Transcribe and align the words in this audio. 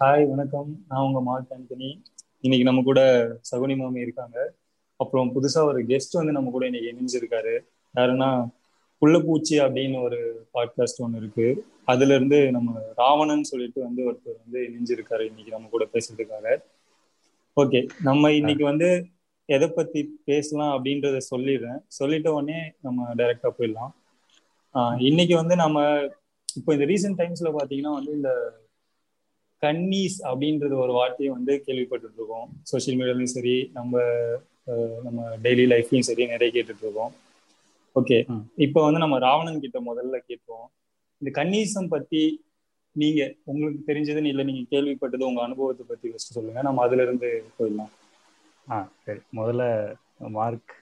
Hi 0.00 0.24
வணக்கம். 0.28 0.68
நான் 0.88 1.04
உங்க 1.04 1.20
மார்க் 1.28 1.52
ஆண்டனி. 1.54 1.88
இன்னைக்கு 2.40 2.66
நம்ம 2.66 2.82
கூட 2.88 3.00
சகுனி 3.48 3.74
மாமி 3.78 3.98
இருக்காங்க. 4.00 4.36
அப்புறம் 4.96 5.30
புதுசா 5.36 5.60
ஒரு 5.70 5.80
கெஸ்ட் 5.88 6.14
வந்து 6.18 6.34
நம்ம 6.36 6.50
கூட 6.56 6.64
இன்னைக்கு 6.68 6.90
இணைஞ்சிருக்காரு. 6.92 7.54
யாருன்னா 7.96 8.28
புள்ளப்பூச்சி 9.00 9.56
அப்படின்னு 9.64 9.96
ஒரு 10.02 10.18
பாட்காஸ்ட் 10.54 11.02
ஒன்று 11.06 11.20
இருக்கு. 11.22 11.48
அதுல 11.84 12.14
இருந்து 12.18 12.38
நம்ம 12.56 12.84
ராவணன் 13.00 13.42
சொல்லிட்டு 13.50 13.80
வந்து 13.86 14.04
ஒருத்தர் 14.10 14.38
வந்து 14.44 14.60
இணைஞ்சிருக்காரு 14.68 15.26
இன்னைக்கு 15.30 15.54
நம்ம 15.56 15.68
கூட 15.74 15.86
பேசுறதுக்காக. 15.94 16.54
ஓகே 17.62 17.82
நம்ம 18.02 18.32
இன்னைக்கு 18.32 18.64
வந்து 18.64 18.90
எதை 19.56 19.68
பத்தி 19.80 20.02
பேசலாம் 20.30 20.72
அப்படின்றத 20.76 21.24
சொல்லிடுறேன். 21.32 21.82
சொல்லிட்ட 21.98 22.28
உடனே 22.38 22.60
நம்ம 22.86 23.10
டைரக்டா 23.14 23.52
போயிடலாம். 23.58 23.92
இன்னைக்கு 25.10 25.36
வந்து 25.42 25.56
நம்ம 25.64 25.86
இப்போ 26.54 26.72
இந்த 26.78 26.88
ரீசெண்ட் 26.92 27.20
டைம்ஸ்ல 27.22 27.52
பாத்தீங்கன்னா 27.58 27.98
வந்து 27.98 28.14
இந்த 28.20 28.30
கன்னீஸ் 29.62 30.18
அப்படின்றது 30.30 30.74
ஒரு 30.84 30.92
வார்த்தையை 30.92 31.34
வந்து 31.34 31.54
கேள்விப்பட்டு 31.66 32.08
இருக்கோம் 32.16 32.48
சோசியல் 32.70 32.98
மீடியாலையும் 33.00 33.34
சரி 33.36 33.70
நம்ம 33.72 34.02
நம்ம 35.06 35.36
டெய்லி 35.42 35.64
லைஃப்லயும் 35.72 36.08
சரி 36.08 36.26
நிறைய 36.26 36.50
கேட்டுட்டு 36.56 36.84
இருக்கோம் 36.86 37.12
ஓகே 37.96 38.18
இப்போ 38.56 38.80
வந்து 38.84 38.98
நம்ம 38.98 39.18
ராவணன் 39.18 39.62
கிட்ட 39.64 39.78
முதல்ல 39.80 40.16
கேட்போம். 40.26 40.66
இந்த 41.22 41.30
கன்னீசம் 41.40 41.88
பத்தி 41.88 42.22
நீங்க 42.96 43.22
உங்களுக்கு 43.44 43.92
தெரிஞ்சதுன்னு 43.92 44.30
இல்லை 44.32 44.44
நீங்க 44.44 44.64
கேள்விப்பட்டது 44.70 45.28
உங்க 45.30 45.40
அனுபவத்தை 45.42 45.84
பத்தி 45.88 46.10
ஃபர்ஸ்ட் 46.10 46.36
சொல்லுங்க. 46.36 46.62
நம்ம 46.62 46.82
அதுல 46.86 47.02
இருந்து 47.02 47.28
போயிடலாம். 47.58 47.92
ஆ 48.70 48.78
சரி. 49.04 49.20
முதல்ல 49.36 49.64
மார்க் 50.38 50.74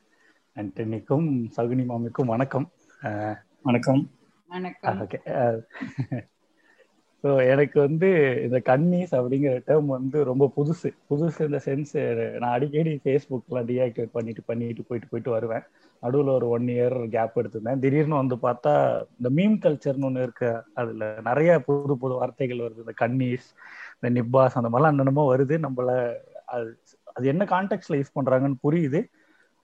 ஆண்டனிக்கும் 0.57 1.29
சகுனி 1.57 1.85
மாமிக்கும் 1.93 2.33
வணக்கம். 2.35 2.69
வணக்கம். 3.67 4.03
ஓகே. 5.05 5.19
ஸோ 7.27 7.33
எனக்கு 7.53 7.79
வந்து 7.81 8.09
இந்த 8.45 8.59
கன்னீஸ் 8.69 9.13
அப்படிங்கிற 9.19 9.53
டேர்ம் 9.69 9.89
வந்து 9.95 10.19
ரொம்ப 10.25 10.45
புதுசு. 10.57 10.89
புதுசு 11.11 11.39
இந்த 11.45 11.59
சென்ஸ் 11.65 11.93
நான் 12.41 12.53
அடிக்கடி 12.53 12.93
ஃபேஸ்புக்கில் 13.05 13.67
டீஆக்டிவேட் 13.71 14.13
பண்ணிட்டு 14.13 14.43
பண்ணிட்டு 14.43 14.83
போயிட்டு 14.89 15.09
போயிட்டு 15.11 15.31
வருவேன். 15.31 15.65
நடுவில் 16.03 16.31
ஒரு 16.35 16.49
ஒன் 16.49 16.69
இயர் 16.69 16.97
கேப் 17.15 17.39
எடுத்திருந்தேன். 17.41 17.81
திடீர்னு 17.81 18.17
வந்து 18.17 18.37
பார்த்தா 18.45 18.75
இந்த 19.19 19.31
மீம் 19.31 19.57
கல்ச்சர்னு 19.65 20.09
ஒன்று 20.11 20.23
இருக்கு. 20.23 20.51
அதில் 20.75 21.05
நிறைய 21.23 21.51
புது 21.69 21.97
புது 21.97 22.15
வார்த்தைகள் 22.15 22.65
வருது. 22.67 22.85
இந்த 22.87 22.95
கன்னீஸ் 23.03 23.49
இந்த 23.97 24.11
நிப்பாஸ் 24.19 24.59
அந்த 24.61 24.71
மாதிரிலாம் 24.71 24.95
என்னென்னமோ 24.95 25.25
வருது. 25.35 25.59
நம்மள 25.59 25.91
அது 26.57 26.71
அது 27.17 27.27
என்ன 27.27 27.45
கான்டெக்ட்ல 27.55 27.99
யூஸ் 28.01 28.17
பண்ணுறாங்கன்னு 28.19 28.65
புரியுது. 28.67 29.03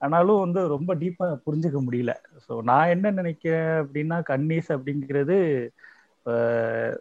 ஆனாலும் 0.00 0.40
வந்து 0.40 0.60
ரொம்ப 0.66 0.92
டீப்பாக 0.94 1.34
புரிஞ்சுக்க 1.46 1.80
முடியல. 1.80 2.12
ஸோ 2.46 2.52
நான் 2.62 2.88
என்ன 2.88 3.12
நினைக்கிறேன் 3.12 3.72
அப்படின்னா 3.82 4.18
கன்னிஸ் 4.30 4.70
அப்படிங்கிறது 4.76 5.36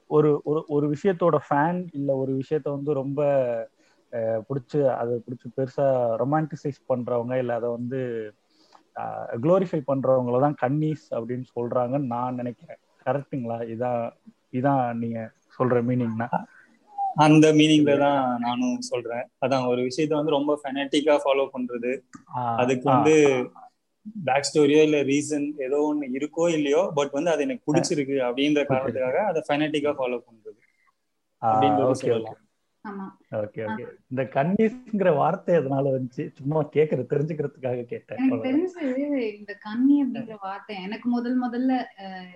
ஒரு 0.07 0.29
ஒரு 0.43 0.61
ஒரு 0.67 0.85
விஷயத்தோட 0.95 1.37
ஃபேன் 1.47 1.81
இல்லை 1.93 2.13
ஒரு 2.15 2.31
விஷயத்த 2.33 2.67
வந்து 2.69 2.93
ரொம்ப 2.93 3.21
பிடிச்சி 4.49 4.79
அதை 4.91 5.13
பிடிச்சி 5.25 5.47
பெருசாக 5.57 6.15
ரொமான்டிசைஸ் 6.17 6.79
பண்ணுறவங்க 6.87 7.35
இல்லை 7.37 7.55
அதை 7.55 7.69
வந்து 7.69 7.99
க்ளோரிஃபை 9.43 9.81
பண்ணுறவங்கள 9.87 10.39
தான் 10.39 10.57
கன்னீஸ் 10.61 11.05
அப்படின்னு 11.17 11.45
சொல்கிறாங்கன்னு 11.55 12.11
நான் 12.15 12.35
நினைக்கிறேன். 12.35 12.81
கரெக்டுங்களா 13.05 13.59
இதான் 13.73 14.01
இதான் 14.53 14.83
நீங்கள் 14.97 15.31
சொல்கிற 15.59 15.79
மீனிங்னா 15.81 16.29
அந்த 17.25 17.45
மீனிங்ல 17.51 17.93
தான் 17.97 18.19
நானும் 18.39 18.77
சொல்றேன். 18.81 19.25
அதான் 19.45 19.65
ஒரு 19.65 19.81
விஷயத்த 19.81 20.13
வந்து 20.19 20.37
ரொம்ப 20.37 20.53
ஃபெனட்டிக்கா 20.61 21.15
ஃபாலோ 21.23 21.45
பண்றது. 21.55 21.91
அதுக்கு 22.55 22.87
வந்து 22.89 23.15
பேக் 24.27 24.47
ஸ்டோரியோ 24.49 24.81
இல்ல 24.87 24.99
ரீசன் 25.11 25.47
ஏதோ 25.65 25.79
ஒண்ணு 25.89 26.15
இருக்கோ 26.19 26.45
இல்லையோ 26.57 26.83
பட் 26.99 27.15
வந்து 27.17 27.33
அது 27.33 27.45
எனக்கு 27.47 27.67
பிடிச்சிருக்கு 27.69 28.17
அப்படின்ற 28.27 28.63
காரணத்துக்காக 28.71 29.25
அதை 29.31 29.41
ஃபெனட்டிக்கா 29.49 29.93
ஃபாலோ 29.99 30.19
பண்றது. 30.27 30.59
ஓகே 31.91 32.11
ஓகே 33.39 33.61
ஓகே 33.65 33.83
இந்த 34.11 34.23
கன்னிஸ்ங்கிற 34.35 35.09
வார்த்தை 35.19 35.53
அதனால 35.59 35.91
வந்துச்சு? 35.95 36.23
சும்மா 36.37 36.59
கேக்குறது 36.75 37.03
தெரிஞ்சுக்கிறதுக்காக 37.11 37.83
கேட்டேன். 37.91 38.17
எனக்கு 38.17 38.47
தெரிஞ்சு 38.47 38.81
இந்த 39.39 39.53
கன்னி 39.65 39.95
அப்படிங்கிற 40.03 40.37
வார்த்தை. 40.47 40.75
எனக்கு 40.87 41.09
முதல் 41.09 41.37
முதல்ல 41.43 41.73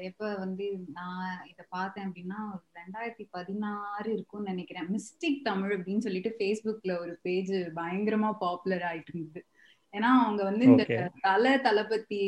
எப்ப 0.09 0.29
வந்து 0.43 0.67
நான் 0.97 1.31
இத 1.51 1.65
பார்த்தேன் 1.69 2.05
அப்படின்னா 2.09 2.39
ரெண்டாயிரத்தி 2.79 3.25
பதினாறு 3.37 4.07
இருக்கும்னு 4.13 4.51
நினைக்கிறேன். 4.51 4.87
மிஸ்டிக் 4.95 5.41
தமிழ் 5.49 5.73
அப்படின்னு 5.77 6.05
சொல்லிட்டு 6.07 6.33
ஃபேஸ்புக்ல 6.39 6.99
ஒரு 7.05 7.15
பேஜ் 7.27 7.53
பயங்கரமா 7.81 8.31
பாப்புலர் 8.45 8.87
ஆயிட்டு 8.91 9.13
இருந்தது. 9.13 9.43
ஏன்னா 9.97 10.09
அவங்க 10.23 10.41
வந்து 10.49 10.63
இந்த 10.71 10.85
தலை 11.27 11.53
தளபதி 11.65 12.23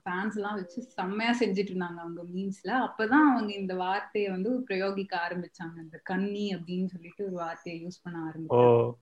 ஃபேன்ஸ் 0.00 0.36
எல்லாம் 0.38 0.58
வச்சு 0.60 0.78
செம்மையா 0.96 1.32
செஞ்சுட்டு 1.40 1.72
இருந்தாங்க 1.72 2.00
அவங்க 2.04 2.22
மீன்ஸ்ல 2.34 2.70
அப்பதான் 2.86 3.26
அவங்க 3.30 3.50
இந்த 3.62 3.74
வார்த்தையை 3.84 4.28
வந்து 4.34 4.50
பிரயோகிக்க 4.68 5.14
ஆரம்பிச்சாங்க. 5.26 5.76
இந்த 5.86 5.98
கன்னி 6.10 6.46
அப்படின்னு 6.56 6.92
சொல்லிட்டு 6.94 7.24
ஒரு 7.28 7.36
வார்த்தையை 7.44 7.76
யூஸ் 7.84 8.02
பண்ண 8.04 8.18
ஆரம்பிச்சாங்க. 8.28 8.94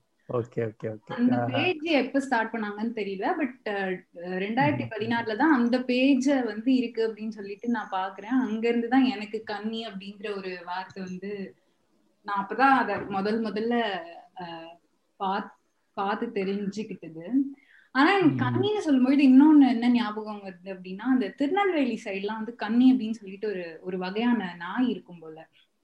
அந்த 1.17 1.37
பேஜ் 1.55 1.87
எப்ப 2.03 2.21
ஸ்டார்ட் 2.27 2.53
பண்ணாங்கன்னு 2.53 2.95
தெரியல. 3.01 3.27
பட் 3.41 3.67
ரெண்டாயிரத்தி 4.45 4.87
பதினாறுல 4.95 5.37
தான் 5.43 5.57
அந்த 5.59 5.77
பேஜ 5.91 6.27
வந்து 6.53 6.71
இருக்கு 6.81 7.03
அப்படின்னு 7.09 7.37
சொல்லிட்டு 7.39 7.69
நான் 7.77 7.95
பாக்குறேன். 7.99 8.39
அங்க 8.47 8.65
இருந்து 8.69 8.89
தான் 8.95 9.11
எனக்கு 9.15 9.41
கன்னி 9.53 9.83
அப்படிங்கிற 9.89 10.31
ஒரு 10.39 10.53
வார்த்தை 10.71 11.01
வந்து 11.03 11.33
நான் 12.27 12.43
அப்பதான் 12.43 12.79
அத 12.83 12.93
முதல் 13.17 13.41
முதல்ல 13.43 13.75
பாத் 15.21 15.54
பார்த்து 15.97 16.27
தெரிஞ்சுக்கிட்டது. 16.35 17.25
ஆனா 17.95 18.09
எனக்கு 18.13 18.41
கன்னின்னு 18.41 18.81
சொல்லும்போது 18.81 19.23
இன்னொன்னு 19.25 19.67
என்ன 19.71 19.89
ஞாபகம் 19.93 20.41
வருது 20.45 20.71
அப்படின்னா 20.75 21.05
அந்த 21.11 21.27
திருநெல்வேலி 21.39 21.97
சைட்லாம் 22.05 22.41
வந்து 22.41 22.55
கன்னி 22.63 22.87
அப்படின்னு 22.93 23.19
சொல்லிட்டு 23.19 23.49
ஒரு 23.49 23.65
ஒரு 23.83 23.99
வகையான 23.99 24.49
நாய் 24.59 24.89
இருக்கும் 24.89 25.21
போல. 25.21 25.37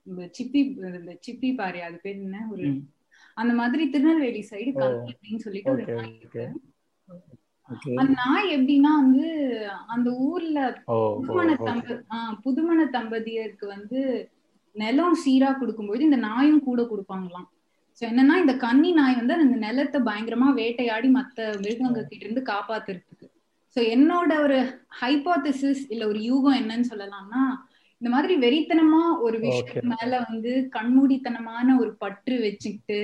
இந்த 0.06 0.24
சிப்பி 0.36 0.60
இந்த 0.88 1.12
சிப்பி 1.26 1.50
பாரு 1.56 1.80
அது 1.84 1.98
பேர் 2.02 2.18
என்ன? 2.20 2.38
ஒரு 2.52 2.66
அந்த 3.36 3.52
மாதிரி 3.54 3.84
திருநெல்வேலி 3.90 4.42
சைடு 4.50 4.70
கன்னி 4.74 5.12
அப்படின்னு 5.12 5.44
சொல்லிட்டு 5.44 5.72
ஒரு 5.72 5.84
நாய் 5.92 6.16
இருக்கு 6.16 6.44
அந்த 7.98 8.12
நாய் 8.20 8.48
எப்படின்னா 8.54 8.92
வந்து 9.00 9.26
அந்த 9.88 10.08
ஊர்ல 10.26 10.58
புதுமண 11.18 11.50
தம்ப 11.60 11.86
ஆஹ் 12.14 12.34
புதுமண 12.44 12.80
தம்பதியருக்கு 12.96 13.66
வந்து 13.68 14.00
நிலம் 14.76 15.18
சீரா 15.22 15.50
கொடுக்கும்போது 15.54 16.02
இந்த 16.04 16.18
நாயும் 16.24 16.64
கூட 16.64 16.80
கொடுப்பாங்களாம். 16.84 17.48
என்னன்னா 18.00 18.36
இந்த 18.36 18.56
கன்னி 18.56 18.92
நாய் 18.92 19.14
வந்து 19.14 19.34
அந்த 19.34 19.56
நிலத்தை 19.56 20.00
பயங்கரமா 20.00 20.54
வேட்டையாடி 20.54 21.08
மத்த 21.08 21.38
மிருகங்க 21.58 22.00
கிட்ட 22.02 22.24
இருந்து 22.24 22.42
காப்பாத்துறதுக்கு. 22.42 23.26
சோ 23.76 23.80
என்னோட 23.90 24.42
ஒரு 24.42 24.58
ஹைபோதிசிஸ் 25.00 25.82
இல்ல 25.88 26.06
ஒரு 26.06 26.20
யூகம் 26.22 26.60
என்னன்னு 26.60 26.90
சொல்லலாம்னா 26.90 27.42
இந்த 28.00 28.10
மாதிரி 28.10 28.34
வெறித்தனமா 28.38 29.02
ஒரு 29.20 29.38
விஷயம் 29.40 29.90
மேல 29.90 30.20
வந்து 30.28 30.52
கண்மூடித்தனமான 30.70 31.78
ஒரு 31.80 31.96
பற்று 31.96 32.40
வச்சுக்கிட்டு 32.40 33.00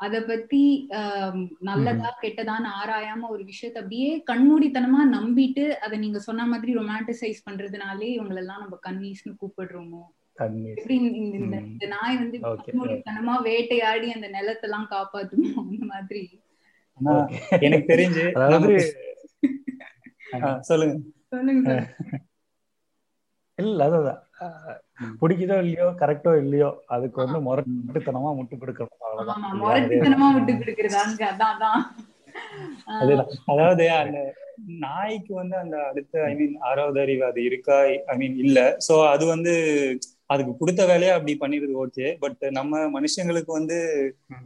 அத 0.00 0.20
பத்தி 0.22 0.62
ஆஹ் 0.96 1.38
நல்லதா 1.60 2.10
கெட்டதான்னு 2.22 2.68
ஆராயாம 2.72 3.28
ஒரு 3.28 3.44
விஷயத்த 3.44 3.78
அப்படியே 3.78 4.22
கண்மூடித்தனமா 4.30 5.00
நம்பிட்டு 5.12 5.64
அதை 5.78 5.98
நீங்க 5.98 6.18
சொன்ன 6.18 6.46
மாதிரி 6.46 6.74
ரொமான்டிசைஸ் 6.74 7.40
பண்றதுனாலே 7.50 8.08
இவங்களெல்லாம் 8.16 8.62
நம்ம 8.62 8.78
கன்னீஸ்னு 8.82 9.32
கூப்பிடுறோமோ? 9.40 10.02
இந்த 10.38 11.86
நாய் 11.92 12.16
வந்து 12.22 12.36
கண்மூடித்தனமா 12.64 13.34
வேட்டையாடி 13.48 14.08
அந்த 14.16 14.28
நிலத்தெல்லாம் 14.36 14.88
காப்பாத்துமோ 14.94 15.50
அந்த 15.64 15.84
மாதிரி. 15.92 16.22
எனக்கு 17.66 17.86
தெரிஞ்சு 17.92 18.24
சொல்லுங்க. 20.70 20.94
சொல்லுங்க 21.32 21.70
இல்ல 23.58 23.84
அதான் 23.88 24.20
பிடிக்குதோ 25.20 25.56
இல்லையோ 25.64 25.88
கரெக்டோ 26.00 26.32
இல்லையோ 26.42 26.68
அதுக்கு 26.94 27.18
வந்து 27.22 27.38
முரட்டுத்தனமா 27.46 28.30
முட்டு 28.38 28.56
கொடுக்கணும் 28.62 29.04
அதுதான். 29.08 29.44
அதாவது 33.52 33.84
அந்த 33.98 34.18
நாய்க்கு 34.82 35.32
வந்து 35.34 35.56
அந்த 35.62 35.76
அடுத்த 35.90 36.24
ஐ 36.24 36.32
மீன் 36.40 36.56
ஆறாவது 36.68 36.98
அறிவு 37.04 37.24
அது 37.28 37.40
இருக்கா? 37.48 37.76
ஐ 38.12 38.16
மீன் 38.22 38.36
இல்ல. 38.44 38.58
சோ 38.86 38.94
அது 39.12 39.24
வந்து 39.26 39.54
அதுக்கு 40.30 40.52
கொடுத்த 40.60 40.82
வேலையை 40.90 41.12
அப்படி 41.16 41.32
பண்ணிடுது 41.40 41.74
ஓகே 41.84 42.06
பட் 42.22 42.42
நம்ம 42.58 42.82
மனுஷங்களுக்கு 42.96 43.50
வந்து 43.58 43.78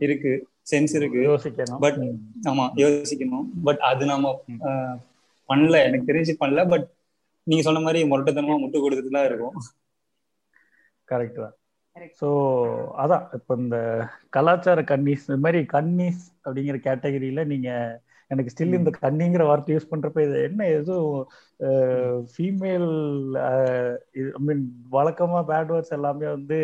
இருக்கு 0.06 0.32
சென்ஸ் 0.70 0.94
இருக்கு. 1.00 1.20
பட் 1.84 1.98
ஆமா 2.50 2.64
யோசிக்கணும். 2.82 3.46
பட் 3.66 3.82
அது 3.90 4.04
நம்ம 4.12 4.32
பண்ணல. 5.48 5.76
எனக்கு 5.88 6.08
தெரிஞ்சு 6.10 6.34
பண்ணல. 6.42 6.62
பட் 6.72 6.86
நீங்க 7.46 7.62
சொன்ன 7.66 7.82
மாதிரி 7.84 8.00
முரட்டத்தனமா 8.10 8.56
முட்டு 8.62 8.82
கொடுத்துட்டு 8.84 9.16
தான் 9.16 9.28
இருக்கும். 9.30 9.54
கரெக்ட் 11.08 11.40
தான். 11.44 11.54
ஸோ 12.20 12.28
அதான். 13.02 13.24
இப்போ 13.36 13.52
இந்த 13.62 13.76
கலாச்சார 14.36 14.80
கன்னீஸ் 14.90 15.24
இந்த 15.28 15.38
மாதிரி 15.44 15.60
கன்னீஸ் 15.74 16.22
அப்படிங்கிற 16.44 16.78
கேட்டகரியில 16.88 17.44
நீங்க 17.52 17.70
எனக்கு 18.30 18.52
ஸ்டில் 18.52 18.78
இந்த 18.78 18.90
கன்னிங்கிற 18.98 19.42
வார்த்தை 19.46 19.74
யூஸ் 19.74 19.90
பண்றப்ப 19.90 20.24
இது 20.24 20.38
என்ன 20.42 20.62
எதுவும் 20.72 21.20
ஃபீமேல் 22.32 22.90
ஐ 23.38 24.22
மீன் 24.46 24.64
வழக்கமா 24.92 25.40
பேட் 25.48 25.72
வேர்ட்ஸ் 25.72 25.96
எல்லாமே 25.98 26.28
வந்து 26.28 26.58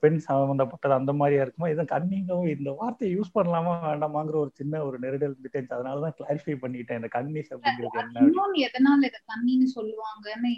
பெண் 0.00 0.18
சம்பந்தப்பட்டது 0.24 0.94
அந்த 0.96 1.12
மாதிரியா 1.12 1.42
இருக்குமா? 1.42 1.68
இதை 1.68 1.84
கன்னிங்கவும் 1.86 2.50
இந்த 2.54 2.70
வார்த்தையை 2.80 3.10
யூஸ் 3.12 3.34
பண்ணலாமா 3.36 3.74
வேண்டாமாங்கிற 3.84 4.36
ஒரு 4.36 4.50
சின்ன 4.54 4.82
ஒரு 4.84 4.96
நெருடல் 5.04 5.30
இருந்துச்சு 5.30 5.76
அதனாலதான் 5.76 6.16
கிளாரிஃபை 6.18 6.56
பண்ணிட்டேன் 6.62 7.00
இந்த 7.00 7.10
கன்னிஸ் 7.14 7.52
அப்படிங்கிறது 7.54 8.00
என்ன 8.02 8.64
எதனால 8.66 9.00
இதை 9.10 9.20
கன்னின்னு 9.24 9.68
சொல்லுவாங்கன்னு 9.76 10.52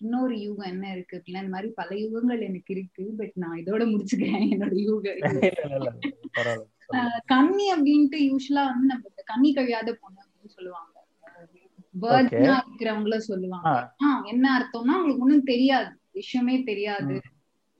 இன்னொரு 0.00 0.36
யூகம் 0.44 0.70
என்ன 0.70 0.86
இருக்கு 0.92 1.16
அப்படின்னா 1.18 1.42
இந்த 1.42 1.54
மாதிரி 1.54 1.70
பல 1.74 1.90
யுகங்கள் 1.98 2.46
எனக்கு 2.46 2.72
இருக்கு 2.76 3.04
பட் 3.18 3.34
நான் 3.36 3.60
இதோட 3.62 3.82
முடிச்சுக்கிறேன் 3.90 4.46
என்னோட 4.52 4.74
யூக 4.82 5.08
கன்னி 7.26 7.72
அப்படின்ட்டு 7.72 8.20
யூஸ்வலா 8.20 8.64
வந்து 8.64 8.86
நம்ம 8.86 9.08
கன்னி 9.24 9.52
கழியாத 9.52 9.92
பொண்ணு 9.92 10.20
அப்படின்னு 10.20 10.48
சொல்லுவாங்க. 10.48 10.90
பேர்ட்னா 12.00 12.60
இருக்கிறவங்கள 12.66 13.16
சொல்லுவாங்க. 13.16 13.94
ஆஹ் 14.04 14.24
என்ன 14.24 14.58
அர்த்தம்னா 14.58 14.92
அவங்களுக்கு 14.92 15.22
ஒண்ணும் 15.22 15.42
தெரியாது. 15.42 15.90
விஷயமே 16.12 16.62
தெரியாது. 16.62 17.20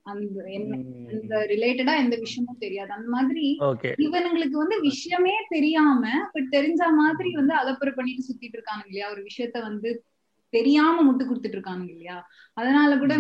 அந்த 0.03 0.45
இந்த 0.51 1.37
ரிலேட்டடா 1.37 1.97
எந்த 1.97 2.17
விஷயமும் 2.17 2.59
தெரியாது. 2.59 2.91
அந்த 2.91 3.09
மாதிரி 3.09 3.57
இவனுங்களுக்கு 3.97 4.51
வந்து 4.51 4.81
விஷயமே 4.81 5.33
தெரியாம 5.49 6.11
பட் 6.33 6.47
தெரிஞ்ச 6.51 6.93
மாதிரி 6.97 7.31
வந்து 7.31 7.55
அலப்பறை 7.55 7.91
பண்ணிட்டு 7.95 8.25
சுத்திட்டு 8.29 8.53
இருக்காங்க 8.53 8.85
இல்லையா? 8.87 9.11
ஒரு 9.11 9.27
விஷயத்த 9.27 9.61
வந்து 9.61 10.05
தெரியாம 10.53 11.05
முட்டு 11.07 11.25
கொடுத்துட்டு 11.25 11.57
இருக்காங்க 11.57 11.85
இல்லையா? 11.93 12.17
அதனால 12.57 12.91
கூட 12.99 13.15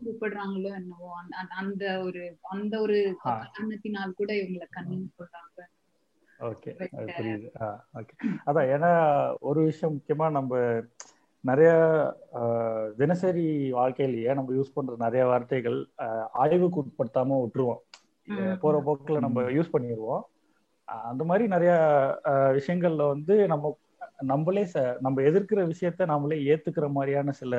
கூப்பிடுறாங்களோ 0.00 0.70
என்னவோ 0.80 1.10
அந்த 1.60 1.84
ஒரு 2.04 2.22
அந்த 2.54 2.74
ஒரு 2.80 2.98
காரணத்தினால் 3.22 4.18
கூட 4.20 4.30
இவங்களை 4.34 4.68
கண்ணின்னு 4.76 5.08
சொல்றாங்க 5.18 5.60
ஓகே. 6.40 6.70
புரியுது. 7.16 7.48
ஓகே. 7.98 8.14
அதான் 8.46 8.70
ஏன்னா 8.74 8.90
ஒரு 9.40 9.60
விஷயம் 9.62 9.94
முக்கியமா 9.96 10.26
நம்ம 10.30 10.52
நிறைய 11.44 11.70
தினசரி 12.96 13.46
வாழ்க்கையிலேயே 13.70 14.34
நம்ம 14.38 14.54
யூஸ் 14.54 14.74
பண்ற 14.74 14.94
நிறைய 14.98 15.22
வார்த்தைகள் 15.26 15.78
ஆய்வுக்கு 16.42 16.80
உட்படுத்தாம 16.82 17.38
விட்டுருவோம். 17.42 17.82
போற 18.60 18.74
போக்குல 18.86 19.20
நம்ம 19.20 19.42
யூஸ் 19.56 19.72
பண்ணிடுவோம் 19.74 20.24
அந்த 21.08 21.22
மாதிரி 21.24 21.44
நிறைய 21.48 21.72
விஷயங்கள்ல 22.58 23.06
வந்து 23.08 23.34
நம்ம 23.46 23.72
நம்மளே 24.22 24.62
நம்ம 25.00 25.22
எதிர்க்கிற 25.22 25.60
விஷயத்த 25.72 26.06
நம்மளே 26.06 26.38
ஏத்துக்கிற 26.50 26.86
மாதிரியான 26.92 27.32
சில 27.40 27.52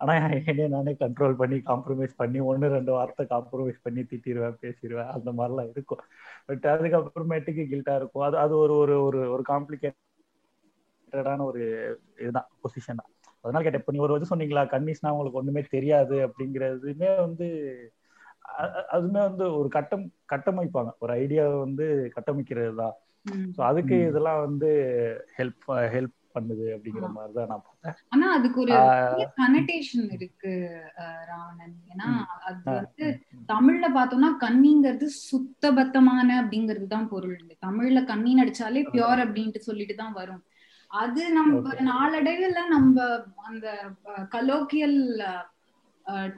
ஆனா 0.00 0.12
என்னைய 0.40 0.68
நானே 0.68 0.92
கண்ட்ரோல் 1.02 1.34
பண்ணி 1.40 1.56
காம்ப்ரமைஸ் 1.62 2.14
பண்ணி 2.16 2.38
ஒன்று 2.50 2.68
ரெண்டு 2.68 2.92
வார்த்தை 2.92 3.24
காம்ப்ரமைஸ் 3.26 3.78
பண்ணி 3.82 4.02
திட்டிடுவேன் 4.10 4.58
பேசிடுவேன் 4.62 5.12
அந்த 5.16 5.30
மாதிரிலாம் 5.38 5.70
இருக்கும். 5.74 6.02
பட் 6.48 6.66
அதுக்கப்புறமேட்டுக்கு 6.74 7.64
கில்ட்டா 7.72 7.94
இருக்கும். 8.00 8.24
அது 8.28 8.36
அது 8.38 8.54
ஒரு 8.58 8.74
ஒரு 8.82 8.96
ஒரு 9.06 9.20
ஒரு 9.34 9.44
காம்ப்ளிகேட்டடான 9.52 10.00
ஒரு 11.50 11.62
இதுதான் 12.18 12.48
பொசிஷன் 12.62 13.00
தான். 13.00 13.10
அதனால 13.44 13.62
கேட்டேன் 13.64 13.82
இப்போ 13.82 13.92
நீ 13.94 14.00
ஒரு 14.06 14.16
இது 14.18 14.30
சொன்னீங்களா 14.32 14.62
கன்னிஸ்னா 14.74 15.12
உங்களுக்கு 15.14 15.40
ஒண்ணுமே 15.42 15.62
தெரியாது 15.74 16.16
அப்படிங்கிறதுமே 16.26 17.10
வந்து 17.20 17.46
அதுமே 18.94 19.20
வந்து 19.28 19.44
ஒரு 19.58 19.68
கட்டம் 19.68 20.04
கட்டமைப்பாங்க. 20.32 20.90
ஒரு 20.98 21.12
ஐடியா 21.22 21.44
வந்து 21.66 21.86
கட்டமைக்கிறது 22.16 22.74
தான் 22.82 22.94
ஸோ 23.56 23.60
அதுக்கு 23.62 23.96
இதெல்லாம் 24.08 24.40
வந்து 24.46 24.70
ஹெல்ப் 25.38 25.66
ஹெல்ப் 25.94 26.14
பண்ணுது 26.34 26.64
அப்படிங்கிற 26.74 27.08
மாதிரிதான் 27.08 27.50
நான் 27.52 27.64
பார்த்தேன். 27.66 27.96
ஆனா 28.08 28.26
அதுக்கு 28.36 28.58
ஒரு 28.60 28.76
கனெக்டேஷன் 29.40 30.06
இருக்கு 30.16 30.52
ராவணன். 31.30 31.76
ஏன்னா 31.92 32.08
அது 32.48 32.58
வந்து 32.70 33.06
தமிழ்ல 33.52 33.88
பார்த்தோம்னா 33.96 34.30
கன்னிங்கிறது 34.44 35.08
சுத்தபத்தமான 35.30 36.28
அப்படிங்கிறது 36.42 36.88
தான் 36.94 37.08
பொருள். 37.08 37.38
தமிழ்ல 37.66 38.02
கண்ணி 38.04 38.32
நடிச்சாலே 38.40 38.82
பியோர் 38.92 39.24
அப்படின்ட்டு 39.26 39.68
சொல்லிட்டு 39.68 39.96
தான் 40.02 40.18
வரும். 40.20 40.42
அது 40.90 41.22
நம்ம 41.32 41.74
நாளடைவுல 41.90 42.60
நம்ம 42.76 43.04
அந்த 43.42 43.66
கலோக்கியல் 44.36 44.98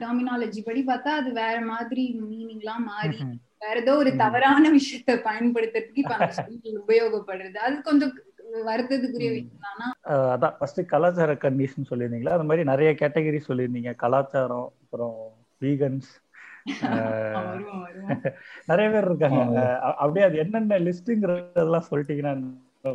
டெர்மினாலஜி 0.01 0.61
படி 0.65 0.81
பார்த்தா 0.87 1.13
அது 1.21 1.29
வேற 1.33 1.57
மாதிரி 1.71 2.03
மீனிங்லாம் 2.29 2.85
மாறி 2.91 3.19
வேற 3.63 3.75
ஏதோ 3.81 3.93
ஒரு 3.97 4.11
தவறான 4.15 4.63
விஷயத்த 4.75 5.11
பயன்படுத்துறதுக்கு 5.27 6.03
இப்ப 6.03 6.17
உபயோகப்படுறது. 6.85 7.57
அது 7.67 7.75
கொஞ்சம் 7.81 8.13
வருத்தத்துக்குரிய 8.67 9.29
விஷயம் 9.31 9.65
தானா? 9.65 9.87
அதான். 10.35 10.55
ஃபர்ஸ்ட் 10.59 10.81
கலாச்சார 10.85 11.33
கண்டிஷன் 11.45 11.89
சொல்லியிருந்தீங்களா? 11.89 12.35
அந்த 12.37 12.47
மாதிரி 12.49 12.65
நிறைய 12.71 12.91
கேட்டகரி 13.01 13.39
சொல்லியிருந்தீங்க. 13.47 13.93
கலாச்சாரம் 13.95 14.69
அப்புறம் 14.83 15.17
வீகன்ஸ் 15.61 16.11
நிறைய 18.65 18.87
பேர் 18.93 19.07
இருக்காங்க. 19.09 19.61
அப்படியே 20.01 20.25
அது 20.25 20.37
என்னென்ன 20.37 20.79
லிஸ்ட்டுங்கிறதெல்லாம் 20.87 21.89
சொல்லிட்டீங்கன்னா 21.91 22.33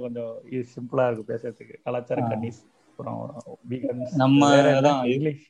கொஞ்சம் 0.04 0.32
சிம்பிளா 0.74 1.06
இருக்கு 1.08 1.30
பேசுறதுக்கு. 1.32 1.76
கலாச்சார 1.84 2.20
கண்டிஸ் 2.32 2.62
அப்புறம் 3.02 4.10
நம்ம 4.22 4.48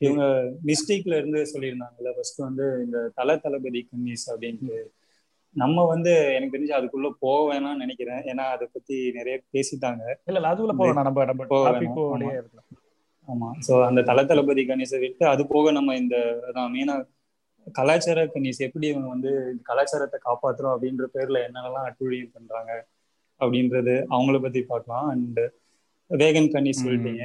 இவங்க 0.05 0.25
மிஸ்டேக்ல 0.69 1.17
இருந்து 1.21 1.39
சொல்லியிருந்தாங்கல்ல 1.53 2.11
ஃபர்ஸ்ட் 2.15 2.41
வந்து 2.47 2.65
இந்த 2.85 2.97
தல 3.19 3.35
தளபதி 3.45 3.81
கன்னிஸ் 3.89 4.25
அப்படின்ட்டு. 4.33 4.79
நம்ம 5.55 5.83
வந்து 5.85 6.11
எனக்கு 6.35 6.55
தெரிஞ்சு 6.55 6.75
அதுக்குள்ள 6.77 7.09
போக 7.25 7.39
வேணாம்னு 7.49 7.83
நினைக்கிறேன். 7.83 8.21
ஏன்னா 8.31 8.45
அதை 8.55 8.65
பத்தி 8.75 8.95
நிறைய 9.11 9.35
பேசிட்டாங்க. 9.55 10.03
இல்ல 10.29 10.51
அதுக்குள்ள 10.51 10.75
போகலாம் 10.81 11.07
நம்ம 11.09 11.25
நம்ம 11.31 11.45
போக 11.53 12.41
ஆமா. 13.27 13.49
சோ 13.67 13.73
அந்த 13.87 13.99
தல 14.07 14.21
தளபதி 14.29 14.63
கணேசை 14.69 14.97
விட்டு 15.01 15.23
அது 15.27 15.41
போக 15.47 15.71
நம்ம 15.71 15.95
இந்த 15.95 16.15
அதான் 16.47 16.71
மெயினா 16.73 16.95
கலாச்சார 17.67 18.23
கணேஸ் 18.33 18.59
எப்படி 18.65 18.85
இவங்க 18.87 19.07
வந்து 19.07 19.31
கலாச்சாரத்தை 19.69 20.17
காப்பாத்துறோம் 20.25 20.73
அப்படின்ற 20.75 21.05
பேர்ல 21.13 21.37
என்னென்னலாம் 21.47 21.87
அட்டுழியம் 21.89 22.33
பண்றாங்க 22.33 22.71
அப்படின்றது 23.41 23.93
அவங்கள 24.15 24.39
பத்தி 24.41 24.61
பார்க்கலாம். 24.63 25.07
அண்ட் 25.13 25.39
வேகன் 26.11 26.53
கன்னிஸ் 26.53 26.83
சொல்லிட்டீங்க. 26.83 27.23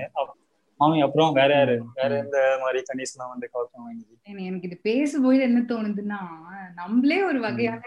ஆமா 0.81 0.97
அப்புறம் 1.05 1.33
வேற 1.39 1.51
யாரு? 1.55 1.75
வேற 1.97 2.11
எந்த 2.23 2.37
மாதிரி 2.63 2.81
கன்னிஸ் 2.89 3.15
எல்லாம் 3.15 3.33
வந்து 3.33 3.47
கவர்த்தோம் 3.55 3.89
எனக்கு 4.43 4.69
இது 4.69 4.77
பேசும்போது 4.83 5.41
என்ன 5.49 5.61
தோணுதுன்னா 5.71 6.21
நம்மளே 6.75 7.19
ஒரு 7.23 7.41
வகையான 7.41 7.83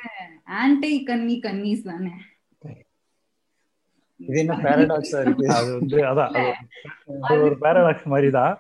ஆன்டை 0.62 0.94
கன்னி 1.10 1.36
கன்னிஸ் 1.46 1.88
தானே. 1.92 2.14
இது 4.20 4.38
என்ன 4.42 4.56
பேரடாக்ஸா 4.66 5.20
இருக்கு? 5.24 5.46
அது 5.58 5.70
வந்து 5.78 6.00
அதான் 6.10 6.34
அது 7.24 7.40
ஒரு 7.48 7.56
பேரடாக்ஸ் 7.64 8.12
மாதிரி 8.14 8.30
தான் 8.32 8.54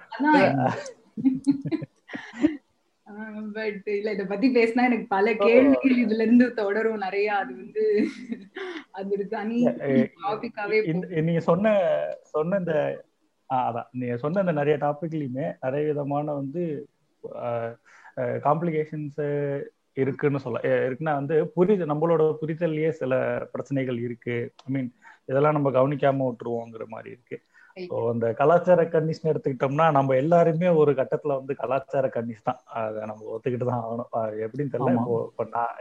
பட் 3.55 3.87
இல்ல 3.95 4.11
இத 4.11 4.23
பத்தி 4.25 4.47
பேசினா 4.53 4.85
எனக்கு 4.89 5.07
பல 5.07 5.33
கேள்விகள் 5.35 6.01
இதுல 6.03 6.25
இருந்து 6.25 6.47
தொடரும் 6.53 7.03
நிறைய. 7.05 7.27
அது 7.39 7.51
வந்து 7.55 7.85
அது 8.91 9.09
ஒரு 9.09 9.25
தனி 9.27 9.59
டாபிக்காவே 10.23 10.79
நீங்க 11.27 11.43
சொன்ன 11.49 11.73
சொன்ன 12.33 12.57
இந்த 12.57 12.75
அதான். 13.49 13.89
நீங்க 13.91 14.17
சொன்ன 14.17 14.39
இந்த 14.39 14.55
நிறைய 14.59 14.75
டாபிக்லயுமே 14.81 15.47
நிறைய 15.61 15.85
விதமான 15.87 16.33
வந்து 16.33 16.63
காம்ப்ளிகேஷன்ஸ் 18.45 19.21
இருக்குன்னு 19.93 20.39
சொல்ல 20.39 20.59
இருக்குன்னா 20.85 21.13
வந்து 21.13 21.35
புரிது 21.55 21.85
நம்மளோட 21.85 22.23
புரிதல்லையே 22.41 22.91
சில 22.99 23.13
பிரச்சனைகள் 23.51 23.97
இருக்கு. 23.99 24.35
ஐ 24.67 24.69
மீன் 24.73 24.89
இதெல்லாம் 25.25 25.53
நம்ம 25.53 25.71
கவனிக்காம 25.71 26.27
விட்டுருவோங்கிற 26.27 26.85
மாதிரி 26.87 27.09
இருக்கு. 27.15 27.37
ஸோ 27.77 27.95
அந்த 28.11 28.25
கலாச்சார 28.39 28.81
கன்னிஸ்னு 28.93 29.31
எடுத்துக்கிட்டோம்னா 29.31 29.85
நம்ம 29.97 30.15
எல்லாருமே 30.23 30.69
ஒரு 30.81 30.91
கட்டத்துல 30.99 31.35
வந்து 31.39 31.53
கலாச்சார 31.61 32.05
கன்னிஸ் 32.15 32.47
தான். 32.49 32.59
அதை 32.81 33.01
நம்ம 33.11 33.27
ஒத்துக்கிட்டு 33.35 33.67
தான் 33.71 33.83
ஆகணும். 33.83 34.09
எப்படின்னு 34.45 34.73
தெரியல. 34.75 34.95
இப்போ 34.99 35.15
இப்போ 35.29 35.45
நான் 35.55 35.75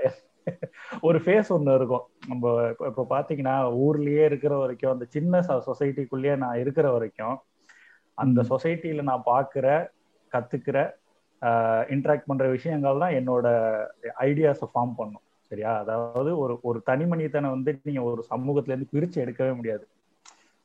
ஒரு 1.07 1.19
ஃபேஸ் 1.25 1.49
ஒன்று 1.55 1.73
இருக்கும். 1.79 2.05
நம்ம 2.31 2.45
இப்போ 2.91 3.03
பாத்தீங்கன்னா 3.15 3.55
ஊர்லயே 3.85 4.23
இருக்கிற 4.31 4.55
வரைக்கும் 4.63 4.93
அந்த 4.95 5.07
சின்ன 5.17 5.41
சொசைட்டிக்குள்ளேயே 5.69 6.35
நான் 6.45 6.61
இருக்கிற 6.65 6.87
வரைக்கும் 6.97 7.37
அந்த 8.19 8.41
சொசைட்டில 8.53 9.05
நான் 9.11 9.29
பாக்குற 9.33 9.67
கத்துக்கிற 10.33 10.79
இன்ட்ராக்ட் 11.95 12.29
பண்ற 12.31 12.47
விஷயங்கள் 12.57 13.03
தான் 13.05 13.17
என்னோட 13.19 13.47
ஐடியாஸை 14.27 14.67
ஃபார்ம் 14.73 14.95
பண்ணும். 15.01 15.25
சரியா? 15.51 15.71
அதாவது 15.83 16.31
ஒரு 16.43 16.55
ஒரு 16.71 16.79
தனி 16.91 17.05
மனிதனை 17.13 17.49
வந்து 17.55 17.71
நீங்க 17.89 18.03
ஒரு 18.11 18.23
சமூகத்துல 18.33 18.75
இருந்து 18.75 18.93
பிரிச்சு 18.95 19.19
எடுக்கவே 19.25 19.53
முடியாது. 19.61 19.85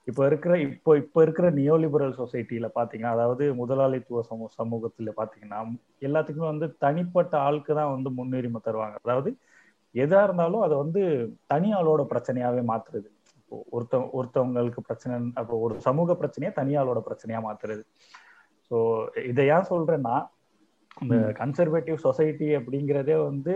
இப்போ 0.08 0.24
இருக்கிற 0.30 0.54
இப்போ 0.66 0.92
இப்போ 1.02 1.20
இருக்கிற 1.26 1.48
நியோலிபரல் 1.60 2.18
சொசைட்டில 2.20 2.68
பாத்தீங்கன்னா 2.78 3.14
அதாவது 3.18 3.44
முதலாளித்துவ 3.62 4.22
சமூக 4.30 4.50
சமூகத்துல 4.60 5.14
பாத்தீங்கன்னா 5.20 5.60
எல்லாத்துக்குமே 6.08 6.48
வந்து 6.54 6.68
தனிப்பட்ட 6.86 7.34
ஆளுக்கு 7.46 7.72
தான் 7.80 7.94
வந்து 7.96 8.10
முன்னுரிமை 8.20 8.62
தருவாங்க. 8.68 8.98
அதாவது 9.06 9.32
எதா 9.96 10.20
இருந்தாலும் 10.28 10.64
அதை 10.66 10.76
வந்து 10.84 11.02
தனி 11.54 11.70
ஆளோட 11.80 12.04
பிரச்சனையாவே 12.14 12.62
மாத்துறது. 12.72 13.08
இப்போ 13.40 13.58
ஒருத்த 13.76 13.96
ஒருத்தவங்களுக்கு 14.18 14.82
பிரச்சனை 14.90 15.16
அப்போ 15.42 15.56
ஒரு 15.66 15.76
சமூக 15.88 16.16
பிரச்சனையை 16.22 16.52
தனியாளோட 16.60 17.02
பிரச்சனையா 17.10 17.42
மாத்துறது. 17.48 17.84
ஸோ 18.72 18.78
இதை 19.32 19.44
ஏன் 19.56 19.70
சொல்றேன்னா 19.74 20.16
இந்த 21.04 21.16
கன்சர்வேட்டிவ் 21.42 21.98
சொசைட்டி 22.08 22.48
அப்படிங்கிறதே 22.60 23.16
வந்து 23.30 23.54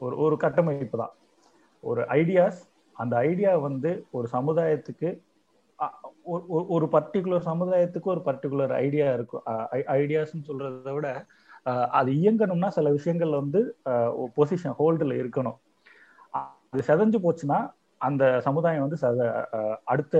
ஒரு 0.00 0.14
ஒரு 0.24 0.36
கட்டமைப்பு 0.44 0.96
தான். 1.02 1.14
ஒரு 1.84 2.02
ஐடியாஸ் 2.20 2.60
அந்த 2.98 3.14
ஐடியா 3.28 3.52
வந்து 3.66 3.90
ஒரு 4.10 4.26
சமுதாயத்துக்கு 4.32 5.08
ஒரு 6.76 6.86
பர்டிகுலர் 6.94 7.48
சமுதாயத்துக்கு 7.48 8.08
ஒரு 8.14 8.22
பர்டிகுலர் 8.26 8.72
ஐடியா 8.84 9.08
இருக்கும். 9.14 9.44
ஐடியாஸ்ன்னு 9.96 10.48
சொல்றதை 10.48 10.92
விட 10.96 11.08
அது 11.98 12.10
இயங்கணும்னா 12.20 12.68
சில 12.76 12.88
விஷயங்கள்ல 12.96 13.40
வந்து 13.42 13.60
பொசிஷன் 14.36 14.76
ஹோல்டில் 14.78 15.14
இருக்கணும். 15.20 15.58
அது 16.70 16.82
செதஞ்சு 16.88 17.18
போச்சுன்னா 17.18 17.58
அந்த 18.00 18.24
சமுதாயம் 18.40 18.84
வந்து 18.86 18.98
அடுத்த 19.84 20.16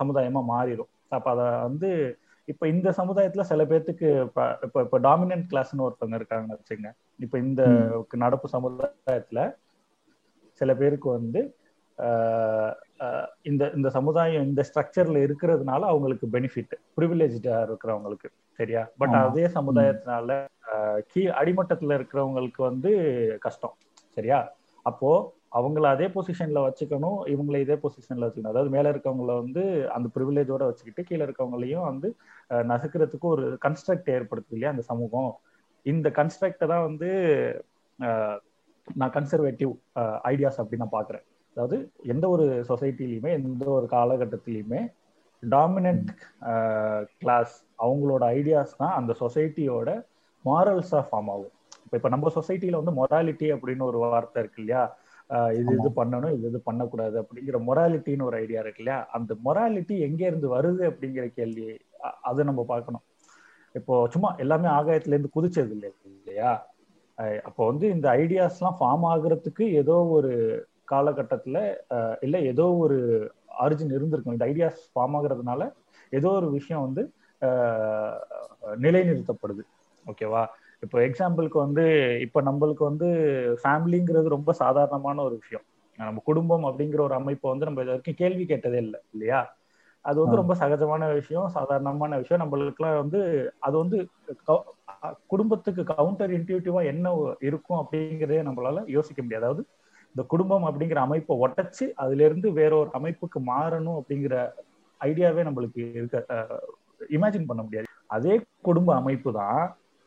சமுதாயமா 0.00 0.42
மாறிடும். 0.50 0.90
அப்ப 1.10 1.30
அத 1.30 1.42
வந்து 1.64 1.88
இப்ப 2.48 2.64
இந்த 2.68 2.88
சமுதாயத்துல 2.98 3.44
சில 3.50 3.62
பேர்த்துக்கு 3.64 4.08
இப்ப 4.26 4.40
இப்ப 4.82 4.98
டாமினன்ட் 5.00 5.46
கிளாஸ்னு 5.50 5.84
ஒருத்தவங்க 5.86 6.18
இருக்காங்கன்னு 6.20 6.58
வச்சுங்க 6.58 6.88
இப்ப 7.20 7.38
இந்த 7.38 7.62
நடப்பு 8.24 8.48
சமுதாயத்துல 8.48 9.40
சில 10.60 10.70
பேருக்கு 10.80 11.08
வந்து 11.18 11.40
இந்த 13.42 13.62
இந்த 13.76 13.88
சமுதாயம் 13.96 14.46
இந்த 14.48 14.60
ஸ்ட்ரக்சர்ல 14.68 15.18
இருக்கிறதுனால 15.26 15.80
அவங்களுக்கு 15.92 16.26
பெனிஃபிட் 16.36 16.74
ப்ரிவிலேஜா 16.96 17.56
இருக்கிறவங்களுக்கு 17.66 18.28
சரியா? 18.58 18.82
பட் 19.00 19.14
அதே 19.22 19.44
சமுதாயத்தினால 19.56 20.30
கீ 21.10 21.22
அடிமட்டத்துல 21.40 21.96
இருக்கிறவங்களுக்கு 21.98 22.60
வந்து 22.62 22.90
கஷ்டம் 23.40 23.74
சரியா? 24.16 24.38
அப்போ 24.86 25.10
அவங்கள 25.58 25.84
அதே 25.94 26.06
பொசிஷன்ல 26.14 26.60
வச்சுக்கணும் 26.66 27.18
இவங்களை 27.32 27.58
இதே 27.64 27.76
பொசிஷன்ல 27.82 28.26
வச்சுக்கணும். 28.26 28.52
அதாவது 28.54 28.70
மேல 28.76 28.92
இருக்கவங்கள 28.92 29.32
வந்து 29.42 29.62
அந்த 29.96 30.08
ப்ரிவிலேஜோட 30.14 30.62
வச்சுக்கிட்டு 30.68 31.02
கீழே 31.08 31.22
இருக்கவங்களையும் 31.26 31.86
வந்து 31.90 32.08
நசுக்கிறதுக்கு 32.70 33.28
ஒரு 33.34 33.44
கன்ஸ்ட்ரக்ட் 33.66 34.10
ஏற்படுத்துது 34.16 34.56
இல்லையா 34.56 34.72
அந்த 34.74 34.84
சமூகம். 34.90 35.30
இந்த 35.86 36.08
கன்ஸ்ட்ரக்டை 36.18 36.66
தான் 36.72 36.86
வந்து 36.88 37.10
நான் 38.88 39.14
கன்சர்வேட்டிவ் 39.16 39.72
ஐடியாஸ் 40.32 40.60
அப்படின்னு 40.60 40.84
நான் 40.84 40.96
பாக்குறேன் 40.98 41.24
அதாவது 41.56 41.76
எந்த 42.12 42.24
ஒரு 42.34 42.44
சொசைட்டிலையுமே 42.70 43.30
எந்த 43.38 43.64
ஒரு 43.76 43.86
காலகட்டத்திலையுமே 43.96 44.80
டாமினன்ட் 45.42 46.10
கிளாஸ் 47.20 47.54
அவங்களோட 47.84 48.22
ஐடியாஸ் 48.38 48.78
தான் 48.82 48.96
அந்த 48.98 49.12
சொசைட்டியோட 49.22 49.90
மாரல்ஸா 50.44 51.00
ஃபார்ம் 51.08 51.30
ஆகும். 51.34 51.52
இப்போ 51.84 51.96
இப்போ 51.98 52.10
நம்ம 52.14 52.30
சொசைட்டில 52.36 52.78
வந்து 52.80 52.94
மொராலிட்டி 53.00 53.46
அப்படின்னு 53.54 53.84
ஒரு 53.90 53.98
வார்த்தை 54.02 54.40
இருக்கு 54.42 54.60
இல்லையா? 54.62 54.82
இது 55.60 55.70
இது 55.78 55.90
பண்ணணும் 55.98 56.34
இது 56.36 56.46
இது 56.50 56.58
பண்ணக்கூடாது 56.68 57.16
அப்படிங்கிற 57.22 57.58
மொராலிட்டின்னு 57.68 58.26
ஒரு 58.28 58.36
ஐடியா 58.42 58.60
இருக்கு 58.64 58.82
இல்லையா? 58.82 58.98
அந்த 59.16 59.32
மொராலிட்டி 59.46 59.94
எங்க 60.06 60.22
இருந்து 60.30 60.48
வருது 60.56 60.82
அப்படிங்கிற 60.90 61.26
கேள்வி 61.38 61.66
அதை 62.30 62.44
நம்ம 62.50 62.64
பார்க்கணும். 62.72 63.04
இப்போ 63.74 63.94
சும்மா 64.14 64.30
எல்லாமே 64.44 64.68
ஆகாயத்துல 64.78 65.14
இருந்து 65.16 65.34
குதிச்சது 65.36 65.72
இல்லை 65.76 65.90
இல்லையா? 66.10 66.52
அப்போ 67.48 67.62
வந்து 67.70 67.86
இந்த 67.94 68.06
ஐடியாஸ்லாம் 68.22 68.76
ஃபார்ம் 68.78 69.04
ஆகுறதுக்கு 69.10 69.64
ஏதோ 69.80 69.96
ஒரு 70.16 70.32
காலகட்டத்துல 70.92 71.58
இல்லை 72.20 72.40
ஏதோ 72.52 72.66
ஒரு 72.84 72.98
ஆரிஜின் 73.64 73.94
இருந்திருக்கும். 73.96 74.36
இந்த 74.36 74.46
ஐடியாஸ் 74.52 74.80
ஃபார்ம் 74.92 75.14
ஆகுறதுனால 75.18 75.62
ஏதோ 76.12 76.30
ஒரு 76.40 76.48
விஷயம் 76.56 76.84
வந்து 76.86 77.02
நிலைநிறுத்தப்படுது. 78.84 79.62
ஓகேவா? 80.06 80.42
இப்போ 80.82 80.98
எக்ஸாம்பிளுக்கு 81.06 81.58
வந்து 81.66 81.84
இப்போ 82.24 82.38
நம்மளுக்கு 82.42 82.82
வந்து 82.90 83.08
ஃபேமிலிங்கிறது 83.62 84.36
ரொம்ப 84.36 84.52
சாதாரணமான 84.62 85.22
ஒரு 85.22 85.36
விஷயம். 85.42 85.64
நம்ம 85.98 86.22
குடும்பம் 86.24 86.64
அப்படிங்கிற 86.68 87.00
ஒரு 87.00 87.14
அமைப்பை 87.18 87.48
வந்து 87.50 87.68
நம்ம 87.68 87.82
இது 87.82 87.92
வரைக்கும் 87.92 88.20
கேள்வி 88.22 88.44
கேட்டதே 88.44 88.80
இல்லை 88.86 89.00
இல்லையா? 89.14 89.40
அது 90.04 90.18
வந்து 90.22 90.40
ரொம்ப 90.40 90.54
சகஜமான 90.62 91.12
விஷயம் 91.18 91.54
சாதாரணமான 91.56 92.16
விஷயம். 92.22 92.42
நம்மளுக்குலாம் 92.42 93.00
வந்து 93.02 93.20
அது 93.66 93.76
வந்து 93.82 93.98
குடும்பத்துக்கு 95.32 95.82
கவுண்டர் 95.92 96.34
இன்டியூட்டிவா 96.38 96.80
என்ன 96.92 97.06
இருக்கும் 97.48 97.80
அப்படிங்கிறதே 97.82 98.42
நம்மளால 98.48 98.84
யோசிக்க 98.96 99.20
முடியாது. 99.22 99.42
அதாவது 99.42 99.62
இந்த 100.14 100.22
குடும்பம் 100.32 100.66
அப்படிங்கிற 100.68 100.98
அமைப்பை 101.06 101.36
ஒட்டச்சு 101.44 101.86
அதுல 102.02 102.24
இருந்து 102.28 102.48
வேற 102.60 102.72
ஒரு 102.82 102.90
அமைப்புக்கு 102.98 103.38
மாறணும் 103.52 103.98
அப்படிங்கிற 104.00 104.34
ஐடியாவே 105.00 105.44
நம்மளுக்கு 105.48 105.80
இருக்க 105.98 106.18
இமேஜின் 107.16 107.48
பண்ண 107.48 107.62
முடியாது. 107.64 107.88
அதே 108.16 108.34
குடும்ப 108.68 108.90
அமைப்பு 109.00 109.30
தான் 109.40 109.62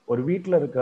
ஒரு 0.08 0.22
வீட்டுல 0.30 0.58
இருக்க 0.62 0.80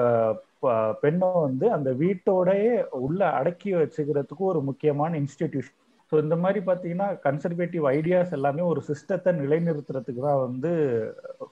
பெண்ணை 1.01 1.29
வந்து 1.45 1.65
அந்த 1.77 1.89
வீட்டோடயே 2.01 2.72
உள்ள 3.05 3.22
அடக்கி 3.39 3.72
வச்சுக்கிறதுக்கு 3.79 4.43
ஒரு 4.51 4.62
முக்கியமான 4.69 5.12
இன்ஸ்டிடியூஷன் 5.22 5.79
ஸோ 6.12 6.15
இந்த 6.24 6.36
மாதிரி 6.43 6.60
பார்த்தீங்கன்னா 6.67 7.07
கன்சர்வேட்டிவ் 7.25 7.86
ஐடியாஸ் 7.93 8.36
எல்லாமே 8.38 8.63
ஒரு 8.72 8.81
சிஸ்டத்தை 8.89 9.31
நிலைநிறுத்துறதுக்கு 9.39 10.22
தான் 10.27 10.43
வந்து 10.45 10.72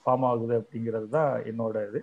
ஃபார்ம் 0.02 0.26
ஆகுது 0.30 0.54
அப்படிங்கிறது 0.60 1.08
தான் 1.16 1.32
என்னோட 1.50 1.76
இது. 1.88 2.00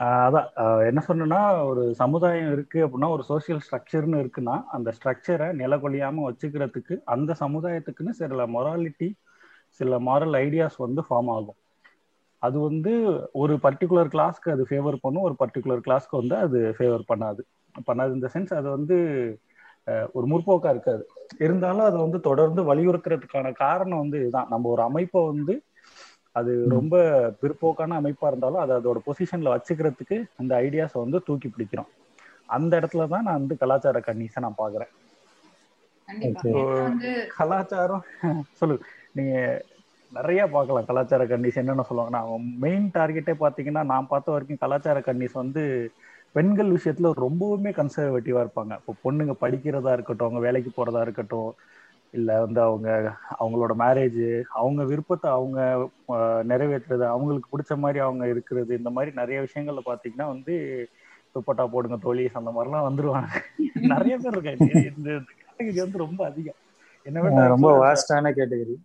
அதான். 0.00 0.48
என்ன 0.88 1.00
சொன்னா 1.00 1.38
ஒரு 1.64 1.94
சமுதாயம் 1.94 2.50
இருக்கு 2.52 2.78
அப்படின்னா 2.86 3.08
ஒரு 3.08 3.24
சோசியல் 3.28 3.62
ஸ்ட்ரக்சர்னு 3.66 4.18
இருக்குன்னா 4.22 4.56
அந்த 4.66 4.92
ஸ்ட்ரக்சரை 4.96 5.46
நிலக்கொழியாம 5.60 6.24
வச்சுக்கிறதுக்கு 6.28 6.96
அந்த 7.04 7.34
சமுதாயத்துக்குன்னு 7.40 8.10
சில 8.10 8.46
மொராலிட்டி 8.46 9.08
சில 9.80 9.98
மாரல் 9.98 10.36
ஐடியாஸ் 10.36 10.76
வந்து 10.76 11.00
ஃபார்ம் 11.08 11.30
ஆகும். 11.30 11.58
அது 12.42 12.58
வந்து 12.58 12.92
ஒரு 13.32 13.54
பர்டிகுலர் 13.62 14.10
கிளாஸ்க்கு 14.14 14.50
அது 14.50 14.62
ஃபேவர் 14.70 14.96
பண்ணும் 15.00 15.22
ஒரு 15.22 15.36
பர்டிகுலர் 15.38 15.84
கிளாஸ்க்கு 15.86 16.20
வந்து 16.20 16.36
அது 16.36 16.58
ஃபேவர் 16.78 17.04
பண்ணாது. 17.08 17.42
பண்ணாது 17.88 18.12
இந்த 18.12 18.28
சென்ஸ் 18.34 18.52
அது 18.54 18.68
வந்து 18.70 18.96
ஒரு 20.12 20.26
முற்போக்கா 20.26 20.70
இருக்காது. 20.70 21.02
இருந்தாலும் 21.38 21.86
அதை 21.88 21.98
வந்து 22.00 22.20
தொடர்ந்து 22.20 22.62
வலியுறுத்துறதுக்கான 22.70 23.52
காரணம் 23.56 23.98
வந்து 23.98 24.18
இதுதான். 24.20 24.48
நம்ம 24.50 24.68
ஒரு 24.68 24.82
அமைப்பை 24.82 25.22
வந்து 25.26 25.54
அது 26.36 26.52
ரொம்ப 26.74 26.94
பிற்போக்கான 27.40 27.98
அமைப்பா 28.00 28.28
இருந்தாலும் 28.28 28.62
அது 28.62 28.72
அதோட 28.76 28.98
பொசிஷன்ல 29.06 29.54
வச்சுக்கிறதுக்கு 29.54 30.16
அந்த 30.40 30.52
ஐடியாஸை 30.64 30.98
வந்து 31.04 31.18
தூக்கி 31.28 31.48
பிடிக்கிறோம். 31.50 31.90
அந்த 32.48 32.72
இடத்துல 32.80 33.06
தான் 33.08 33.26
நான் 33.26 33.40
வந்து 33.40 33.56
கலாச்சார 33.62 34.00
கன்னிஸை 34.06 34.40
நான் 34.44 34.60
பாக்குறேன் 34.60 34.92
கலாச்சாரம் 37.36 38.04
சொல்லு. 38.60 38.76
நீங்க 39.16 39.32
நிறைய 40.12 40.40
பார்க்கலாம் 40.52 40.88
கலாச்சார 40.88 41.22
கன்னிஸ் 41.26 41.54
என்னென்ன 41.54 41.84
சொல்லுவாங்கன்னா 41.88 42.20
மெயின் 42.64 42.86
டார்கெட்டே 42.94 43.34
பார்த்தீங்கன்னா 43.38 43.82
நான் 43.90 44.10
பார்த்த 44.12 44.34
வரைக்கும் 44.34 44.62
கலாச்சார 44.62 44.98
கன்னிஸ் 45.02 45.34
வந்து 45.34 45.62
பெண்கள் 46.34 46.70
விஷயத்துல 46.74 47.10
ரொம்பவுமே 47.22 47.70
கன்சர்வேட்டிவா 47.78 48.40
இருப்பாங்க. 48.44 48.74
இப்போ 48.80 48.92
பொண்ணுங்க 49.04 49.34
படிக்கிறதா 49.42 49.92
இருக்கட்டும் 49.96 50.26
அவங்க 50.26 50.42
வேலைக்கு 50.46 50.70
போறதா 50.72 51.02
இருக்கட்டும் 51.06 51.50
இல்ல 52.12 52.40
வந்து 52.40 52.60
அவங்க 52.60 52.88
அவங்களோட 53.40 53.72
மேரேஜ் 53.78 54.42
அவங்க 54.52 54.84
விருப்பத்தை 54.84 55.30
அவங்க 55.30 55.60
நிறைவேற்றுறது 56.42 57.04
அவங்களுக்கு 57.06 57.48
பிடிச்ச 57.52 57.78
மாதிரி 57.78 57.98
அவங்க 57.98 58.28
இருக்கிறது 58.28 58.76
இந்த 58.76 58.90
மாதிரி 58.90 59.12
நிறைய 59.14 59.40
விஷயங்கள்ல 59.40 59.82
பாத்தீங்கன்னா 59.86 60.26
வந்து 60.26 60.54
துப்பட்டா 61.34 61.66
போடுங்க 61.66 61.96
தோழிஸ் 61.96 62.38
அந்த 62.40 62.50
மாதிரிலாம் 62.50 62.86
வந்துருவாங்க. 62.88 63.32
நிறைய 63.94 64.18
பேர் 64.18 64.36
இருக்காங்க. 64.36 64.80
இந்த 64.96 65.10
கேட்டகரி 65.40 65.76
வந்து 65.76 65.98
ரொம்ப 65.98 66.24
அதிகம். 66.24 66.60
என்ன 67.06 67.48
ரொம்ப 67.48 67.68
வாஸ்டான 67.82 68.30
கேட்டகரி 68.30 68.76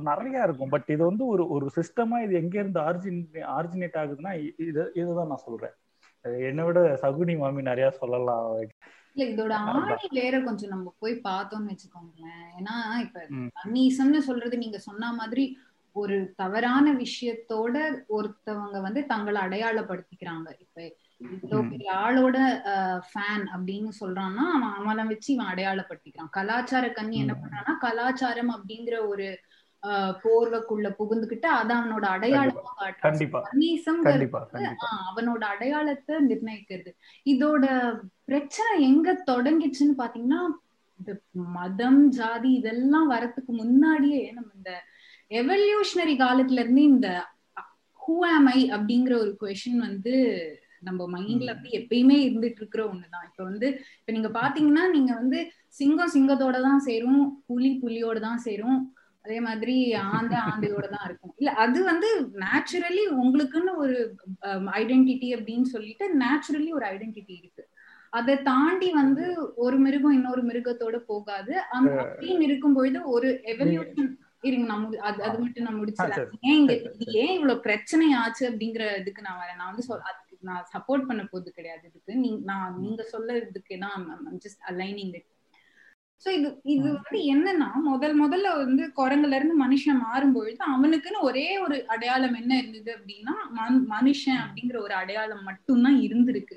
நிறைய 0.00 0.42
இருக்கும். 0.42 0.68
பட் 0.68 0.88
இது 0.88 1.04
வந்து 1.04 1.26
ஒரு 1.26 1.48
ஒரு 1.48 1.66
சிஸ்டமா 1.76 2.22
இது 2.22 2.34
எங்க 2.34 2.58
இருந்து 2.58 2.80
ஆரிஜின் 2.80 3.20
ஆரிஜினேட் 3.58 3.98
ஆகுதுன்னா 4.02 4.32
இது 4.58 4.90
இதுதான் 4.94 5.26
நான் 5.26 5.46
சொல்றேன். 5.46 5.74
என்னை 6.48 6.64
விட 6.64 6.80
சகுனி 7.02 7.34
மாமி 7.38 7.62
நிறைய 7.62 7.90
சொல்லலாம். 7.90 8.48
இல்ல 9.14 9.24
இதோட 9.32 9.52
ஆணி 9.52 10.08
வேற 10.10 10.34
கொஞ்சம் 10.40 10.72
நம்ம 10.74 10.94
போய் 10.98 11.14
பார்த்தோம்னு 11.24 11.72
வச்சுக்கோங்களேன். 11.72 12.46
ஏன்னா 12.58 12.74
இப்ப 13.00 13.26
அன்னீசம்னு 13.62 14.20
சொல்றது 14.28 14.56
நீங்க 14.58 14.78
சொன்ன 14.78 15.12
மாதிரி 15.12 15.44
ஒரு 15.96 16.16
தவறான 16.36 16.92
விஷயத்தோட 16.92 17.76
ஒருத்தவங்க 18.08 18.78
வந்து 18.80 19.00
தங்களை 19.06 19.40
அடையாளப்படுத்திக்கிறாங்க. 19.42 20.48
இப்ப 20.58 20.78
இவ்வளவு 21.18 21.68
பெரிய 21.68 21.90
ஆளோட 21.94 22.36
ஃபேன் 23.08 23.44
அப்படின்னு 23.54 23.90
சொல்றான்னா 24.00 24.44
அவன் 24.54 24.72
அவனை 24.78 25.04
வச்சு 25.04 25.28
இவன் 25.34 25.50
அடையாளப்படுத்திக்கிறான். 25.54 26.30
கலாச்சார 26.30 26.84
கண்ணி 26.90 27.18
என்ன 27.18 27.34
பண்றான்னா 27.34 27.74
கலாச்சாரம் 27.78 28.54
அப்படிங்கிற 28.56 28.96
ஒரு 29.08 29.26
போர்வைக்குள்ள 30.24 30.88
புகுந்துகிட்டு 30.98 31.48
அத 31.50 31.70
அவனோட 31.74 32.04
அடையாளமா 32.14 32.72
காட்டுறான். 32.80 33.02
அவனோட 35.08 35.42
அடையாளத்தை 35.44 36.16
நிர்ணயிக்கிறது. 36.28 36.90
இதோட 37.26 37.64
பிரச்சனை 38.24 38.82
எங்க 38.82 39.22
தொடங்கிச்சுன்னு 39.26 39.96
பாத்தீங்கன்னா 40.02 40.40
இந்த 41.00 41.12
மதம் 41.54 42.08
ஜாதி 42.10 42.50
இதெல்லாம் 42.52 43.08
வரத்துக்கு 43.10 43.52
முன்னாடியே 43.52 44.32
நம்ம 44.32 44.50
இந்த 44.56 44.72
எவல்யூஷனரி 45.30 46.14
காலத்துல 46.16 46.62
இருந்து 46.62 46.82
இந்த 46.82 47.08
ஹூ 48.00 48.16
ஆம் 48.30 48.46
ஐ 48.46 48.60
அப்படிங்கிற 48.70 49.14
ஒரு 49.18 49.36
கொஷின் 49.40 49.78
வந்து 49.78 50.14
நம்ம 50.80 51.02
மைண்ட்ல 51.08 51.52
அப்படி 51.54 51.70
எப்பயுமே 51.80 52.16
இருந்துட்டு 52.26 52.60
இருக்கிற 52.60 52.82
ஒண்ணுதான். 52.88 53.26
இப்ப 53.28 53.42
வந்து 53.44 53.66
இப்ப 53.98 54.12
நீங்க 54.12 54.28
பாத்தீங்கன்னா 54.28 54.84
நீங்க 54.90 55.12
வந்து 55.14 55.38
சிங்கம் 55.70 56.14
சிங்கத்தோட 56.14 56.60
தான் 56.60 56.80
சேரும் 56.80 57.20
புலி 57.46 57.70
புலியோட 57.82 58.18
தான் 58.20 58.38
சேரும். 58.38 58.80
அதே 59.24 59.38
மாதிரி 59.46 59.74
ஆந்தை 60.16 60.38
ஆந்தையோட 60.50 60.86
தான் 60.94 61.04
இருக்கும். 61.08 61.34
இல்ல 61.40 61.50
அது 61.64 61.78
வந்து 61.90 62.08
நேச்சுரலி 62.44 63.04
உங்களுக்குன்னு 63.22 63.74
ஒரு 63.82 63.96
ஐடென்டிட்டி 64.80 65.28
அப்படின்னு 65.36 65.68
சொல்லிட்டு 65.74 66.06
நேச்சுரலி 66.22 66.70
ஒரு 66.78 66.86
ஐடென்டிட்டி 66.94 67.34
இருக்கு. 67.40 67.64
அதை 68.18 68.34
தாண்டி 68.48 68.88
வந்து 69.02 69.24
ஒரு 69.64 69.76
மிருகம் 69.84 70.16
இன்னொரு 70.18 70.42
மிருகத்தோட 70.48 70.96
போகாது. 71.10 71.54
அந்த 71.76 71.92
அப்படின்னு 72.04 72.46
இருக்கும் 72.48 72.76
பொழுது 72.78 72.98
ஒரு 73.14 73.28
எவல்யூஷன் 73.52 74.10
இருங்க 74.48 74.66
நான் 74.70 74.84
அது 75.08 75.18
அது 75.26 75.36
மட்டும் 75.42 75.66
நான் 75.66 75.78
முடிச்சிடலாம் 75.80 76.32
ஏன் 76.48 76.58
இங்க 76.60 76.74
ஏன் 77.22 77.34
இவ்வளவு 77.36 77.64
பிரச்சனை 77.66 78.06
ஆச்சு 78.22 78.42
அப்படிங்கிற 78.50 78.84
இதுக்கு 79.02 79.26
நான் 79.26 79.40
வரேன். 79.42 79.58
நான் 79.60 79.70
வந்து 79.72 79.86
சொல் 79.88 80.08
அதுக்கு 80.10 80.36
நான் 80.48 80.64
சப்போர்ட் 80.72 81.06
பண்ண 81.10 81.22
போறது 81.24 81.50
கிடையாது 81.58 81.84
இதுக்கு. 81.90 82.14
நீ 82.24 82.30
நான் 82.50 82.74
நீங்க 82.84 83.02
சொல்லறதுக்கு 83.12 83.76
தான் 83.84 84.08
ஜஸ்ட் 84.44 84.62
அலைனிங் 84.72 85.14
இட் 85.18 85.28
சோ 86.22 86.28
இது 86.38 86.48
இது 86.64 86.86
வந்து 86.96 87.18
என்னன்னா 87.32 87.68
முதல் 87.88 88.16
முதல்ல 88.20 88.48
வந்து 88.56 88.84
குரங்குல 88.98 89.36
இருந்து 89.38 89.56
மனுஷன் 89.64 90.02
மாறும்பொழுது 90.06 90.60
அவனுக்குன்னு 90.72 91.20
ஒரே 91.20 91.46
ஒரு 91.58 91.76
அடையாளம் 91.86 92.36
என்ன 92.40 92.52
இருந்தது 92.58 92.90
அப்படின்னா 92.96 93.34
மனுஷன் 93.94 94.42
அப்படிங்கிற 94.44 94.78
ஒரு 94.80 94.94
அடையாளம் 94.94 95.42
மட்டும்தான் 95.42 95.98
இருந்திருக்கு. 96.06 96.56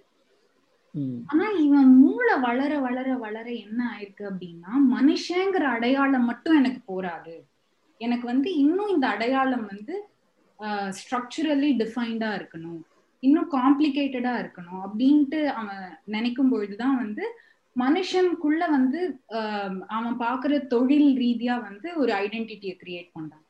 ஆனா 1.25 1.45
இவன் 1.65 1.89
மூளை 2.01 2.35
வளர 2.39 2.73
வளர 2.79 3.09
வளர 3.15 3.47
என்ன 3.65 3.79
ஆயிருக்கு 3.93 4.25
அப்படின்னா 4.31 4.71
மனுஷங்கிற 4.95 5.63
அடையாளம் 5.77 6.25
மட்டும் 6.25 6.57
எனக்கு 6.57 6.81
போராது 6.85 7.35
எனக்கு 8.01 8.25
வந்து 8.27 8.49
இன்னும் 8.55 8.93
இந்த 8.95 9.07
அடையாளம் 9.07 9.65
வந்து 9.65 9.95
ஸ்ட்ரக்சரலி 10.99 11.69
டிஃபைன்டா 11.81 12.29
இருக்கணும். 12.37 12.81
இன்னும் 13.23 13.49
காம்ப்ளிகேட்டடா 13.51 14.33
இருக்கணும் 14.43 14.81
அப்படின்ட்டு 14.85 15.39
அவன் 15.59 15.83
நினைக்கும் 16.05 16.49
பொழுதுதான் 16.49 16.95
வந்து 16.95 17.25
மனுஷனுக்குள்ள 17.75 18.63
வந்து 18.69 18.99
அவன் 19.87 20.15
பாக்குற 20.19 20.53
தொழில் 20.67 21.09
ரீதியா 21.23 21.55
வந்து 21.61 21.87
ஒரு 21.95 22.11
ஐடென்டிட்டியை 22.13 22.75
கிரியேட் 22.83 23.09
பண்றான். 23.15 23.43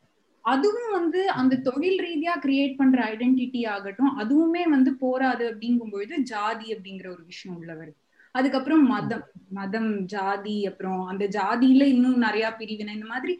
அதுவும் 0.46 0.92
வந்து 0.92 1.22
அந்த 1.32 1.60
தொழில் 1.68 2.00
ரீதியா 2.06 2.34
கிரியேட் 2.46 2.76
பண்ற 2.78 2.98
ஐடென்டிட்டி 3.14 3.62
ஆகட்டும் 3.68 4.12
அதுவுமே 4.22 4.64
வந்து 4.70 4.92
போராது 4.96 5.44
அப்படிங்கும் 5.52 5.94
பொழுது 5.94 6.16
ஜாதி 6.34 6.68
அப்படிங்கிற 6.74 7.08
ஒரு 7.16 7.24
விஷயம் 7.26 7.58
உள்ள 7.58 7.72
வருது. 7.74 7.98
அதுக்கப்புறம் 8.36 8.84
மதம் 8.88 9.24
மதம் 9.50 9.92
ஜாதி 10.06 10.56
அப்புறம் 10.68 11.02
அந்த 11.06 11.26
ஜாதியில 11.28 11.84
இன்னும் 11.94 12.18
நிறைய 12.18 12.46
பிரிவினை 12.56 12.94
இந்த 12.94 13.08
மாதிரி 13.08 13.34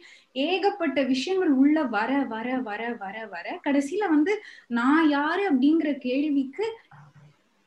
ஏகப்பட்ட 0.46 1.02
விஷயங்கள் 1.02 1.52
உள்ள 1.62 1.76
வர 1.96 2.10
வர 2.24 2.56
வர 2.60 2.82
வர 3.02 3.26
வர 3.34 3.46
கடைசியில 3.66 4.08
வந்து 4.08 4.34
நான் 4.78 5.08
யாரு 5.08 5.42
அப்படிங்கிற 5.50 5.92
கேள்விக்கு 5.98 6.66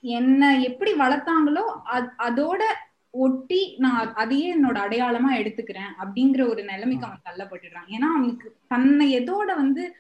என்ன 0.03 0.51
எப்படி 0.61 0.91
வளர்த்தாங்களோ 0.93 1.65
அதோட 2.27 2.61
ஒட்டி 3.13 3.75
நான் 3.77 4.13
அதையே 4.13 4.47
என்னோட 4.55 4.77
அடையாளமா 4.85 5.31
எடுத்துக்கிறேன் 5.39 5.91
அப்படிங்கிற 5.99 6.41
ஒரு 6.49 6.63
நிலைமைக்கு 6.63 7.07
அவன் 7.07 7.25
தள்ளப்பட்டுடுறான். 7.29 7.87
ஏன்னா 7.87 8.07
அவனுக்கு 8.15 8.57
தன்னை 8.67 9.07
எதோட 9.19 9.49
வந்து 9.55 9.95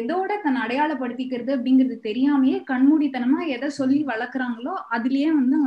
எதோட 0.00 0.30
தன்னை 0.42 0.60
அடையாளப்படுத்திக்கிறது 0.62 1.50
அப்படிங்கிறது 1.56 1.96
தெரியாமையே 2.08 2.58
கண்மூடித்தனமா 2.70 3.40
எதை 3.46 3.68
சொல்லி 3.68 4.04
வளர்க்குறாங்களோ 4.04 4.74
அதுலயே 4.90 5.30
வந்து 5.30 5.58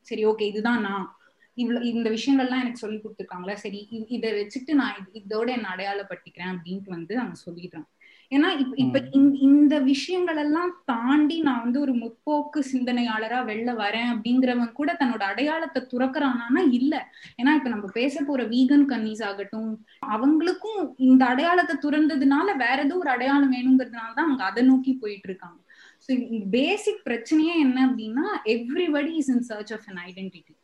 சரி 0.00 0.26
ஓகே 0.26 0.40
இதுதான் 0.40 0.80
நான். 0.80 1.06
இவ்வளவு 1.54 1.86
இந்த 1.86 2.10
விஷயங்கள்லாம் 2.10 2.62
எனக்கு 2.64 2.82
சொல்லி 2.84 3.00
கொடுத்துருக்காங்களா? 3.00 3.54
சரி 3.54 3.80
இதை 4.08 4.30
வச்சுட்டு 4.32 4.72
நான் 4.72 4.96
இதோட 5.20 5.46
என்ன 5.46 5.68
அடையாளப்படுத்திக்கிறேன் 5.76 6.52
அப்படின்ட்டு 6.54 6.88
வந்து 6.88 7.18
அவன் 7.18 7.44
சொல்லிடுறான். 7.46 7.88
ஏன்னா 8.32 8.48
இப்ப 8.58 8.74
இப்ப 8.78 8.98
இந்த 9.46 9.74
விஷயங்கள் 9.88 10.40
எல்லாம் 10.42 10.72
தாண்டி 10.84 11.36
நான் 11.40 11.62
வந்து 11.62 11.78
ஒரு 11.80 11.92
முற்போக்கு 11.94 12.60
சிந்தனையாளரா 12.68 13.38
வெளில 13.48 13.70
வரேன் 13.76 14.10
அப்படிங்கிறவன் 14.12 14.70
கூட 14.72 14.90
தன்னோட 15.00 15.22
அடையாளத்தை 15.28 15.80
துறக்கிறானா 15.92 16.46
இல்ல. 16.72 16.92
ஏன்னா 17.38 17.54
இப்ப 17.54 17.68
நம்ம 17.68 17.88
பேச 17.96 18.22
போற 18.22 18.44
வீகன் 18.46 18.86
கன்னிஸ் 18.88 19.24
ஆகட்டும் 19.28 19.72
அவங்களுக்கும் 20.10 20.80
இந்த 21.06 21.24
அடையாளத்தை 21.26 21.76
துறந்ததுனால 21.82 22.56
வேற 22.56 22.78
ஏதோ 22.82 22.96
ஒரு 22.96 23.10
அடையாளம் 23.10 23.54
வேணுங்கிறதுனால 23.56 24.12
தான் 24.12 24.28
அவங்க 24.28 24.44
அதை 24.44 24.64
நோக்கி 24.70 24.94
போயிட்டு 24.96 25.28
இருக்காங்க 25.30 25.58
ஸோ 26.04 26.12
பேசிக் 26.52 27.04
பிரச்சனையே 27.06 27.56
என்ன 27.64 27.78
அப்படின்னா 27.88 28.26
everybody 28.54 29.12
is 29.16 29.32
in 29.34 29.46
search 29.48 29.72
of 29.72 29.88
an 29.90 30.02
identity 30.06 30.54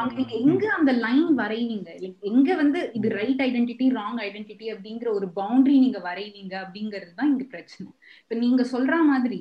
அங்க 0.00 0.12
நீங்க 0.18 0.34
எங்க 0.42 0.64
அந்த 0.76 0.90
லைன் 1.04 1.30
வரைவீங்க 1.40 1.90
எங்க 2.30 2.48
வந்து 2.60 2.80
இது 2.98 3.08
ரைட் 3.18 3.40
ஐடென்டிட்டி 3.46 3.86
ராங் 3.96 4.20
ஐடென்டிட்டி 4.26 4.66
அப்படிங்கிற 4.74 5.08
ஒரு 5.18 5.26
பவுண்டரி 5.38 5.76
நீங்க 5.84 6.00
வரைவீங்க 6.08 6.54
அப்படிங்கிறது 6.64 7.12
தான் 7.18 7.32
இங்க 7.32 7.44
பிரச்சனை. 7.54 7.88
இப்ப 8.22 8.36
நீங்க 8.44 8.64
சொல்ற 8.74 8.96
மாதிரி 9.10 9.40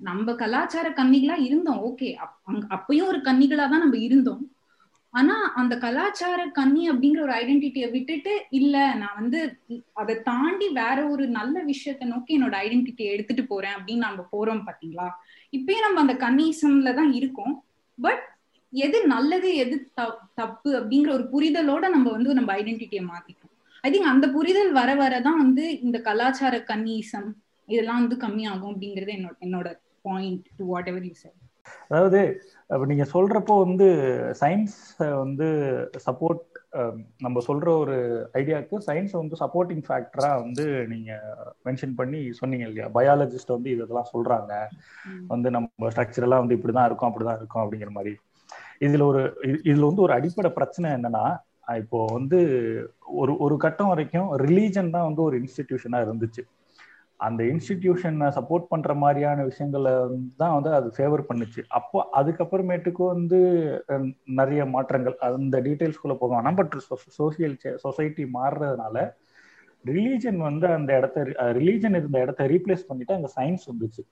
நம்ம 0.00 0.34
கலாச்சார 0.42 0.86
கன்னிகளா 1.00 1.36
இருந்தோம். 1.48 1.82
ஓகே 1.88 2.08
அப்பயும் 2.76 3.10
ஒரு 3.12 3.20
கன்னிகளா 3.28 3.66
தான் 3.72 3.84
நம்ம 3.84 3.98
இருந்தோம். 4.08 4.42
ஆனா 5.14 5.36
அந்த 5.60 5.74
கலாச்சார 5.84 6.40
கன்னி 6.58 6.82
அப்படிங்கிற 6.90 7.20
ஒரு 7.26 7.34
ஐடென்டிட்டியை 7.38 7.88
விட்டுட்டு 7.94 8.32
இல்ல 8.58 8.74
நான் 9.02 9.18
வந்து 9.20 9.38
அதை 10.02 10.14
தாண்டி 10.28 10.66
வேற 10.80 10.98
ஒரு 11.12 11.24
நல்ல 11.38 11.56
விஷயத்த 11.72 12.10
நோக்கி 12.12 12.36
என்னோட 12.38 12.56
ஐடென்டிட்டியை 12.64 13.12
எடுத்துட்டு 13.14 13.44
போறேன் 13.52 13.76
அப்படின்னு 13.78 14.06
நம்ம 14.08 14.26
போறோம் 14.34 14.66
பாத்தீங்களா? 14.68 15.08
இப்பயும் 15.52 15.86
நம்ம 15.86 16.00
அந்த 16.00 16.16
கன்னிசம்ல 16.24 16.92
தான் 17.00 17.12
இருக்கோம். 17.20 17.54
பட் 17.98 18.24
எது 18.72 18.98
நல்லது 19.06 19.48
எது 19.54 19.76
தப்பு 20.34 20.70
அப்படிங்கிற 20.78 21.10
ஒரு 21.12 21.24
புரிதலோட 21.32 21.84
நம்ம 21.88 22.06
வந்து 22.10 22.34
நம்ம 22.34 22.52
ஐடென்டிட்டியை 22.56 23.04
மாத்திட்டோம் 23.04 23.54
ஐ 23.84 23.90
திங்க் 23.90 24.12
அந்த 24.12 24.26
புரிதல் 24.28 24.72
வர 24.72 24.90
வரதான் 24.94 25.38
வந்து 25.38 25.64
இந்த 25.80 25.98
கலாச்சார 26.00 26.56
கன்னீசம் 26.68 27.28
இதெல்லாம் 27.68 28.00
வந்து 28.00 28.16
கம்மியாகும் 28.16 28.72
அப்படிங்கிறது 28.72 29.12
என்னோட 29.18 29.36
என்னோட 29.40 29.68
point 30.02 30.46
to 30.56 30.64
whatever 30.88 31.04
you 31.04 31.14
sir 31.14 31.36
அதாவது 31.88 32.20
நீங்க 32.86 33.04
சொல்றப்போ 33.12 33.54
வந்து 33.64 33.86
சயின்ஸ் 34.40 34.78
வந்து 35.22 35.48
சப்போர்ட் 36.06 36.44
நம்ம 37.16 37.38
சொல்ற 37.46 37.68
ஒரு 37.78 37.96
ஐடியாவுக்கு 38.34 38.76
சயின்ஸ் 38.86 39.12
வந்து 39.12 39.36
சப்போர்ட்டிங் 39.40 39.84
ஃபேக்டரா 39.88 40.30
வந்து 40.42 40.64
நீங்க 40.86 41.10
மென்ஷன் 41.64 41.94
பண்ணி 41.94 42.20
சொன்னீங்க 42.30 42.66
இல்லையா? 42.66 42.88
பயாலஜிஸ்ட் 42.94 43.54
வந்து 43.56 43.70
இதெல்லாம் 43.70 44.10
சொல்றாங்க. 44.12 44.52
வந்து 45.26 45.48
நம்ம 45.50 45.90
ஸ்ட்ரக்சரெல்லாம் 45.94 46.42
வந்து 46.44 46.58
இப்படிதான் 46.58 46.84
இருக்கும் 46.84 47.10
அப்படிதான் 47.10 47.40
இருக்கும் 47.40 47.62
அப்படிங்கிற 47.64 47.90
மாதிரி. 47.90 48.12
இதுல 48.86 49.04
ஒரு 49.10 49.22
இதுல 49.70 49.88
வந்து 49.90 50.06
ஒரு 50.06 50.14
அடிப்படை 50.18 50.50
பிரச்சனை 50.58 50.88
என்னன்னா 50.98 51.24
இப்போ 51.82 51.98
வந்து 52.16 52.38
ஒரு 53.22 53.32
ஒரு 53.44 53.56
கட்டம் 53.64 53.90
வரைக்கும் 53.92 54.30
ரிலீஜன் 54.44 54.94
தான் 54.94 55.06
வந்து 55.08 55.22
ஒரு 55.26 55.36
இன்ஸ்டிடியூஷனா 55.40 55.98
இருந்துச்சு. 56.06 56.42
அந்த 57.20 57.40
இன்ஸ்டிடியூஷனை 57.52 58.28
சப்போர்ட் 58.36 58.70
பண்ற 58.70 58.90
மாதிரியான 59.02 59.42
விஷயங்களை 59.48 59.92
தான் 60.40 60.54
வந்து 60.56 60.70
அது 60.76 60.88
ஃபேவர் 60.96 61.22
பண்ணுச்சு. 61.30 61.60
அப்போ 61.78 61.98
அதுக்கப்புறமேட்டுக்கு 62.20 63.02
வந்து 63.14 63.38
நிறைய 64.40 64.64
மாற்றங்கள். 64.74 65.16
அந்த 65.28 65.58
டீட்டெயில்ஸ்குள்ள 65.66 66.16
போக 66.22 66.32
வேணாம் 66.36 66.58
பட் 66.60 66.76
சோசியல் 67.18 67.56
சொசைட்டி 67.84 68.24
மாறுறதுனால 68.38 69.04
ரிலீஜன் 69.84 70.40
வந்து 70.48 70.66
அந்த 70.78 70.90
இடத்த 71.00 71.20
ரிலீஜன் 71.58 71.98
இருந்த 72.00 72.18
இடத்த 72.24 72.46
ரீப்ளேஸ் 72.54 72.88
பண்ணிட்டு 72.88 73.16
அங்கே 73.16 73.30
சயின்ஸ் 73.36 73.68
வந்துச்சு. 73.70 74.02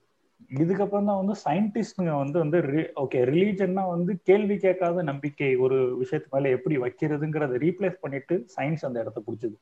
இதுக்கப்புறம் 0.51 1.09
தான் 1.11 1.19
வந்து 1.21 1.35
சயின்டிஸ்டுங்க 1.45 2.13
வந்து 2.21 2.39
வந்து 2.43 2.59
ஓகே 3.03 3.19
ரிலீஜன்னா 3.31 3.83
வந்து 3.95 4.13
கேள்வி 4.29 4.57
கேட்காத 4.63 5.03
நம்பிக்கை 5.09 5.51
ஒரு 5.65 5.79
விஷயத்து 6.03 6.33
மேல 6.35 6.51
எப்படி 6.57 6.77
வைக்கிறதுங்கிறத 6.85 7.59
ரீப்ளேஸ் 7.65 7.99
பண்ணிட்டு 8.05 8.37
சயின்ஸ் 8.55 8.87
அந்த 8.89 9.03
இடத்த 9.03 9.21
பிடிச்சது. 9.27 9.57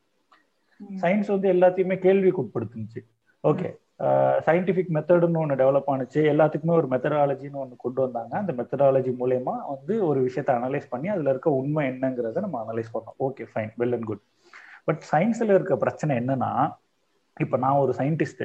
சயின்ஸ் 1.03 1.33
வந்து 1.35 1.49
எல்லாத்தையுமே 1.55 1.97
கேள்விக்கு 2.07 2.43
உட்படுத்துச்சு 2.45 3.03
ஓகே 3.45 3.69
சயின்டிபிக் 4.47 4.91
மெத்தடுன்னு 4.97 5.41
ஒன்று 5.43 5.55
டெவலப் 5.61 5.89
ஆனிச்சு. 5.93 6.21
எல்லாத்துக்குமே 6.33 6.75
ஒரு 6.81 6.89
மெத்தடாலஜின்னு 6.93 7.61
ஒன்று 7.63 7.77
கொண்டு 7.85 8.01
வந்தாங்க. 8.05 8.33
அந்த 8.43 8.53
மெத்தடாலஜி 8.59 9.13
மூலயமா 9.21 9.55
வந்து 9.75 9.95
ஒரு 10.09 10.21
விஷயத்த 10.27 10.51
அனலைஸ் 10.59 10.91
பண்ணி 10.93 11.09
அதுல 11.15 11.33
இருக்க 11.35 11.51
உண்மை 11.61 11.85
என்னங்கிறத 11.93 12.43
நம்ம 12.47 12.61
அனலைஸ் 12.65 12.93
பண்ணோம். 12.97 13.17
Okay 13.27 13.47
fine 13.53 13.73
well 13.83 13.97
and 13.99 14.09
good 14.11 14.23
but 14.89 15.03
சயின்ஸ்ல 15.13 15.51
இருக்க 15.57 15.77
பிரச்சனை 15.85 16.13
என்னன்னா 16.23 16.51
இப்போ 17.37 17.57
நான் 17.65 17.83
ஒரு 17.85 17.95
சயின்டிஸ்ட் 18.01 18.45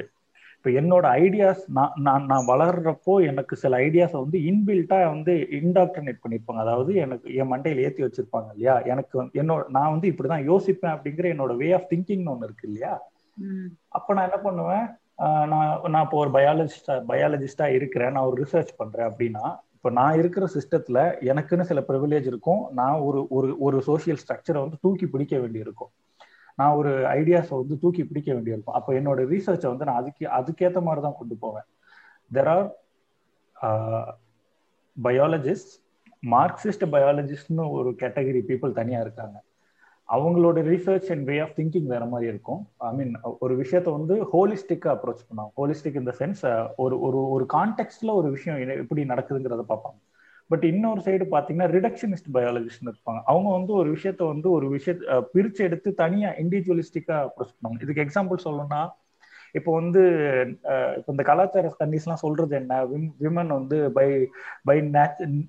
இப்போ 0.64 0.72
என்னோட 0.80 1.06
ஐடியாஸ் 1.20 1.62
நான் 1.68 1.94
நான் 1.98 2.26
நான் 2.26 2.44
வளர்றப்போ 2.50 3.14
எனக்கு 3.26 3.54
சில 3.56 3.78
ஐடியாஸை 3.86 4.18
வந்து 4.20 4.38
இன்பில்ட்டா 4.50 4.98
வந்து 5.08 5.32
இன்டாக்டர்னேட் 5.58 6.20
பண்ணியிருப்பாங்க 6.22 6.60
அதாவது 6.64 6.92
எனக்கு 7.04 7.34
என் 7.34 7.50
மண்டையில் 7.52 7.80
ஏற்றி 7.86 8.04
வச்சிருப்பாங்க 8.04 8.48
இல்லையா? 8.52 8.74
எனக்கு 8.84 9.14
என்னோட 9.40 9.62
நான் 9.68 9.90
வந்து 9.90 10.06
இப்படிதான் 10.12 10.44
யோசிப்பேன் 10.50 10.94
அப்படிங்கிற 10.94 11.26
என்னோட 11.34 11.56
வே 11.56 11.68
ஆஃப் 11.72 11.88
திங்கிங்னு 11.90 12.32
ஒன்று 12.34 12.48
இருக்கு 12.48 12.68
இல்லையா? 12.68 12.92
அப்போ 13.90 14.14
நான் 14.14 14.28
என்ன 14.28 14.38
பண்ணுவேன்? 14.46 14.86
நான் 15.52 15.90
நான் 15.92 16.04
இப்போ 16.04 16.18
ஒரு 16.18 16.30
பயாலஜிஸ்டா 16.30 16.96
பயாலஜிஸ்டா 17.10 17.68
இருக்கிறேன். 17.78 18.14
நான் 18.14 18.28
ஒரு 18.30 18.38
ரிசர்ச் 18.44 18.72
பண்றேன் 18.76 19.08
அப்படின்னா 19.10 19.44
இப்போ 19.76 19.90
நான் 19.90 20.18
இருக்கிற 20.18 20.44
சிஸ்டத்துல 20.56 20.98
எனக்குன்னு 21.30 21.68
சில 21.70 21.80
ப்ரிவிலேஜ் 21.88 22.26
இருக்கும். 22.32 22.62
நான் 22.72 22.98
ஒரு 23.08 23.22
ஒரு 23.30 23.50
ஒரு 23.60 23.78
சோசியல் 23.88 24.22
ஸ்ட்ரக்சரை 24.22 24.60
வந்து 24.64 24.78
தூக்கி 24.84 25.06
பிடிக்க 25.06 25.34
வேண்டியிருக்கும். 25.38 25.92
நான் 26.58 26.76
ஒரு 26.80 26.90
ஐடியாஸை 27.18 27.54
வந்து 27.60 27.76
தூக்கி 27.82 28.02
பிடிக்க 28.04 28.28
வேண்டியிருக்கும் 28.32 28.76
அப்போ 28.78 28.90
என்னோட 28.98 29.20
ரீசர்ச்சை 29.32 29.68
வந்து 29.72 29.88
நான் 29.88 30.00
அதுக்கு 30.02 30.24
அதுக்கேற்ற 30.38 30.80
மாதிரி 30.88 31.02
தான் 31.06 31.18
கொண்டு 31.20 31.36
போவேன். 31.44 31.66
தெர் 32.30 32.50
ஆர் 32.54 32.66
பயாலஜிஸ்ட் 34.96 35.72
மார்க்சிஸ்ட் 36.22 36.84
பயாலஜிஸ்ட்னு 36.94 37.64
ஒரு 37.78 37.90
கேட்டகரி 38.02 38.42
பீப்புள் 38.50 38.78
தனியாக 38.80 39.04
இருக்காங்க. 39.06 39.36
அவங்களோட 40.08 40.58
research 40.70 41.08
and 41.12 41.24
way 41.28 41.36
of 41.38 41.54
thinking 41.58 41.88
வேற 41.92 42.04
மாதிரி 42.12 42.26
இருக்கும். 42.32 42.62
ஐ 42.88 42.90
மீன் 42.98 43.12
ஒரு 43.44 43.54
விஷயத்த 43.62 43.88
வந்து 43.98 44.14
ஹோலிஸ்டிக்காக 44.32 44.94
அப்ரோச் 44.96 45.26
பண்ணுவாங்க 45.28 45.52
ஹோலிஸ்டிக் 45.60 46.00
இந்த 46.02 46.12
சென்ஸ் 46.20 46.42
ஒரு 46.84 46.96
ஒரு 47.06 47.20
ஒரு 47.34 47.44
கான்டெக்ட்ல 47.54 48.10
ஒரு 48.20 48.30
விஷயம் 48.36 48.58
எப்படி 48.84 49.04
நடக்குதுங்கிறத 49.12 49.64
பார்ப்பாங்க. 49.72 49.98
பட் 50.52 50.64
இன்னொரு 50.70 51.00
சைடு 51.06 51.24
பார்த்தீங்கன்னா 51.34 51.68
ரிடக்ஷனிஸ்ட் 51.76 52.32
பயாலஜிஸ்ட் 52.36 52.88
இருப்பாங்க. 52.88 53.20
அவங்க 53.32 53.48
வந்து 53.58 53.72
ஒரு 53.80 53.88
விஷயத்த 53.96 54.22
வந்து 54.32 54.48
ஒரு 54.56 54.66
விஷயத்த 54.76 55.20
பிரிச்சு 55.34 55.62
எடுத்து 55.68 55.90
தனியாக 56.02 56.40
இண்டிவிஜுவலிஸ்டிக்கா 56.42 57.16
அப்ரோச் 57.26 57.54
பண்ணுவாங்க. 57.54 57.84
இதுக்கு 57.86 58.04
எக்ஸாம்பிள் 58.06 58.44
சொல்லணும்னா 58.48 58.82
இப்போ 59.58 59.70
வந்து 59.78 60.02
இப்போ 60.98 61.10
இந்த 61.14 61.24
கலாச்சார 61.30 61.70
கண்டிஸ்லாம் 61.80 62.22
சொல்றது 62.22 62.54
என்ன? 62.60 62.74
விமன் 63.22 63.50
வந்து 63.56 63.78
பை 63.96 64.06
பை 64.68 64.76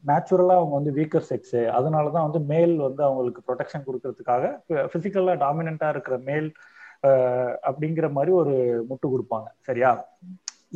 நேச்சுரலா 0.10 0.56
அவங்க 0.60 0.76
வந்து 0.80 0.94
வீக்கர் 0.98 1.28
செக்ஸ் 1.30 1.58
அதனால 1.78 2.12
தான் 2.16 2.28
வந்து 2.28 2.42
மேல் 2.52 2.76
வந்து 2.88 3.02
அவங்களுக்கு 3.10 3.44
ப்ரொடெக்ஷன் 3.48 3.86
கொடுக்கறதுக்காக 3.88 4.44
பிசிக்கலா 4.96 5.36
டாமினண்டா 5.46 5.89
இருக்கிற 5.96 6.18
மேல் 6.30 6.50
அப்படிங்கிற 7.70 8.10
மாதிரி 8.18 8.34
ஒரு 8.42 8.56
முட்டு 8.89 9.08
கொடுப்பாங்க. 9.13 9.48
சரியா? 9.70 9.92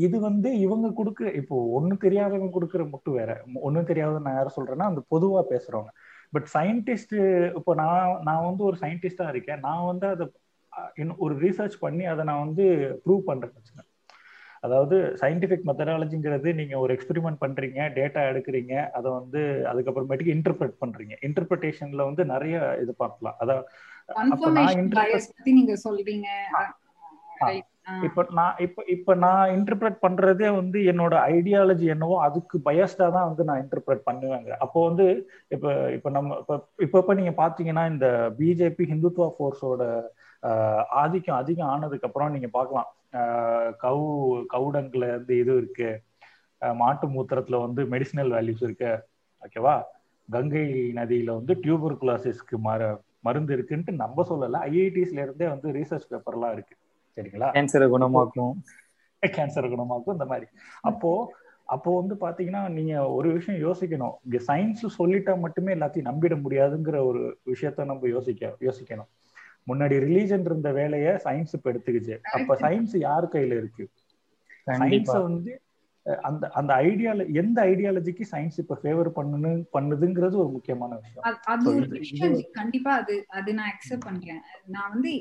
இது 0.06 0.18
வந்து 0.28 0.50
இவங்க 0.66 0.88
கொடுக்க 1.00 1.32
இப்போ 1.40 1.56
ஒண்ணு 1.78 1.96
தெரியாதவங்க 2.06 2.50
கொடுக்குற 2.56 2.84
முட்டு 2.94 3.12
வேற. 3.20 3.32
ஒன்னும் 3.68 3.90
தெரியாத 3.92 4.20
நான் 4.26 4.38
யாரும் 4.40 4.58
சொல்றேன்னா 4.58 4.90
அந்த 4.92 5.02
பொதுவா 5.14 5.42
பேசுறவங்க. 5.54 5.92
பட் 6.36 6.48
சயின்டிஸ்ட் 6.56 7.16
இப்போ 7.60 7.74
நான் 7.82 8.16
நான் 8.30 8.48
வந்து 8.50 8.64
ஒரு 8.70 8.78
சயின்டிஸ்டா 8.84 9.28
இருக்கேன். 9.34 9.62
நான் 9.68 9.88
வந்து 9.92 10.08
அதை 10.14 10.26
ஒரு 11.26 11.34
ரீசர்ச் 11.44 11.78
பண்ணி 11.86 12.04
அதை 12.14 12.24
நான் 12.30 12.44
வந்து 12.46 12.66
ப்ரூவ் 13.04 13.22
பண்றேன்னு 13.30 13.60
வச்சுக்கேன் 13.60 13.92
அதாவது 14.66 14.96
சயின்டிபிக் 15.22 15.66
மெத்தடாலஜிங்கிறது 15.70 16.50
நீங்க 16.60 16.76
ஒரு 16.84 16.92
எக்ஸ்பெரிமெண்ட் 16.96 17.42
பண்றீங்க 17.44 17.80
டேட்டா 17.98 18.22
எடுக்கிறீங்க 18.32 18.74
அதை 18.98 19.10
வந்து 19.20 19.42
அதுக்கப்புறமேட்டுக்கு 19.72 20.36
இன்டர்பிரட் 20.38 20.76
பண்றீங்க. 20.84 21.14
இன்டர்பிரிட்டேஷன்ல 21.28 22.08
வந்து 22.10 22.26
நிறைய 22.34 22.56
இது 22.84 22.94
பார்க்கலாம். 23.04 23.38
அதான் 23.42 23.64
நீங்க 25.58 25.74
சொல்றீங்க. 25.86 26.30
இப்ப 28.08 28.24
நான் 28.32 28.56
இப்ப 28.66 28.84
இப்ப 28.94 29.14
நான் 29.16 29.52
இன்டர்பிரட் 29.56 29.98
பண்றதே 30.02 30.50
வந்து 30.58 30.80
என்னோட 30.92 31.14
ஐடியாலஜி 31.34 31.86
என்னவோ 31.94 32.16
அதுக்கு 32.24 32.58
பயஸ்டா 32.66 33.08
தான் 33.10 33.28
வந்து 33.30 33.44
நான் 33.44 33.62
இன்டர்பிரட் 33.64 34.04
பண்ணுவேங்க. 34.06 34.50
அப்போ 34.66 34.80
வந்து 34.88 35.06
இப்ப 35.52 35.66
இப்ப 35.98 36.10
நம்ம 36.10 36.38
இப்ப 36.42 36.56
இப்ப 36.80 37.00
இப்ப 37.00 37.14
நீங்க 37.14 37.34
பாத்தீங்கன்னா 37.38 37.86
இந்த 37.94 38.08
பிஜேபி 38.40 38.86
ஹிந்துத்வா 38.92 39.28
ஃபோர்ஸோட 39.36 39.84
ஆதிக்கம் 41.02 41.40
அதிகம் 41.40 41.72
ஆனதுக்கு 41.74 42.08
அப்புறம் 42.08 42.34
நீங்க 42.36 42.50
பாக்கலாம். 42.52 42.90
கவு 43.84 44.06
கவுடங்குல 44.54 45.06
இருந்து 45.12 45.36
இது 45.40 45.54
இருக்கு. 45.58 45.90
மாட்டு 46.62 47.06
மூத்திரத்துல 47.08 47.60
வந்து 47.66 47.82
மெடிசினல் 47.94 48.34
வேல்யூஸ் 48.36 48.64
இருக்கு. 48.64 48.92
ஓகேவா 49.42 49.76
கங்கை 50.30 50.64
நதியில 50.98 51.36
வந்து 51.38 51.54
டியூபர் 51.64 52.00
குலாசிஸ்க்கு 52.00 52.58
மர 52.62 52.82
மருந்து 53.22 53.52
இருக்குன்ட்டு 53.58 53.94
நம்ம 54.04 54.26
சொல்லல. 54.30 54.62
ஐஐடிஸ்ல 54.70 55.24
இருந்தே 55.26 55.48
வந்து 55.54 55.68
ரீசர்ச் 55.78 56.10
பேப்பர்லாம் 56.12 56.54
இருக்கு. 56.56 56.76
சரிங்களா? 57.18 57.50
கேன்சரை 57.54 57.88
குணமாக்கும். 57.90 58.54
கேன்சரை 59.28 59.68
குணமாக்கும் 59.70 60.12
இந்த 60.12 60.26
மாதிரி. 60.26 60.48
அப்போ 60.82 61.34
அப்போ 61.66 61.92
வந்து 62.00 62.16
பாத்தீங்கன்னா 62.16 62.70
நீங்க 62.70 63.10
ஒரு 63.10 63.34
விஷயம் 63.34 63.62
யோசிக்கணும். 63.62 64.16
இங்க 64.24 64.40
சயின்ஸ் 64.48 64.84
சொல்லிட்டா 64.98 65.40
மட்டுமே 65.40 65.74
எல்லாத்தையும் 65.74 66.10
நம்பிட 66.10 66.36
முடியாதுங்கிற 66.42 67.06
ஒரு 67.06 67.40
விஷயத்த 67.46 67.86
நம்ம 67.86 68.08
யோசிக்க 68.08 68.56
யோசிக்கணும். 68.60 69.10
முன்னாடி 69.68 69.96
ரிலீஜன் 70.04 70.40
இருந்த 70.40 70.72
வேலைய 70.72 71.22
சயின்ஸ் 71.24 71.54
இப்ப 71.54 71.72
எடுத்துக்கிச்சு. 71.72 72.20
அப்ப 72.32 72.56
சயின்ஸ் 72.56 72.98
யார் 72.98 73.28
கையில 73.28 73.58
இருக்கு? 73.58 73.90
சயின்ஸ 74.66 75.22
வந்து 75.22 75.62
அந்த 76.28 76.50
அந்த 76.60 76.72
ஐடியால 76.88 77.22
எந்த 77.42 77.58
ஐடியாலஜிக்கு 77.72 78.26
சயின்ஸ் 78.32 78.60
இப்ப 78.64 78.76
ஃபேவர் 78.82 79.10
பண்ணனு 79.18 79.52
பண்ணுதுங்கிறது 79.76 80.36
ஒரு 80.44 80.52
முக்கியமான 80.56 80.98
விஷயம். 81.00 81.26
அது 81.54 81.68
ஒரு 81.72 81.88
விஷயம். 81.96 82.36
கண்டிப்பா 82.60 82.92
அது 83.02 83.16
அது 83.40 83.56
நான் 83.58 83.72
அக்செப்ட் 83.74 84.08
பண்றேன். 84.08 84.42
நான் 84.76 84.92
வந்து 84.94 85.12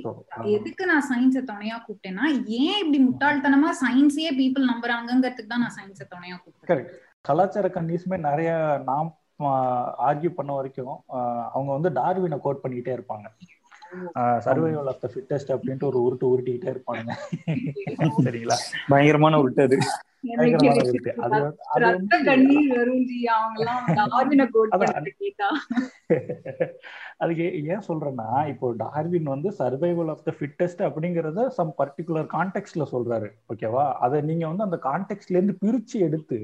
எதுக்கு 0.56 0.86
நான் 0.92 1.08
சயின்ஸ 1.10 1.42
துணையா 1.50 1.78
கூப்பிட்டேன்னா 1.86 2.26
ஏன் 2.60 2.78
இப்படி 2.82 3.00
முட்டாள்தனமா 3.08 3.72
சயின்ஸே 3.84 4.30
பீப்புள் 4.40 4.70
நம்புறாங்கிறதுக்கு 4.72 5.52
தான் 5.52 5.64
நான் 5.66 5.76
சயின்ஸ 5.78 6.02
துணையா 6.14 6.36
கூப்பிட்டேன். 6.38 6.70
கரெக்ட் 6.72 6.94
கலாச்சார 7.28 7.68
கண்டிஷமே 7.76 8.18
நிறைய 8.28 8.50
நாம் 8.90 9.08
ஆர்கியூ 10.08 10.30
பண்ண 10.36 10.50
வரைக்கும் 10.58 10.96
அவங்க 11.54 11.70
வந்து 11.76 11.90
டார்வினை 11.98 12.38
கோட் 12.44 12.62
பண்ணிக்கிட்டே 12.62 12.96
இருப்பாங்க. 12.96 13.26
சர்வைவல் 14.44 14.88
ஆஃப் 14.88 15.00
த 15.00 15.10
ஃபிட்டஸ்ட் 15.12 15.52
அப்படின்ட்டு 15.54 15.88
ஒரு 15.90 15.98
உருட்டு 16.00 16.26
உருட்டிக்கிட்டே 16.32 16.70
இருப்பாங்க 16.74 17.10
சரிங்களா? 18.18 18.56
பயங்கரமான 18.88 19.40
உருட்டு 19.42 19.62
அது. 19.62 19.78
அதுக்கு 27.18 27.44
ஏன் 27.64 27.84
சொல்றேன்னா 27.88 28.46
இப்போ 28.48 28.66
டார்வின் 28.76 29.24
வந்து 29.24 29.50
சர்வைவல் 29.58 30.10
ஆஃப் 30.10 30.24
த 30.24 30.32
ஃபிட்டஸ்ட் 30.38 30.82
அப்படிங்கறத 30.88 31.46
சம் 31.48 31.72
பர்டிகுலர் 31.78 32.26
கான்டெக்ட்ல 32.32 32.86
சொல்றாரு. 32.92 33.28
ஓகேவா 33.48 33.84
அதை 33.98 34.20
நீங்க 34.22 34.46
வந்து 34.46 34.62
அந்த 34.62 34.78
கான்டெக்ட்ல 34.82 35.36
இருந்து 35.36 35.56
பிரிச்சு 35.62 35.96
எடுத்து 36.00 36.40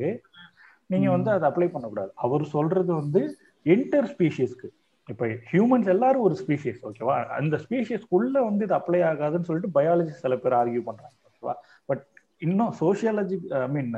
நீங்க 0.90 1.10
வந்து 1.10 1.30
அதை 1.30 1.44
அப்ளை 1.50 1.68
பண்ணக்கூடாது. 1.70 2.12
அவர் 2.16 2.44
சொல்றது 2.46 2.94
வந்து 2.94 3.22
என்டர் 3.66 4.08
ஸ்பீஷிஸ்க்கு 4.12 4.68
இப்போ 5.08 5.24
ஹியூமன்ஸ் 5.48 5.88
எல்லாரும் 5.88 6.24
ஒரு 6.24 6.36
ஸ்பீஷிஸ் 6.40 6.80
ஓகேவா 6.88 7.16
அந்த 7.36 7.56
ஸ்பீஷிஸ்க்குள்ள 7.62 8.36
வந்து 8.44 8.64
இது 8.64 8.74
அப்ளை 8.78 9.00
ஆகாதுன்னு 9.08 9.48
சொல்லிட்டு 9.48 9.74
பயாலஜி 9.74 10.12
சில 10.18 10.36
பேர் 10.38 10.58
ஆர்கியூ 10.58 10.82
பண்றாங்க 10.88 11.16
ஓகேவா 11.28 11.54
பட் 11.88 12.02
இன்னும் 12.42 12.72
சோசியாலஜி 12.80 13.36
ஐ 13.58 13.68
மீன் 13.68 13.90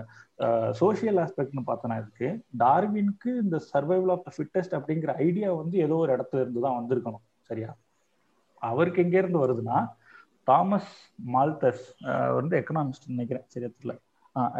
சோசியல் 0.78 1.18
ஆஸ்பெக்ட்னு 1.22 1.64
பார்த்தோன்னா 1.68 1.98
இதுக்கு 2.02 2.28
டார்வினுக்கு 2.62 3.30
இந்த 3.42 3.58
சர்வைவல் 3.68 4.12
ஆஃப் 4.14 4.24
த 4.26 4.32
ஃபிட்டஸ்ட் 4.36 4.76
அப்படிங்கிற 4.78 5.12
ஐடியா 5.26 5.50
வந்து 5.60 5.76
ஏதோ 5.86 5.96
ஒரு 5.96 6.12
இடத்துல 6.16 6.42
இருந்து 6.42 6.64
தான் 6.66 6.78
வந்திருக்கணும் 6.78 7.24
சரியா? 7.50 7.70
அவருக்கு 8.62 9.02
எங்கேருந்து 9.04 9.44
வருதுன்னா 9.44 9.78
தாமஸ் 10.48 10.92
மால்தஸ் 11.32 11.84
வந்து 12.38 12.54
எக்கனாமிஸ்ட் 12.60 13.12
நினைக்கிறேன் 13.12 13.46
சரியத்துல 13.54 13.92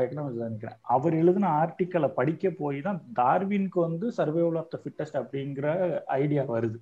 எக்கனாமிக்ஸ் 0.03 0.45
நினைக்கிறேன். 0.47 0.79
அவர் 0.95 1.15
எழுதின 1.21 1.51
ஆர்டிக்கலை 1.61 2.09
படிக்க 2.19 2.51
போய் 2.61 2.79
தான் 2.87 2.99
டார்வின்க்கு 3.21 3.79
வந்து 3.87 4.07
சர்வைவல் 4.19 4.59
ஆஃப் 4.61 4.73
த 4.75 4.79
ஃபிட்டஸ்ட் 4.83 5.19
அப்படிங்கிற 5.23 5.67
ஐடியா 6.21 6.43
வருது. 6.55 6.79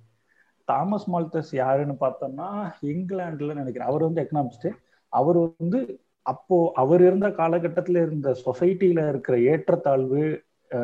தாமஸ் 0.67 1.07
மால்தஸ் 1.13 1.51
யாருன்னு 1.61 1.95
பார்த்தோம்னா 2.03 2.49
இங்கிலாந்துல 2.93 3.55
நினைக்கிறேன். 3.61 3.89
அவர் 3.91 4.07
வந்து 4.07 4.23
எக்கனாமிஸ்ட் 4.25 4.69
அவர் 5.13 5.39
வந்து 5.43 5.79
அப்போ 6.25 6.57
அவர் 6.81 7.01
இருந்த 7.07 7.27
காலகட்டத்தில் 7.39 7.99
இருந்த 8.03 8.29
சொசைட்டியில 8.45 9.01
இருக்கிற 9.13 9.35
ஏற்றத்தாழ்வு 9.51 10.21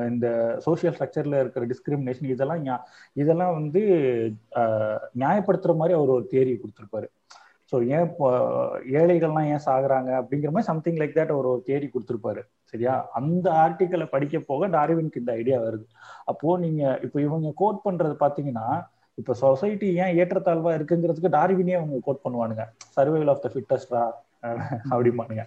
இந்த 0.09 0.27
சோசியல் 0.65 0.95
ஸ்ட்ரக்சர்ல 0.95 1.39
இருக்கிற 1.43 1.63
டிஸ்கிரிமினேஷன் 1.71 2.31
இதெல்லாம் 2.33 2.65
இதெல்லாம் 3.21 3.53
வந்து 3.59 3.81
நியாயப்படுத்துற 5.21 5.73
மாதிரி 5.81 5.95
அவர் 5.99 6.15
ஒரு 6.17 6.27
தேரியை 6.33 6.57
கொடுத்துருப்பாரு. 6.59 7.07
ஸோ 7.71 7.75
ஏன் 7.95 8.05
இப்போ 8.09 8.27
ஏழைகள்லாம் 8.99 9.49
ஏன் 9.53 9.65
சாகுறாங்க? 9.67 10.09
அப்படிங்கிற 10.21 10.51
மாதிரி 10.53 10.69
சம்திங் 10.69 10.99
லைக் 11.01 11.17
தட் 11.17 11.33
ஒரு 11.39 11.49
தேடி 11.67 11.87
கொடுத்துருப்பாரு. 11.93 12.41
சரியா? 12.71 12.93
அந்த 13.19 13.47
ஆர்டிக்கலை 13.63 14.07
படிக்க 14.13 14.39
போக 14.49 14.67
டார்வினுக்கு 14.77 15.21
இந்த 15.23 15.33
ஐடியா 15.41 15.57
வருது. 15.65 15.85
அப்போ 16.31 16.57
நீங்க 16.65 16.81
இப்போ 17.05 17.19
இவங்க 17.27 17.51
கோட் 17.61 17.85
பண்றது 17.87 18.15
பாத்தீங்கன்னா 18.25 18.67
இப்போ 19.17 19.33
சொசைட்டி 19.45 19.87
ஏன் 20.01 20.15
ஏற்றத்தாழ்வா 20.21 20.71
இருக்குங்கிறதுக்கு 20.77 21.35
டார்வினே 21.37 21.77
அவங்க 21.79 21.97
கோட் 22.07 22.25
பண்ணுவானுங்க. 22.25 22.65
சர்வைவல் 22.97 23.31
ஆஃப் 23.33 23.43
த 23.45 23.49
ஃபிட்டஸ்டா 23.53 24.03
அப்படிம்பானுங்க. 24.93 25.43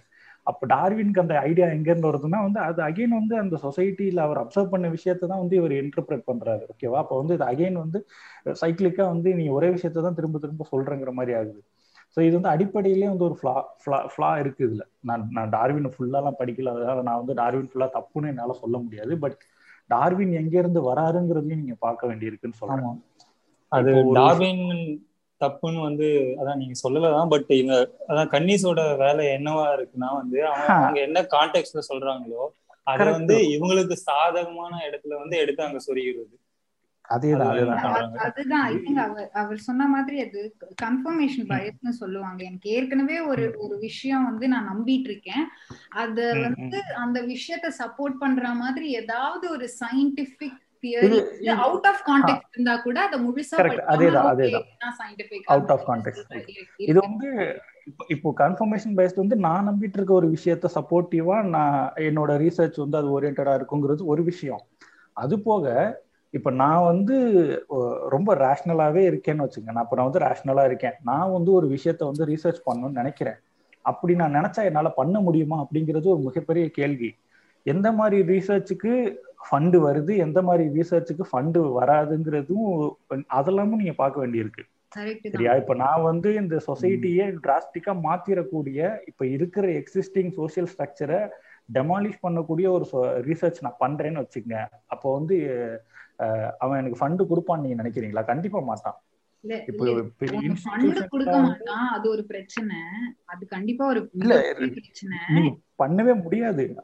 அப்போ 0.49 0.63
டார்வின்க்கு 0.73 1.21
அந்த 1.23 1.35
ஐடியா 1.49 1.67
எங்க 1.75 1.89
இருந்து 1.91 2.09
வருதுன்னா 2.09 2.39
வந்து 2.45 2.59
அது 2.67 2.79
அகைன் 2.87 3.13
வந்து 3.19 3.35
அந்த 3.43 3.55
சொசைட்டியில் 3.65 4.19
அவர் 4.25 4.41
அப்சர்வ் 4.41 4.73
பண்ண 4.73 4.87
விஷயத்தை 4.95 5.25
தான் 5.31 5.41
வந்து 5.43 5.55
இவர் 5.59 5.73
இன்டர்பிரேட் 5.81 6.25
பண்றாரு. 6.31 6.63
ஓகேவா 6.73 6.97
அப்போ 7.03 7.17
வந்து 7.21 7.35
இது 7.37 7.45
அகைன் 7.51 7.77
வந்து 7.83 7.99
சைக்கிளிக்காக 8.61 9.07
வந்து 9.13 9.29
நீ 9.39 9.45
ஒரே 9.57 9.69
விஷயத்த 9.77 10.03
தான் 10.07 10.17
திரும்ப 10.19 10.39
திரும்ப 10.45 10.67
சொல்றங்கிற 10.73 11.13
மாதிரி 11.19 11.33
ஆகுது. 11.39 11.61
ஸோ 12.17 12.21
இது 12.21 12.33
வந்து 12.33 12.51
அடிப்படையிலே 12.51 13.07
வந்து 13.11 13.25
ஒரு 13.25 13.35
ஃப்ளா 13.39 13.53
ஃப்ளா 13.81 13.99
ஃப்ளா 14.11 14.29
இருக்கு 14.41 14.61
இதுல. 14.67 14.83
நான் 15.01 15.23
நான் 15.31 15.49
டார்வின் 15.49 15.89
ஃபுல்லாலாம் 15.93 16.39
படிக்கல 16.39 16.73
அதனால 16.75 17.03
நான் 17.07 17.21
வந்து 17.21 17.35
டார்வின் 17.41 17.69
ஃபுல்லா 17.69 17.87
தப்புன்னு 17.95 18.31
என்னால 18.33 18.55
சொல்ல 18.61 18.77
முடியாது. 18.83 19.13
பட் 19.23 19.37
டார்வின் 19.89 20.33
எங்க 20.41 20.55
இருந்து 20.59 20.81
வராருங்கிறதையும் 20.89 21.61
நீங்க 21.61 21.77
பார்க்க 21.79 22.09
வேண்டியிருக்குன்னு 22.09 22.61
சொல்லலாம் 22.61 22.99
அது 23.71 23.91
டார்வின் 24.15 24.63
தப்புன்னு 25.41 25.79
வந்து 25.81 26.07
அதான் 26.41 26.59
நீங்க 26.61 26.75
சொல்லலதான் 26.83 27.31
பட் 27.31 27.49
இவங்க 27.53 27.75
அதான் 28.09 28.31
கன்னிஸோட 28.33 28.81
வேலை 28.97 29.23
என்னவா 29.37 29.65
இருக்குன்னா 29.77 30.09
வந்து 30.21 30.39
அவங்க 30.51 30.97
என்ன 31.07 31.21
கான்டெக்ட்ல 31.33 31.81
சொல்றாங்களோ 31.89 32.43
அதை 32.87 33.05
வந்து 33.11 33.35
இவங்களுக்கு 33.53 33.95
சாதகமான 34.07 34.73
இடத்துல 34.87 35.13
வந்து 35.19 35.35
எடுத்து 35.37 35.61
அங்க 35.63 35.79
சொருகிறது. 35.85 36.33
அதேதான் 37.13 37.51
அதுதான். 38.25 38.65
அவர் 39.05 39.29
அவர் 39.33 39.59
சொன்ன 39.59 39.87
மாதிரி 39.87 40.17
அது 40.21 40.39
கன்ஃபர்மேஷன் 40.83 41.49
பயஸ்னு 41.49 41.93
சொல்லுவாங்க. 41.99 42.39
எனக்கு 42.43 42.69
ஏற்கனவே 42.69 43.19
ஒரு 43.31 43.45
ஒரு 43.57 43.77
விஷயம் 43.79 44.23
வந்து 44.23 44.47
நான் 44.47 44.69
நம்பிட்டு 44.71 45.09
இருக்கேன் 45.09 45.45
அத 45.97 46.19
வந்து 46.39 46.79
அந்த 47.03 47.21
விஷயத்த 47.27 47.71
சப்போர்ட் 47.79 48.21
பண்ற 48.21 48.53
மாதிரி 48.55 48.87
ஏதாவது 48.93 49.47
ஒரு 49.49 49.67
சயின்டிபிக் 49.81 50.59
அவுட் 51.57 51.85
ஆஃப் 51.85 52.01
கான்டெக்ட் 52.07 52.49
இருந்தா 52.53 52.73
கூட 52.77 52.97
அத 53.01 53.17
முழுசா 53.17 53.57
அதேதான் 53.91 54.31
அதேதான். 54.31 54.65
அவுட் 55.47 55.71
ஆஃப் 55.71 55.85
கான்டெக்ட் 55.87 56.49
இது 56.85 56.97
வந்து 56.99 57.29
இப்போ 58.07 58.29
கன்ஃபர்மேஷன் 58.37 58.97
பேஸ்ட் 58.97 59.21
வந்து 59.21 59.35
நான் 59.45 59.67
நம்பிட்டு 59.69 59.97
இருக்க 59.97 60.13
ஒரு 60.13 60.27
விஷயத்த 60.27 60.69
சப்போர்ட்டிவா 60.75 61.37
நான் 61.49 61.77
என்னோட 62.03 62.31
ரீசர்ச் 62.43 62.77
வந்து 62.77 62.97
அது 62.97 63.09
ஓரியன்டா 63.15 63.55
இருக்குங்கிறது 63.59 64.05
ஒரு 64.05 64.23
விஷயம். 64.23 64.63
அது 65.17 65.35
போக 65.41 65.63
இப்ப 66.33 66.51
நான் 66.61 66.83
வந்து 66.83 67.15
ரொம்ப 68.09 68.29
ரேஷ்னலாவே 68.35 69.03
இருக்கேன்னு 69.11 69.45
வச்சுங்க 69.45 69.71
நான் 69.71 69.85
இப்ப 69.85 69.97
நான் 69.97 70.09
வந்து 70.09 70.23
ரேஷ்னலா 70.25 70.63
இருக்கேன். 70.65 70.95
நான் 71.01 71.31
வந்து 71.31 71.51
ஒரு 71.53 71.67
விஷயத்த 71.67 72.03
வந்து 72.11 72.25
ரீசர்ச் 72.25 72.65
பண்ணணும்னு 72.67 72.99
நினைக்கிறேன். 73.01 73.39
அப்படி 73.85 74.13
நான் 74.15 74.35
நினைச்சா 74.35 74.61
என்னால 74.63 74.89
பண்ண 74.99 75.19
முடியுமா 75.19 75.57
அப்படிங்கிறது 75.63 76.07
ஒரு 76.13 76.21
மிகப்பெரிய 76.27 76.65
கேள்வி. 76.69 77.09
எந்த 77.65 77.87
மாதிரி 77.91 78.17
ரீசர்ச்சுக்கு 78.31 78.93
ஃபண்டு 79.45 79.77
வருது? 79.87 80.13
எந்த 80.17 80.39
மாதிரி 80.41 80.63
ரீசர்ச்சுக்கு 80.77 81.23
ஃபண்டு 81.31 81.59
வராதுங்கிறதும் 81.79 82.67
அதெல்லாமும் 83.37 83.81
நீங்க 83.81 83.95
பார்க்க 83.95 84.25
வேண்டியிருக்கு. 84.25 84.63
சரியா? 85.33 85.53
இப்ப 85.61 85.73
நான் 85.75 86.01
வந்து 86.01 86.29
இந்த 86.33 86.55
சொசைட்டியே 86.67 87.25
டிராஸ்டிக்கா 87.45 87.93
மாத்திரக்கூடிய 88.07 88.79
இப்ப 89.07 89.25
இருக்கிற 89.35 89.65
எக்ஸிஸ்டிங் 89.79 90.31
சோசியல் 90.39 90.69
ஸ்ட்ரக்சரை 90.73 91.19
டெமாலிஷ் 91.69 92.23
பண்ணக்கூடிய 92.25 92.67
ஒரு 92.69 92.85
ரீசர்ச் 93.27 93.63
நான் 93.65 93.81
பண்றேன்னு 93.85 94.23
வச்சுக்கங்க. 94.23 94.59
அப்போ 94.85 95.07
வந்து 95.17 95.37
அவன் 96.57 96.77
எனக்கு 96.77 96.99
ஃபண்டு 96.99 97.23
கொடுப்பான்னு 97.23 97.61
நீங்க 97.61 97.83
நினைக்கிறீங்களா? 97.83 98.25
கண்டிப்பா 98.25 98.59
மாட்டான். 98.59 98.97
அது 101.91 102.09
ஒரு 102.09 102.23
பிரச்சனை. 102.25 102.77
அது 103.25 103.45
கண்டிப்பா 103.45 103.85
ஒரு 103.85 104.01
பிரச்சனை. 104.07 105.17
பண்ணவே 105.79 106.13
முடியாது. 106.23 106.75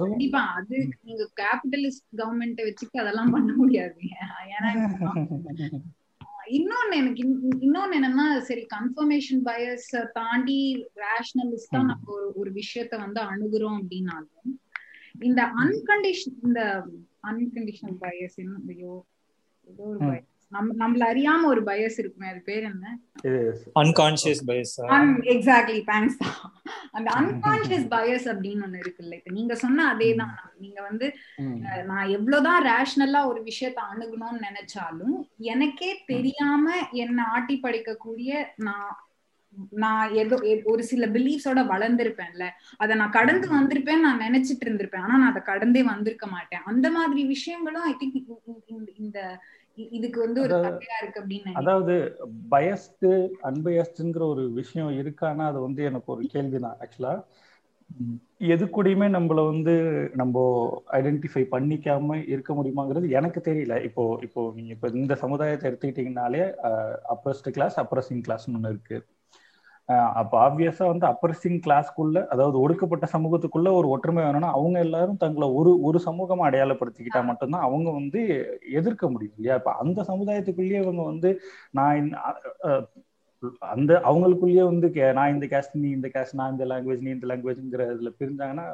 கண்டிப்பா. 0.00 0.42
அது 0.54 0.76
நீங்க 1.02 1.24
கேபிட்டலிஸ்ட் 1.36 2.06
கவர்மெண்ட் 2.16 2.60
வச்சுட்டு 2.60 3.00
அதெல்லாம் 3.00 3.30
பண்ண 3.30 3.52
முடியாது. 3.52 4.00
ஏன்னா 4.56 4.70
இன்னொன்னு 6.50 6.94
எனக்கு 6.94 7.22
இன்னொன்னு 7.60 7.96
என்னன்னா 7.98 8.40
சரி 8.40 8.66
கன்ஃபர்மேஷன் 8.76 9.42
பயஸ் 9.44 9.90
தாண்டி 10.12 10.86
ரேஷனலிஸ்டா 10.96 11.80
நம்ம 11.82 12.12
ஒரு 12.12 12.32
ஒரு 12.34 12.50
விஷயத்த 12.50 12.94
வந்து 12.98 13.20
அணுகுறோம் 13.20 13.78
அப்படின்னாலும் 13.80 14.50
இந்த 15.20 15.42
அன்கண்டிஷன் 15.62 16.36
இந்த 16.42 16.60
அன்கண்டிஷனல் 17.24 17.98
பயஸ் 18.02 18.36
ஐயோ 18.70 18.94
ஏதோ 19.68 19.82
ஒரு 19.84 20.00
பயஸ் 20.02 20.26
நம் 20.52 20.70
நம்மள 20.78 21.02
அறியாம 21.08 21.46
ஒரு 21.46 21.60
பயஸ் 21.62 21.96
இருக்குமே 21.98 22.28
அது 22.28 22.40
பேர் 22.46 22.64
என்ன? 22.68 22.86
அன்கான்சியஸ் 23.80 24.40
பயஸ் 24.48 24.72
எக்ஸாக்ட்லி 25.34 25.80
தேங்க்ஸ் 25.90 26.16
அந்த 26.92 27.08
அன்கான்சியஸ் 27.18 27.86
பயஸ் 27.88 28.26
அப்படின்னு 28.32 28.64
ஒண்ணு 28.64 28.80
இருக்குல்ல 28.82 29.14
இப்ப 29.14 29.30
நீங்க 29.30 29.54
சொன்ன 29.56 29.86
அதே 29.86 30.08
தான். 30.14 30.32
நீங்க 30.58 30.80
வந்து 30.82 31.06
நான் 31.86 32.10
எவ்வளவுதான் 32.10 32.64
ரேஷனலா 32.66 33.20
ஒரு 33.26 33.42
விஷயத்த 33.42 33.80
அணுகணும்னு 33.90 34.46
நினைச்சாலும் 34.48 35.16
எனக்கே 35.52 35.92
தெரியாம 36.06 36.66
என்ன 37.00 37.28
ஆட்டி 37.32 37.56
படிக்கக்கூடிய 37.62 38.32
நான் 38.60 38.90
நான் 39.82 40.12
ஏதோ 40.12 40.36
ஒரு 40.72 40.82
சில 40.90 41.06
பிலீஃப்ஸோட 41.06 41.60
வளர்ந்திருப்பேன்ல. 41.72 42.44
அதை 42.82 42.92
நான் 42.96 43.16
கடந்து 43.18 43.46
வந்திருப்பேன் 43.56 44.04
நான் 44.06 44.22
நினைச்சிட்டு 44.26 44.66
இருந்திருப்பேன். 44.66 45.04
ஆனா 45.06 45.16
நான் 45.16 45.30
அதை 45.30 45.42
கடந்தே 45.42 45.82
வந்திருக்க 45.82 46.26
மாட்டேன். 46.26 46.64
அந்த 46.64 46.86
மாதிரி 46.90 47.24
விஷயங்களும் 47.34 47.88
ஐ 47.90 47.94
திங்க் 48.02 48.98
இந்த 49.04 49.20
இதுக்கு 49.96 50.18
வந்து 50.20 50.40
ஒரு 50.40 50.54
தடையா 50.64 50.96
இருக்கு 51.02 51.20
அப்படின்னு 51.20 51.58
அதாவது 51.60 51.94
பயஸ்டு 52.50 53.10
அன்பயஸ்டுங்கிற 53.50 54.24
ஒரு 54.34 54.44
விஷயம் 54.52 54.90
இருக்கானா 55.02 55.44
அது 55.50 55.60
வந்து 55.60 55.82
எனக்கு 55.90 56.12
ஒரு 56.14 56.24
கேள்விதான் 56.34 56.80
ஆக்சுவலா 56.84 57.14
எது 58.54 58.64
கூடயுமே 58.66 59.06
நம்மள 59.14 59.40
வந்து 59.52 59.72
நம்ம 60.14 60.42
ஐடென்டிஃபை 60.98 61.42
பண்ணிக்காம 61.54 62.18
இருக்க 62.32 62.50
முடியுமாங்கிறது 62.54 63.06
எனக்கு 63.18 63.40
தெரியல. 63.48 63.74
இப்போ 63.88 64.02
இப்போ 64.22 64.52
நீங்க 64.56 64.72
இப்போ 64.76 64.88
இந்த 65.00 65.14
சமுதாயத்தை 65.14 65.70
எடுத்துக்கிட்டீங்கனாலே 65.70 66.44
அப்பரஸ்ட் 67.14 67.50
கிளாஸ் 67.56 67.78
அப்ரஸிங் 67.80 68.22
கிளாஸ்னு 68.28 68.56
ஒன்று 68.58 68.72
இருக்கு. 68.74 68.98
அப்போ 70.20 70.36
ஆப்வியஸா 70.46 70.84
வந்து 70.90 71.06
அப்பர்சிங் 71.06 71.60
கிளாஸ்க்குள்ள 71.66 72.18
அதாவது 72.32 72.56
ஒடுக்கப்பட்ட 72.60 73.06
சமூகத்துக்குள்ள 73.14 73.68
ஒரு 73.78 73.88
ஒற்றுமை 73.88 74.22
வேணும்னா 74.24 74.50
அவங்க 74.58 74.78
எல்லாரும் 74.78 75.20
தங்களை 75.24 75.46
ஒரு 75.58 75.72
ஒரு 75.88 75.98
சமூகமா 76.06 76.46
அடையாளப்படுத்திக்கிட்டா 76.48 77.22
மட்டும்தான் 77.30 77.66
அவங்க 77.68 77.88
வந்து 77.90 78.20
எதிர்க்க 78.80 79.10
முடியும் 79.10 79.36
இல்லையா? 79.38 79.56
இப்ப 79.60 79.72
அந்த 79.82 80.00
சமுதாயத்துக்குள்ளேயே 80.10 80.82
அவங்க 80.84 81.04
வந்து 81.12 81.30
நான் 81.78 82.10
அந்த 83.72 83.92
அவங்களுக்குள்ளேயே 84.08 84.64
வந்து 84.70 84.88
நான் 85.18 85.32
இந்த 85.34 85.46
கேஸ்ட் 85.52 85.76
நீ 85.82 85.90
இந்த 85.98 86.08
கேஸ்ட் 86.14 86.38
நான் 86.40 86.52
இந்த 86.54 86.64
லாங்குவேஜ் 86.72 87.04
நீ 87.06 87.10
இந்த 87.10 87.26
லாங்குவேஜ்ங்கிற 87.30 87.84
இதுல 87.94 88.10
பிரிஞ்சாங்கன்னா 88.20 88.66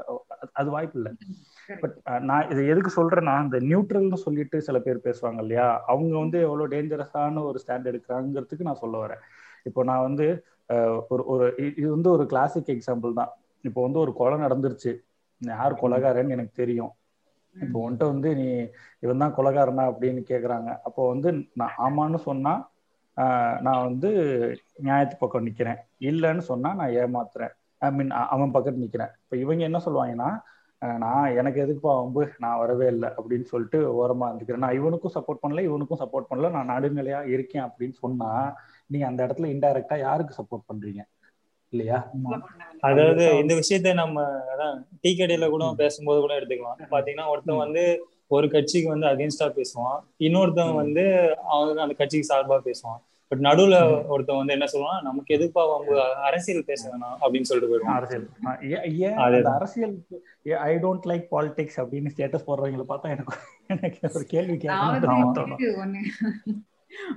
அது 0.52 0.68
வாய்ப்பு 0.74 0.98
இல்லை. 1.00 1.12
பட் 1.82 1.94
நான் 2.30 2.48
இதை 2.52 2.62
எதுக்கு 2.72 2.90
சொல்றேன்னா 2.98 3.34
இந்த 3.44 3.58
நியூட்ரல்னு 3.70 4.18
சொல்லிட்டு 4.26 4.58
சில 4.68 4.78
பேர் 4.78 5.06
பேசுவாங்க 5.06 5.40
இல்லையா? 5.44 5.68
அவங்க 5.92 6.14
வந்து 6.18 6.38
எவ்வளவு 6.46 6.72
டேஞ்சரஸான 6.74 7.44
ஒரு 7.50 7.60
ஸ்டாண்ட் 7.64 7.90
எடுக்கிறாங்கிறதுக்கு 7.92 8.68
நான் 8.70 8.82
சொல்ல 8.84 8.96
வரேன். 9.04 9.22
இப்போ 9.68 9.80
நான் 9.84 10.06
வந்து 10.08 10.26
ஒரு 11.12 11.22
ஒரு 11.32 11.46
இது 11.80 11.88
வந்து 11.96 12.08
ஒரு 12.16 12.24
கிளாசிக் 12.32 12.70
எக்ஸாம்பிள் 12.76 13.18
தான். 13.20 13.32
இப்போ 13.68 13.80
வந்து 13.86 14.00
ஒரு 14.04 14.12
கொலை 14.20 14.36
நடந்துருச்சு. 14.44 14.92
யார் 15.40 15.80
கொலகாரன்னு 15.82 16.34
எனக்கு 16.36 16.54
தெரியும். 16.62 16.92
இப்போ 17.56 17.78
உன்ட்ட 17.86 18.04
வந்து 18.12 18.30
நீ 18.40 18.46
இவன் 19.04 19.22
தான் 19.22 19.36
கொலகாரனா 19.38 19.84
அப்படின்னு 19.90 20.22
கேக்குறாங்க. 20.30 20.70
அப்போ 20.88 21.02
வந்து 21.12 21.28
நான் 21.60 21.76
ஆமான்னு 21.86 22.20
சொன்னா 22.28 22.54
நான் 23.66 23.86
வந்து 23.88 24.08
நியாயத்து 24.86 25.16
பக்கம் 25.20 25.46
நிக்கிறேன். 25.48 25.78
இல்லைன்னு 26.08 26.42
சொன்னா 26.50 26.70
நான் 26.80 26.94
ஏமாத்துறேன். 27.02 27.52
ஐ 27.86 27.88
மீன் 27.96 28.10
அவன் 28.34 28.54
பக்கத்து 28.56 28.84
நிக்கிறேன். 28.84 29.12
இப்போ 29.22 29.36
இவங்க 29.44 29.62
என்ன 29.68 29.78
சொல்லுவாங்கன்னா 29.86 30.28
நான் 31.04 31.34
எனக்கு 31.40 31.58
எதுக்குப்பா 31.64 31.92
வம்பு 32.00 32.22
நான் 32.42 32.58
வரவே 32.62 32.86
இல்லை 32.94 33.08
அப்படின்னு 33.18 33.46
சொல்லிட்டு 33.52 33.78
ஓரமா 34.00 34.26
இருந்துக்கிறேன். 34.28 34.64
நான் 34.64 34.78
இவனுக்கும் 34.80 35.14
சப்போர்ட் 35.16 35.42
பண்ணல 35.42 35.62
இவனுக்கும் 35.68 36.00
சப்போர்ட் 36.02 36.28
பண்ணல. 36.30 36.50
நான் 36.56 36.72
நடுநிலையா 36.74 37.20
இருக்கேன் 37.34 37.64
அப்படின்னு 37.68 37.96
சொன்னா 38.04 38.30
நீங்க 38.86 39.06
அந்த 39.06 39.20
இடத்துல 39.26 39.48
இன்டைரக்டா 39.54 39.98
யாருக்கு 39.98 40.34
சப்போர்ட் 40.40 40.68
பண்றீங்க? 40.70 41.02
இல்லையா? 41.72 41.98
அதாவது 42.80 43.24
இந்த 43.38 43.52
விஷயத்த 43.54 43.94
நம்ம 43.94 44.22
அதான் 44.52 44.76
டீ 45.00 45.10
கடையில 45.18 45.48
கூட 45.48 45.72
பேசும்போது 45.76 46.20
கூட 46.20 46.34
எடுத்துக்கலாம். 46.40 46.78
பாத்தீங்கன்னா 46.90 47.28
ஒருத்தன் 47.28 47.62
வந்து 47.64 47.82
ஒரு 48.26 48.46
கட்சிக்கு 48.50 48.88
வந்து 48.88 49.06
அகேன்ஸ்டா 49.06 49.48
பேசுவான். 49.58 49.98
இன்னொருத்தவன் 50.18 50.74
வந்து 50.74 51.04
அவங்க 51.56 51.82
அந்த 51.82 51.94
கட்சிக்கு 51.94 52.30
சார்பா 52.30 52.58
பேசுவான். 52.68 53.02
பட் 53.28 53.40
நடுவுல 53.40 53.76
ஒருத்தன் 54.06 54.36
வந்து 54.36 54.52
என்ன 54.52 54.66
சொல்லுவான் 54.72 55.02
நமக்கு 55.02 55.30
எதுப்பா 55.36 55.62
அவங்க 55.74 55.94
அரசியல் 56.28 56.64
பேச 56.64 56.82
வேணாம் 56.88 57.16
அப்படின்னு 57.24 57.48
சொல்லிட்டு 57.50 57.70
போயிடுவான். 57.72 57.96
அரசியல். 57.96 59.46
அரசியல் 59.54 59.94
ஐ 60.68 60.74
டோன்ட் 60.74 61.08
லைக் 61.12 61.26
பாலிடிக்ஸ் 61.34 61.78
அப்படின்னு 61.84 62.12
ஸ்டேட்டஸ் 62.16 62.46
போடுறவங்களை 62.46 62.86
பார்த்தா 62.88 63.08
எனக்கு 63.16 63.36
எனக்கு 63.66 64.10
ஒரு 64.14 64.24
கேள்வி 64.24 64.56
கேட்கணும். 64.56 64.96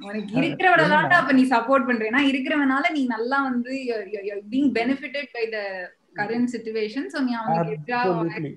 உனக்கு 0.06 0.34
இருக்கிறவனால 0.40 1.14
அப்ப 1.20 1.34
நீ 1.34 1.46
சப்போர்ட் 1.50 1.88
பண்றேன்னா 1.90 2.22
இருக்கிறவனால 2.32 2.92
நீ 2.94 3.04
நல்லா 3.08 3.40
வந்து 3.44 3.74
being 4.52 4.72
benefited 4.80 5.32
by 5.34 5.46
the 5.56 5.60
current 6.16 6.52
situation 6.54 7.10
so 7.14 7.20
நீ 7.26 7.34
அவங்களுக்கு 7.40 8.52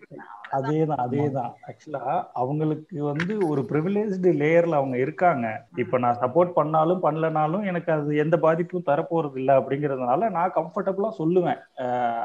அதேதான் 0.57 1.03
அதேதான். 1.05 1.53
ஆக்சுவலா 1.69 2.07
அவங்களுக்கு 2.33 2.97
வந்து 3.03 3.35
ஒரு 3.49 3.63
ப்ரிவிலேஜ்டு 3.71 4.31
லேயர்ல 4.41 4.79
அவங்க 4.81 4.97
இருக்காங்க. 4.99 5.47
இப்ப 5.77 5.99
நான் 5.99 6.19
சப்போர்ட் 6.23 6.53
பண்ணாலும் 6.53 7.01
பண்ணலனாலும் 7.03 7.65
எனக்கு 7.71 7.91
அது 7.93 8.17
எந்த 8.17 8.37
பாதிப்பும் 8.37 8.89
தரப்போறது 8.91 9.39
இல்லை 9.43 9.55
அப்படிங்கறதுனால 9.61 10.31
நான் 10.31 10.57
கம்ஃபர்டபுளா 10.59 11.11
சொல்லுவேன். 11.21 11.61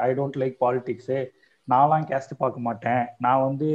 ஐ 0.06 0.10
டோன்ட் 0.18 0.38
லைக் 0.42 0.56
பாலிடிக்ஸு 0.64 1.18
நான்லாம் 1.68 2.06
கேஸ்ட் 2.10 2.32
பார்க்க 2.38 2.60
மாட்டேன். 2.60 3.02
நான் 3.20 3.44
வந்து 3.44 3.68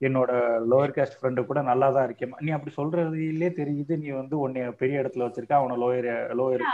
என்னோட 0.00 0.30
லோயர் 0.70 0.94
கேஸ்ட் 0.96 1.18
ஃப்ரெண்டு 1.18 1.46
கூட 1.46 1.62
நல்லா 1.62 1.88
தான் 1.90 2.06
இருக்கேன். 2.08 2.34
நீ 2.40 2.50
அப்படி 2.50 2.72
சொல்றதுலயே 2.76 3.50
தெரியுது. 3.60 3.96
நீ 4.02 4.10
வந்து 4.12 4.36
உன்னை 4.38 4.62
பெரிய 4.82 5.02
இடத்துல 5.02 5.26
வச்சிருக்க 5.26 5.60
அவன 5.60 5.78
லோயர் 5.82 6.10
லோயர் 6.40 6.64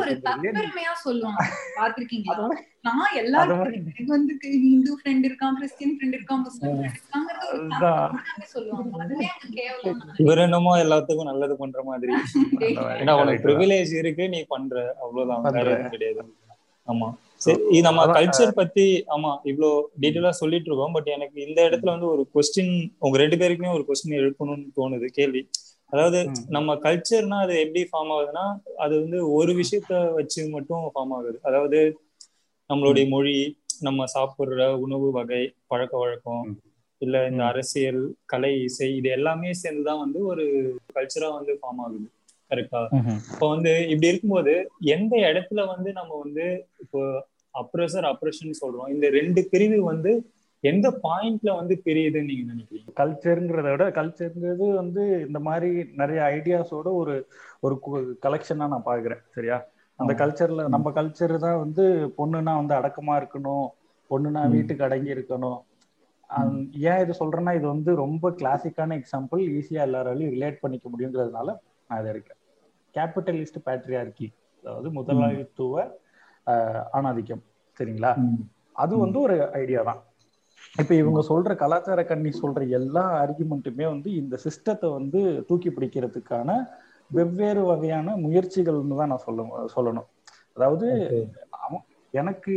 ஒரு 0.00 0.16
தற்பெருமையா 0.26 0.92
சொல்லுவாங்க 1.04 1.46
பாத்திருக்கீங்களா 1.78 2.48
நான் 2.84 3.16
எல்லாரும் 3.22 3.58
வந்து 4.08 4.34
ஹிந்து 4.62 4.92
ஃப்ரெண்ட் 4.98 5.26
இருக்கான் 5.28 5.56
கிறிஸ்டியன் 5.58 5.94
ஃப்ரெண்ட் 5.96 6.16
இருக்கான் 6.18 6.44
முஸ்லிம் 6.44 6.78
இவர் 10.20 10.44
என்னமோ 10.44 10.72
எல்லாத்துக்கும் 10.84 11.30
நல்லது 11.30 11.56
பண்ற 11.56 11.80
மாதிரி 11.82 12.12
ஏன்னா 13.00 13.12
உனக்கு 13.20 13.44
ப்ரிவிலேஜ் 13.46 13.92
இருக்கு 14.00 14.24
நீ 14.28 14.40
பண்ற. 14.48 14.74
அவ்வளவுதான். 15.04 15.92
கிடையாது. 15.94 16.22
ஆமா. 16.86 17.08
சரி 17.40 17.78
நம்ம 17.86 18.00
கல்ச்சர் 18.16 18.52
பத்தி 18.58 18.84
ஆமா 19.14 19.30
இவ்வளவு 19.50 19.68
டீட்டெயிலா 20.02 20.32
சொல்லிட்டு 20.40 20.68
இருக்கோம் 20.70 20.94
பட் 20.96 21.08
எனக்கு 21.14 21.38
இந்த 21.46 21.60
இடத்துல 21.68 21.92
வந்து 21.94 22.08
ஒரு 22.14 22.22
கொஸ்டின் 22.34 22.72
உங்க 22.98 23.16
ரெண்டு 23.22 23.36
பேருக்குமே 23.40 23.72
ஒரு 23.76 23.84
கொஸ்டின் 23.88 24.18
எழுப்பணும்னு 24.20 24.66
தோணுது 24.78 25.08
கேள்வி. 25.18 25.42
அதாவது 25.92 26.18
நம்ம 26.56 26.74
கல்ச்சர்னா 26.84 27.38
அது 27.44 27.54
எப்படி 27.62 27.82
ஃபார்ம் 27.88 28.12
ஆகுதுன்னா 28.16 28.44
அது 28.78 28.94
வந்து 29.02 29.20
ஒரு 29.38 29.52
விஷயத்த 29.60 29.94
வச்சு 30.18 30.40
மட்டும் 30.52 30.84
ஃபார்ம் 30.92 31.14
ஆகுது. 31.16 31.38
அதாவது 31.48 31.80
நம்மளுடைய 32.70 33.06
மொழி 33.08 33.36
நம்ம 33.80 34.06
சாப்பிடுற 34.14 34.64
உணவு 34.84 35.08
வகை 35.12 35.42
பழக்க 35.66 35.94
வழக்கம் 35.98 36.44
இல்ல 37.02 37.16
இந்த 37.30 37.42
அரசியல் 37.50 38.00
கலை 38.26 38.54
இசை 38.64 38.88
இது 38.96 39.08
எல்லாமே 39.16 39.50
சேர்ந்துதான் 39.60 40.02
வந்து 40.04 40.20
ஒரு 40.30 40.44
கல்ச்சரா 40.96 41.28
வந்து 41.36 41.52
ஃபார்ம் 41.60 41.80
ஆகுது. 41.84 42.06
கரெக்டா 42.50 42.80
இப்போ 43.32 43.46
வந்து 43.54 43.72
இப்படி 43.92 44.10
இருக்கும்போது 44.10 44.54
எந்த 44.94 45.14
இடத்துல 45.28 45.60
வந்து 45.72 45.90
நம்ம 45.98 46.12
வந்து 46.24 46.46
இப்போ 46.84 47.00
அப்ரஸர் 47.54 48.06
அப்ரஷன் 48.12 48.60
சொல்றோம். 48.62 48.90
இந்த 48.94 49.06
ரெண்டு 49.18 49.40
பிரிவு 49.52 49.78
வந்து 49.90 50.12
எந்த 50.64 50.86
பாயிண்ட்ல 51.04 51.50
வந்து 51.58 51.74
பிரியுதுன்னு 51.84 52.30
நீங்க 52.30 52.44
நினைக்கிறீங்க? 52.52 52.88
கல்ச்சருங்கிறத 53.00 53.68
விட 53.74 53.84
கல்ச்சருங்கிறது 53.98 54.66
வந்து 54.80 55.02
இந்த 55.26 55.38
மாதிரி 55.46 55.70
நிறைய 56.00 56.20
ஐடியாஸோட 56.36 56.88
ஒரு 57.00 57.14
ஒரு 57.64 57.74
கலெக்ஷனா 58.26 58.66
நான் 58.72 58.88
பாக்குறேன் 58.90 59.22
சரியா? 59.36 59.56
அந்த 59.98 60.12
கல்ச்சர்ல 60.20 60.66
நம்ம 60.74 60.90
கல்ச்சர் 60.98 61.34
தான் 61.46 61.62
வந்து 61.64 61.84
பொண்ணுனா 62.18 62.52
வந்து 62.60 62.74
அடக்கமா 62.78 63.14
இருக்கணும் 63.20 63.66
பொண்ணுனா 64.10 64.42
வீட்டுக்கு 64.54 64.86
அடங்கி 64.86 65.10
இருக்கணும். 65.16 65.58
ஏன் 66.90 67.00
இது 67.04 67.12
சொல்றேன்னா 67.20 67.52
இது 67.58 67.66
வந்து 67.74 67.90
ரொம்ப 68.02 68.26
கிளாசிக்கான 68.40 68.96
எக்ஸாம்பிள் 69.00 69.40
ஈஸியா 69.56 69.80
எல்லாராலையும் 69.88 70.34
ரிலேட் 70.36 70.62
பண்ணிக்க 70.62 70.86
முடியுங்கிறதுனால 70.92 71.48
நான் 71.90 72.00
இதை 72.02 72.10
இருக்கேன் 72.14 72.38
கேபிட்டலிஸ்ட் 72.94 73.58
பேட்ரியார்கி 73.66 74.28
அதாவது 74.64 74.88
முதலாளித்துவ 74.98 75.84
ஆணாதிக்கம் 76.98 77.42
சரிங்களா? 77.80 78.12
அது 78.76 78.94
வந்து 79.04 79.18
ஒரு 79.26 79.36
ஐடியா 79.62 79.80
தான். 79.90 80.00
இப்ப 80.80 80.92
இவங்க 81.02 81.20
சொல்ற 81.28 81.50
கலாச்சார 81.62 82.00
கண்ணி 82.10 82.30
சொல்ற 82.42 82.60
எல்லா 82.78 83.04
ஆர்குமெண்ட்டுமே 83.22 83.86
வந்து 83.94 84.10
இந்த 84.22 84.34
சிஸ்டத்தை 84.44 84.88
வந்து 84.98 85.20
தூக்கி 85.48 85.70
பிடிக்கிறதுக்கான 85.76 86.50
வெவ்வேறு 87.10 87.62
வகையான 87.70 88.16
முயற்சிகள்னு 88.24 88.98
தான் 89.00 89.10
நான் 89.12 89.26
சொல்ல 89.26 89.46
சொல்லணும். 89.76 90.08
அதாவது 90.56 90.88
எனக்கு 92.14 92.54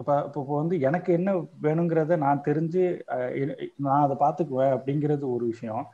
இப்போ 0.00 0.14
இப்போ 0.26 0.40
வந்து 0.60 0.74
எனக்கு 0.88 1.10
என்ன 1.18 1.30
வேணுங்கிறத 1.62 2.16
நான் 2.24 2.44
தெரிஞ்சு 2.48 2.82
நான் 3.86 4.04
அதை 4.06 4.16
பார்த்துக்குவேன் 4.24 4.74
அப்படிங்கிறது 4.76 5.24
ஒரு 5.36 5.44
விஷயம். 5.52 5.84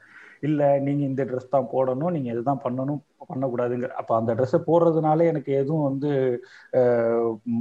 இல்லை 0.46 0.68
நீங்கள் 0.86 1.08
இந்த 1.10 1.22
ட்ரெஸ் 1.30 1.52
தான் 1.54 1.68
போடணும் 1.72 2.14
நீங்கள் 2.16 2.34
இதுதான் 2.34 2.62
பண்ணணும் 2.64 3.00
பண்ணக்கூடாதுங்க 3.30 3.88
அப்போ 4.00 4.12
அந்த 4.20 4.30
ட்ரெஸ்ஸை 4.38 4.60
போடுறதுனால 4.68 5.26
எனக்கு 5.32 5.50
எதுவும் 5.60 5.86
வந்து 5.88 6.10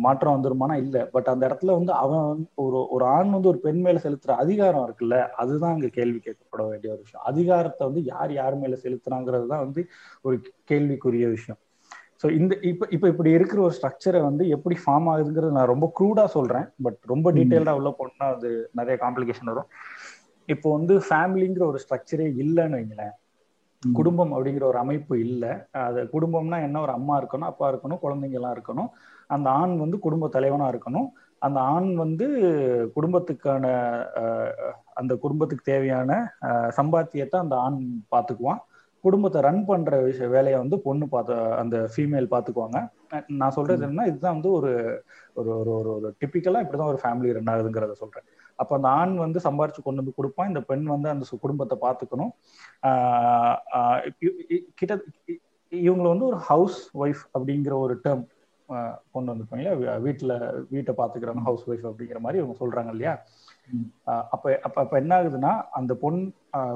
மாற்றம் 0.06 0.36
வந்துருமானா 0.36 0.76
இல்லை. 0.84 1.02
பட் 1.16 1.30
அந்த 1.34 1.44
இடத்துல 1.50 1.76
வந்து 1.80 1.94
அவன் 2.04 2.30
ஒரு 2.64 2.80
ஒரு 2.96 3.06
ஆண் 3.16 3.34
வந்து 3.36 3.52
ஒரு 3.54 3.62
பெண் 3.66 3.82
மேலே 3.86 4.04
செலுத்துற 4.06 4.34
அதிகாரம் 4.44 4.86
இருக்குல்ல 4.88 5.18
அதுதான் 5.44 5.76
அங்கே 5.76 5.92
கேள்வி 6.00 6.20
கேட்கப்பட 6.26 6.64
வேண்டிய 6.72 6.94
ஒரு 6.96 7.04
விஷயம். 7.06 7.28
அதிகாரத்தை 7.32 7.84
வந்து 7.90 8.04
யார் 8.14 8.34
யார் 8.40 8.62
மேலே 8.64 8.80
செலுத்துறாங்கிறது 8.86 9.48
தான் 9.54 9.66
வந்து 9.68 9.84
ஒரு 10.28 10.38
கேள்விக்குரிய 10.72 11.28
விஷயம். 11.38 11.60
ஸோ 12.22 12.30
இந்த 12.40 12.54
இப்போ 12.70 12.86
இப்போ 12.96 13.08
இப்படி 13.12 13.30
இருக்கிற 13.38 13.60
ஒரு 13.68 13.76
ஸ்ட்ரக்சரை 13.78 14.20
வந்து 14.28 14.44
எப்படி 14.56 14.76
ஃபார்ம் 14.84 15.08
ஆகுதுங்கிறது 15.14 15.56
நான் 15.58 15.72
ரொம்ப 15.72 15.88
க்ரூடாக 15.98 16.30
சொல்கிறேன் 16.36 16.68
பட் 16.86 17.00
ரொம்ப 17.14 17.28
டீட்டெயில்டாக 17.38 17.80
உள்ள 17.80 17.90
போனா 17.98 18.28
அது 18.36 18.50
நிறைய 18.80 18.96
காம்ப்ளிகேஷன் 19.02 19.52
வரும். 19.54 19.68
இப்போ 20.50 20.68
வந்து 20.78 20.94
ஃபேமிலிங்கிற 21.08 21.64
ஒரு 21.66 21.80
ஸ்ட்ரக்சரே 21.84 22.28
இல்லைன்னு 22.44 22.80
வைங்களேன். 22.80 23.14
குடும்பம் 23.84 24.34
அப்படிங்கிற 24.36 24.64
ஒரு 24.64 24.78
அமைப்பு 24.78 25.14
இல்லை. 25.20 25.52
அது 25.88 26.02
குடும்பம்னா 26.14 26.58
என்ன? 26.68 26.82
ஒரு 26.82 26.92
அம்மா 26.92 27.22
இருக்கணும் 27.22 27.50
அப்பா 27.52 27.66
இருக்கணும் 27.72 28.02
குழந்தைங்க 28.04 28.40
எல்லாம் 28.40 28.56
இருக்கணும். 28.58 28.90
அந்த 29.28 29.48
ஆண் 29.50 29.74
வந்து 29.78 29.98
குடும்ப 30.00 30.28
தலைவனா 30.28 30.68
இருக்கணும். 30.74 31.08
அந்த 31.42 31.60
ஆண் 31.74 31.90
வந்து 31.96 32.26
குடும்பத்துக்கான 32.96 33.66
அந்த 34.94 35.14
குடும்பத்துக்கு 35.16 35.72
தேவையான 35.72 36.12
சம்பாத்தியத்தை 36.78 37.36
அந்த 37.36 37.56
ஆண் 37.56 37.80
பார்த்துக்குவான். 38.16 38.62
குடும்பத்தை 39.04 39.40
ரன் 39.42 39.66
பண்ற 39.66 39.96
விஷய 40.02 40.28
வேலையை 40.28 40.58
வந்து 40.60 40.78
பொண்ணு 40.80 41.06
பார்த்து 41.08 41.34
அந்த 41.62 41.76
ஃபீமேல் 41.94 42.28
பார்த்துக்குவாங்க. 42.34 42.80
நான் 43.42 43.56
சொல்றது 43.58 43.86
என்னன்னா 43.86 44.06
இதுதான் 44.12 44.36
வந்து 44.38 44.52
ஒரு 44.52 44.72
ஒரு 45.34 45.50
ஒரு 45.60 45.72
ஒரு 45.80 45.90
ஒரு 45.96 46.16
டிப்பிக்கலா 46.22 46.62
இப்படிதான் 46.64 46.92
ஒரு 46.94 47.02
ஃபேமிலி 47.04 47.34
ரன் 47.38 47.52
ஆகுதுங்கிறத 47.54 47.96
சொல்றேன். 48.04 48.28
அப்ப 48.64 48.76
அந்த 48.80 48.90
ஆண் 49.00 49.16
வந்து 49.24 49.40
சம்பாரிச்சு 49.48 49.86
கொண்டு 49.86 50.02
வந்து 50.02 50.18
கொடுப்பான். 50.20 50.52
இந்த 50.52 50.62
பெண் 50.70 50.86
வந்து 50.94 51.10
அந்த 51.14 51.26
குடும்பத்தை 51.46 51.78
பார்த்துக்கணும் 51.86 52.34
கிட்ட 54.80 54.94
இவங்களை 55.72 56.10
வந்து 56.14 56.30
ஒரு 56.32 56.40
ஹவுஸ் 56.50 56.80
ஒய்ஃப் 57.04 57.24
அப்படிங்கிற 57.38 57.76
ஒரு 57.86 57.96
டேர்ம் 58.06 58.24
கொண்டு 59.14 59.30
வந்துருப்பாங்க 59.32 59.72
வீட்டுல 60.04 60.34
வீட்டை 60.70 60.94
பாத்துக்கிறவங்க 61.00 61.44
ஹவுஸ் 61.48 61.66
ஒய்ஃப் 61.70 61.88
அப்படிங்கிற 61.90 62.20
மாதிரி 62.26 62.40
இவங்க 62.42 62.56
சொல்றாங்க 62.60 62.92
இல்லையா? 62.96 63.14
அப்ப 64.34 64.46
அப்ப 64.68 64.78
அப்ப 64.84 64.94
என்ன 65.02 65.14
ஆகுதுன்னா 65.18 65.52
அந்த 65.80 65.94
பொன் 66.04 66.20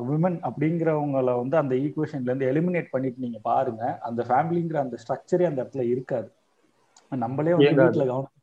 விமன் 0.10 0.38
அப்படிங்கிறவங்கள 0.50 1.32
வந்து 1.42 1.56
அந்த 1.62 1.74
ஈக்குவேஷன்ல 1.84 2.30
இருந்து 2.32 2.50
எலிமினேட் 2.52 2.94
பண்ணிட்டு 2.96 3.24
நீங்க 3.26 3.40
பாருங்க. 3.50 3.84
அந்த 4.10 4.22
ஃபேமிலிங்கிற 4.30 4.80
அந்த 4.86 4.98
ஸ்ட்ரக்சரே 5.04 5.48
அந்த 5.52 5.60
இடத்துல 5.64 5.86
இருக்காது. 5.94 6.30
நம்மளே 7.12 7.56
வந்து 7.58 7.82
வீட்டுல 7.84 8.06
கவனம் 8.12 8.36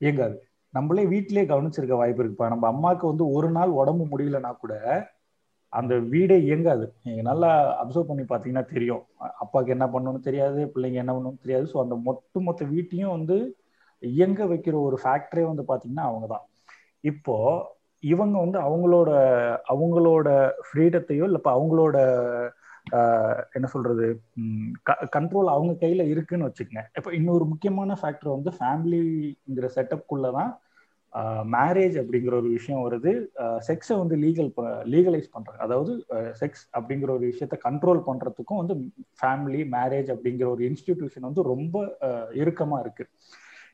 இயங்காது. 0.00 0.36
நம்மளே 0.74 1.04
வீட்டிலே 1.12 1.42
கவனிச்சிருக்க 1.52 1.94
வாய்ப்பு 1.96 2.22
இருக்குப்பா. 2.22 2.48
நம்ம 2.48 2.66
அம்மாவுக்கு 2.68 3.06
வந்து 3.06 3.24
ஒரு 3.36 3.48
நாள் 3.50 3.70
உடம்பு 3.80 4.04
முடியலன்னா 4.12 4.50
கூட 4.56 4.74
அந்த 5.72 5.94
வீடே 6.12 6.36
இயங்காது. 6.40 6.84
நீங்க 7.06 7.22
நல்லா 7.22 7.48
அப்சர்வ் 7.82 8.10
பண்ணி 8.10 8.24
பாத்தீங்கன்னா 8.28 8.64
தெரியும். 8.64 9.02
அப்பாவுக்கு 9.42 9.74
என்ன 9.76 9.86
பண்ணணும்னு 9.86 10.20
தெரியாது 10.20 10.60
பிள்ளைங்க 10.74 10.98
என்ன 11.02 11.12
பண்ணணும்னு 11.14 11.44
தெரியாது. 11.44 11.66
ஸோ 11.72 11.78
அந்த 11.84 11.96
மொத்த 12.08 12.40
மொத்த 12.40 12.64
வீட்டையும் 12.64 13.14
வந்து 13.16 13.36
இயங்க 14.02 14.40
வைக்கிற 14.46 14.76
ஒரு 14.80 14.96
ஃபேக்டரே 15.02 15.44
வந்து 15.50 15.64
பாத்தீங்கன்னா 15.68 16.06
அவங்க 16.10 16.26
தான் 16.26 16.44
இப்போ 17.04 17.36
இவங்க 18.02 18.36
வந்து 18.38 18.58
அவங்களோட 18.58 19.10
அவங்களோட 19.72 20.28
ஃப்ரீடத்தையோ 20.66 21.24
இல்லை 21.24 21.40
இப்போ 21.42 21.52
அவங்களோட 21.56 21.96
என்ன 23.56 23.66
சொல்றது? 23.72 24.06
கண்ட்ரோல் 25.16 25.54
அவங்க 25.54 25.72
கையில 25.82 26.02
இருக்குன்னு 26.12 26.48
வச்சுக்கங்க. 26.48 26.84
இப்போ 26.98 27.10
இன்னொரு 27.18 27.44
முக்கியமான 27.44 27.96
ஃபேக்டர் 28.00 28.36
வந்து 28.36 28.52
ஃபேமிலிங்கிற 28.58 29.68
செட்டப்குள்ள 29.76 30.30
தான் 30.38 30.52
மேரேஜ் 31.54 31.96
அப்படிங்கிற 32.00 32.34
ஒரு 32.40 32.48
விஷயம் 32.56 32.82
வருது. 32.86 33.12
செக்ஸை 33.68 33.94
வந்து 34.00 34.16
லீகல் 34.24 34.50
லீகலைஸ் 34.94 35.28
பண்றாங்க 35.34 35.62
அதாவது 35.66 35.92
செக்ஸ் 36.40 36.64
அப்படிங்கிற 36.78 37.10
ஒரு 37.16 37.24
விஷயத்த 37.32 37.58
கண்ட்ரோல் 37.66 38.00
பண்றதுக்கும் 38.08 38.60
வந்து 38.62 38.74
ஃபேமிலி 39.20 39.60
மேரேஜ் 39.76 40.10
அப்படிங்கிற 40.14 40.48
ஒரு 40.54 40.64
இன்ஸ்டிடியூஷன் 40.70 41.28
வந்து 41.28 41.44
ரொம்ப 41.52 41.84
இறுக்கமா 42.42 42.78
இருக்கு. 42.84 43.06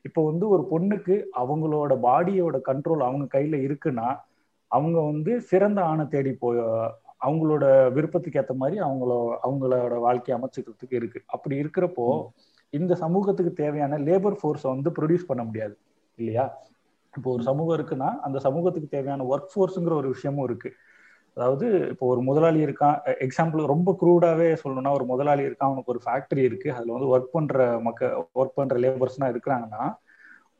இப்போ 0.07 0.21
வந்து 0.31 0.45
ஒரு 0.55 0.63
பொண்ணுக்கு 0.71 1.15
அவங்களோட 1.41 1.93
பாடியோட 2.07 2.57
கண்ட்ரோல் 2.69 3.03
அவங்க 3.07 3.25
கையில 3.37 3.55
இருக்குன்னா 3.67 4.07
அவங்க 4.71 4.97
வந்து 5.11 5.31
சிறந்த 5.49 5.79
ஆணை 5.83 6.05
தேடி 6.07 6.31
போய் 6.43 6.59
அவங்களோட 7.25 7.65
விருப்பத்துக்கு 7.93 8.39
ஏற்ற 8.39 8.53
மாதிரி 8.53 8.77
அவங்களோ 8.81 9.17
அவங்களோட 9.43 9.99
வாழ்க்கையை 9.99 10.35
அமைச்சுக்கிறதுக்கு 10.37 10.95
இருக்கு. 10.95 11.19
அப்படி 11.25 11.55
இருக்கிறப்போ 11.63 12.07
இந்த 12.73 12.93
சமூகத்துக்கு 12.95 13.53
தேவையான 13.53 13.99
லேபர் 13.99 14.39
ஃபோர்ஸை 14.39 14.69
வந்து 14.73 14.89
ப்ரொடியூஸ் 14.97 15.27
பண்ண 15.27 15.43
முடியாது 15.43 15.75
இல்லையா? 16.17 16.45
இப்போ 17.13 17.29
ஒரு 17.31 17.43
சமூகம் 17.43 17.75
இருக்குன்னா 17.77 18.09
அந்த 18.19 18.37
சமூகத்துக்கு 18.39 18.89
தேவையான 18.89 19.25
ஒர்க் 19.25 19.51
ஃபோர்ஸுங்கிற 19.53 19.93
ஒரு 19.93 20.07
விஷயமும் 20.07 20.43
இருக்கு. 20.43 20.69
அதாவது 21.37 21.67
இப்போ 21.89 22.05
ஒரு 22.07 22.21
முதலாளி 22.21 22.59
இருக்கான் 22.65 22.97
எக்ஸாம்பிள் 23.25 23.65
ரொம்ப 23.65 23.89
க்ரூடாவே 24.01 24.49
சொல்லணும்னா 24.63 24.91
ஒரு 24.91 25.05
முதலாளி 25.05 25.43
இருக்கான் 25.43 25.69
அவனுக்கு 25.69 25.93
ஒரு 25.93 26.01
ஃபேக்டரி 26.05 26.43
இருக்கு 26.43 26.69
அதுல 26.73 26.93
வந்து 26.93 27.09
ஒர்க் 27.13 27.31
பண்ற 27.31 27.79
மக்க 27.81 28.11
ஒர்க் 28.35 28.55
பண்ற 28.55 28.75
லேபர்ஸ்லாம் 28.77 29.31
இருக்கிறாங்கன்னா 29.33 29.83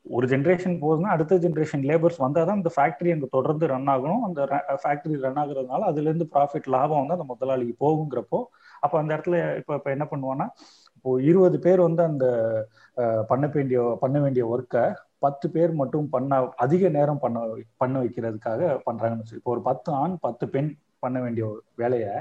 ஒரு 0.06 0.26
ஜென்ரேஷன் 0.30 0.76
போகுதுன்னா 0.82 1.12
அடுத்த 1.14 1.34
ஜென்ரேஷன் 1.42 1.84
லேபர்ஸ் 1.88 2.18
வந்தால் 2.18 2.46
தான் 2.48 2.58
அந்த 2.58 2.70
ஃபேக்டரி 2.74 3.10
அங்கே 3.12 3.28
தொடர்ந்து 3.32 3.64
ரன் 3.66 3.90
ஆகணும். 3.92 4.22
அந்த 4.26 4.40
ஃபேக்டரி 4.82 5.16
ரன் 5.24 5.40
ஆகுறதுனால 5.42 5.88
அதுலேருந்து 5.90 6.26
ப்ராஃபிட் 6.34 6.68
லாபம் 6.74 7.00
வந்து 7.00 7.16
அந்த 7.16 7.26
முதலாளிக்கு 7.32 7.74
போகுங்கிறப்போ 7.82 8.40
அப்போ 8.82 8.96
அந்த 9.00 9.10
இடத்துல 9.16 9.38
இப்போ 9.60 9.74
இப்போ 9.78 9.90
என்ன 9.90 10.06
பண்ணுவான்னா 10.10 10.46
இப்போ 10.96 11.10
இருபது 11.26 11.58
பேர் 11.64 11.80
வந்து 11.86 12.02
அந்த 12.04 12.26
பண்ண 13.30 13.44
வேண்டிய 13.54 13.80
பண்ண 14.02 14.16
வேண்டிய 14.20 14.44
ஒர்க்கை 14.52 14.84
பத்து 15.20 15.46
பேர் 15.50 15.72
மட்டும் 15.80 16.08
பண்ண 16.08 16.32
அதிக 16.64 16.88
நேரம் 16.90 17.20
பண்ண 17.20 17.36
பண்ண 17.78 17.94
வைக்கிறதுக்காக 18.02 18.60
பண்றாங்கன்னு 18.86 19.28
சொல்லி 19.28 19.42
இப்போ 19.42 19.54
ஒரு 19.54 19.64
பத்து 19.68 19.90
ஆண் 20.00 20.16
பத்து 20.26 20.46
பெண் 20.54 20.70
பண்ண 21.00 21.16
வேண்டிய 21.20 21.44
ஒரு 21.50 21.62
வேலையை 21.76 22.12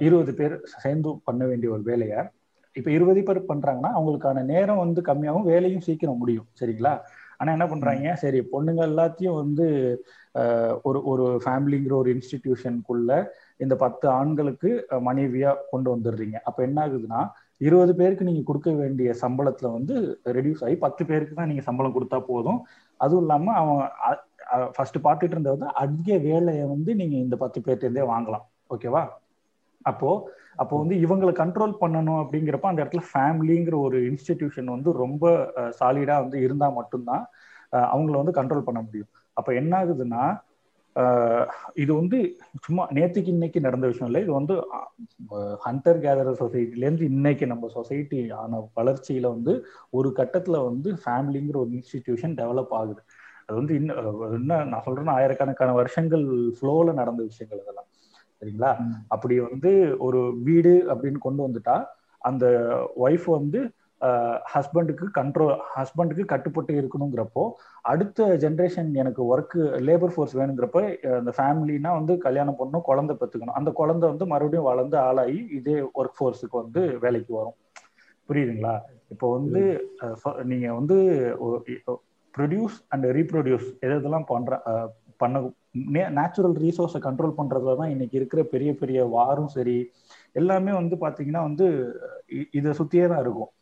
இருபது 0.00 0.32
பேர் 0.34 0.54
சேர்ந்து 0.74 1.10
பண்ண 1.28 1.42
வேண்டிய 1.46 1.70
ஒரு 1.72 1.84
வேலையை 1.88 2.20
இப்ப 2.76 2.88
இருபது 2.96 3.20
பேர் 3.28 3.48
பண்றாங்கன்னா 3.50 3.90
அவங்களுக்கான 3.98 4.44
நேரம் 4.52 4.82
வந்து 4.84 5.00
கம்மியாகும் 5.08 5.48
வேலையும் 5.52 5.86
சீக்கிரம் 5.86 6.20
முடியும். 6.22 6.48
சரிங்களா? 6.60 6.92
ஆனா 7.38 7.50
என்ன 7.56 7.66
பண்றாங்க? 7.70 8.12
சரி 8.22 8.38
பொண்ணுங்க 8.52 8.82
எல்லாத்தையும் 8.90 9.38
வந்து 9.42 9.66
ஒரு 10.88 10.98
ஒரு 11.10 11.24
ஃபேமிலிங்கிற 11.44 11.94
ஒரு 12.02 12.10
இன்ஸ்டிடியூஷனுக்குள்ள 12.14 13.10
இந்த 13.64 13.74
பத்து 13.82 14.06
ஆண்களுக்கு 14.18 14.70
மனைவியா 15.08 15.50
கொண்டு 15.72 15.88
வந்துடுறீங்க. 15.94 16.36
அப்ப 16.48 16.58
என்ன 16.68 16.78
ஆகுதுன்னா 16.86 17.20
இருபது 17.66 17.92
பேருக்கு 18.00 18.28
நீங்க 18.28 18.42
கொடுக்க 18.48 18.70
வேண்டிய 18.80 19.10
சம்பளத்துல 19.22 19.68
வந்து 19.76 19.94
ரெடியூஸ் 20.38 20.64
ஆகி 20.64 20.76
பத்து 20.86 21.02
பேருக்கு 21.10 21.38
தான் 21.38 21.50
நீங்க 21.50 21.64
சம்பளம் 21.68 21.96
கொடுத்தா 21.96 22.18
போதும். 22.32 22.60
அதுவும் 23.00 23.24
இல்லாம 23.24 23.54
அவன் 23.60 23.80
ஃபர்ஸ்ட் 24.74 24.98
பார்த்துட்டு 25.06 25.34
இருந்தது 25.36 25.66
அதிக 25.84 26.18
வேலையை 26.28 26.66
வந்து 26.74 26.90
நீங்க 27.00 27.16
இந்த 27.24 27.36
பத்து 27.44 27.60
பேர்ட்டேருந்தே 27.66 28.04
வாங்கலாம். 28.12 28.44
ஓகேவா? 28.74 29.02
அப்போ 29.90 30.10
அப்போ 30.56 30.74
வந்து 30.82 30.94
இவங்களை 31.04 31.32
கண்ட்ரோல் 31.42 31.74
பண்ணணும் 31.80 32.20
அப்படிங்கிறப்ப 32.22 32.68
அந்த 32.70 32.80
இடத்துல 32.84 33.04
ஃபேமிலிங்கிற 33.10 33.76
ஒரு 33.86 33.98
இன்ஸ்டிடியூஷன் 34.10 34.74
வந்து 34.74 34.92
ரொம்ப 35.04 35.24
சாலிடா 35.80 36.16
வந்து 36.24 36.38
இருந்தா 36.46 36.68
மட்டும்தான் 36.80 37.24
அவங்கள 37.92 38.16
வந்து 38.20 38.38
கண்ட்ரோல் 38.38 38.66
பண்ண 38.68 38.80
முடியும். 38.86 39.10
அப்ப 39.36 39.48
என்ன 39.60 39.72
ஆகுதுன்னா 39.80 40.24
இது 41.82 41.90
வந்து 41.98 42.18
சும்மா 42.66 42.84
நேத்துக்கு 42.96 43.30
இன்னைக்கு 43.34 43.58
நடந்த 43.64 43.86
விஷயம் 43.90 44.08
இல்லை. 44.10 44.20
இது 44.24 44.32
வந்து 44.38 44.54
ஹண்டர் 45.64 45.98
கேதரர் 46.04 46.40
சொசைட்டிலேருந்து 46.42 47.08
இன்னைக்கு 47.14 47.46
நம்ம 47.52 47.68
சொசைட்டி 47.74 48.20
ஆன 48.42 48.60
வளர்ச்சியில 48.78 49.26
வந்து 49.34 49.54
ஒரு 49.98 50.10
கட்டத்துல 50.20 50.62
வந்து 50.68 50.90
ஃபேமிலிங்கிற 51.02 51.58
ஒரு 51.64 51.70
இன்ஸ்டிடியூஷன் 51.78 52.36
டெவலப் 52.40 52.72
ஆகுது. 52.80 53.02
அது 53.46 53.56
வந்து 53.60 53.74
இன்னும் 53.80 54.22
என்ன 54.38 54.62
நான் 54.70 54.84
சொல்றேன்னா 54.86 55.16
ஆயிரக்கணக்கான 55.18 55.74
வருஷங்கள் 55.80 56.24
ஃப்ளோவில் 56.56 56.98
நடந்த 57.00 57.22
விஷயங்கள் 57.30 57.62
இதெல்லாம். 57.64 57.88
சரிங்களா? 58.42 58.70
அப்படி 59.14 59.34
வந்து 59.48 59.72
ஒரு 60.06 60.20
வீடு 60.48 60.74
அப்படின்னு 60.92 61.20
கொண்டு 61.26 61.42
வந்துட்டா 61.46 61.76
அந்த 62.28 62.46
ஒய்ஃப் 63.06 63.26
வந்து 63.38 63.60
ஹஸ்பண்டுக்கு 64.54 65.04
கண்ட்ரோல் 65.18 65.52
ஹஸ்பண்டுக்கு 65.74 66.24
கட்டுப்பட்டு 66.32 66.72
இருக்கணுங்கிறப்போ 66.80 67.44
அடுத்த 67.92 68.26
ஜென்ரேஷன் 68.42 68.90
எனக்கு 69.02 69.22
ஒர்க்கு 69.32 69.60
லேபர் 69.88 70.12
ஃபோர்ஸ் 70.14 70.34
வேணுங்கிறப்ப 70.38 70.80
அந்த 71.18 71.32
ஃபேமிலினா 71.36 71.92
வந்து 71.98 72.14
கல்யாணம் 72.26 72.58
பண்ணணும் 72.58 72.86
குழந்தை 72.90 73.14
பெற்றுக்கணும். 73.20 73.56
அந்த 73.60 73.70
குழந்தை 73.80 74.04
வந்து 74.12 74.26
மறுபடியும் 74.32 74.68
வளர்ந்து 74.70 74.98
ஆளாகி 75.06 75.38
இதே 75.58 75.76
ஒர்க் 76.00 76.18
ஃபோர்ஸுக்கு 76.18 76.56
வந்து 76.62 76.82
வேலைக்கு 77.04 77.32
வரும். 77.38 77.56
புரியுதுங்களா? 78.28 78.74
இப்போ 79.14 79.26
வந்து 79.36 79.62
நீங்க 80.50 80.68
வந்து 80.80 80.96
ப்ரொடியூஸ் 82.34 82.76
அண்ட் 82.92 83.06
ரீப்ரொடியூஸ் 83.18 83.68
எது 83.84 83.98
இதெல்லாம் 84.00 84.30
பண்ற 84.32 84.60
பண்ண 85.22 85.36
நேச்சுரல் 86.18 86.56
ரீசோர்ஸை 86.64 87.00
கண்ட்ரோல் 87.06 87.38
பண்றதுல 87.38 87.76
தான் 87.80 87.92
இன்னைக்கு 87.94 88.18
இருக்கிற 88.20 88.42
பெரிய 88.54 88.70
பெரிய 88.82 88.98
வாரும் 89.16 89.52
சரி 89.56 89.76
எல்லாமே 90.40 90.72
வந்து 90.80 90.96
பாத்தீங்கன்னா 91.04 91.42
வந்து 91.48 91.66
இதை 92.58 92.72
சுத்தியே 92.80 93.06
தான் 93.12 93.22
இருக்கும். 93.24 93.52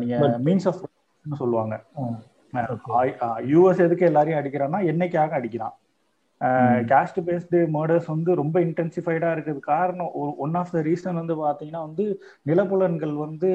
நீங்க 0.00 0.14
மீன்ஸ் 0.46 0.68
ஆஃப் 0.70 0.80
சொல்லுவாங்க. 1.24 1.74
யூஎஸ் 3.52 3.84
எதுக்கு 3.86 4.08
எல்லாரையும் 4.10 4.40
அடிக்கிறான்னா 4.40 4.80
என்னைக்காக 4.92 5.32
அடிக்கிறான்? 5.38 5.76
கேஸ்ட் 6.90 7.18
பேஸ்டு 7.28 7.58
மர்டர்ஸ் 7.76 8.08
வந்து 8.12 8.30
ரொம்ப 8.40 8.56
இன்டென்சிஃபைடா 8.66 9.30
இருக்குது 9.36 9.60
காரணம் 9.70 10.12
ஒன் 10.44 10.54
ஆஃப் 10.60 10.72
த 10.74 10.82
ரீசன் 10.88 11.20
வந்து 11.20 11.34
பாத்தீங்கன்னா 11.40 11.82
வந்து 11.88 12.04
நிலப்புலன்கள் 12.50 13.14
வந்து 13.24 13.50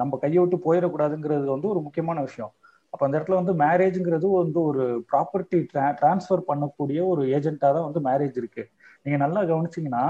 நம்ம 0.00 0.18
கையை 0.24 0.38
விட்டு 0.42 0.58
போயிடக்கூடாதுங்கிறது 0.66 1.46
வந்து 1.54 1.68
ஒரு 1.72 1.80
முக்கியமான 1.80 2.20
விஷயம். 2.20 2.52
அப்போ 2.96 3.06
அந்த 3.06 3.16
இடத்துல 3.18 3.38
வந்து 3.38 3.52
மேரேஜ்ங்கிறது 3.62 4.26
வந்து 4.42 4.58
ஒரு 4.68 4.84
ப்ராப்பர்ட்டி 5.10 5.58
டிரான்ஸ்ஃபர் 5.98 6.42
பண்ணக்கூடிய 6.50 6.98
ஒரு 7.12 7.22
ஏஜென்ட்டா 7.36 7.68
தான் 7.76 7.84
வந்து 7.86 8.00
மேரேஜ் 8.06 8.36
இருக்கு. 8.40 8.62
நீங்க 9.02 9.16
நல்லா 9.22 9.40
கவனிச்சீங்கன்னா 9.50 10.04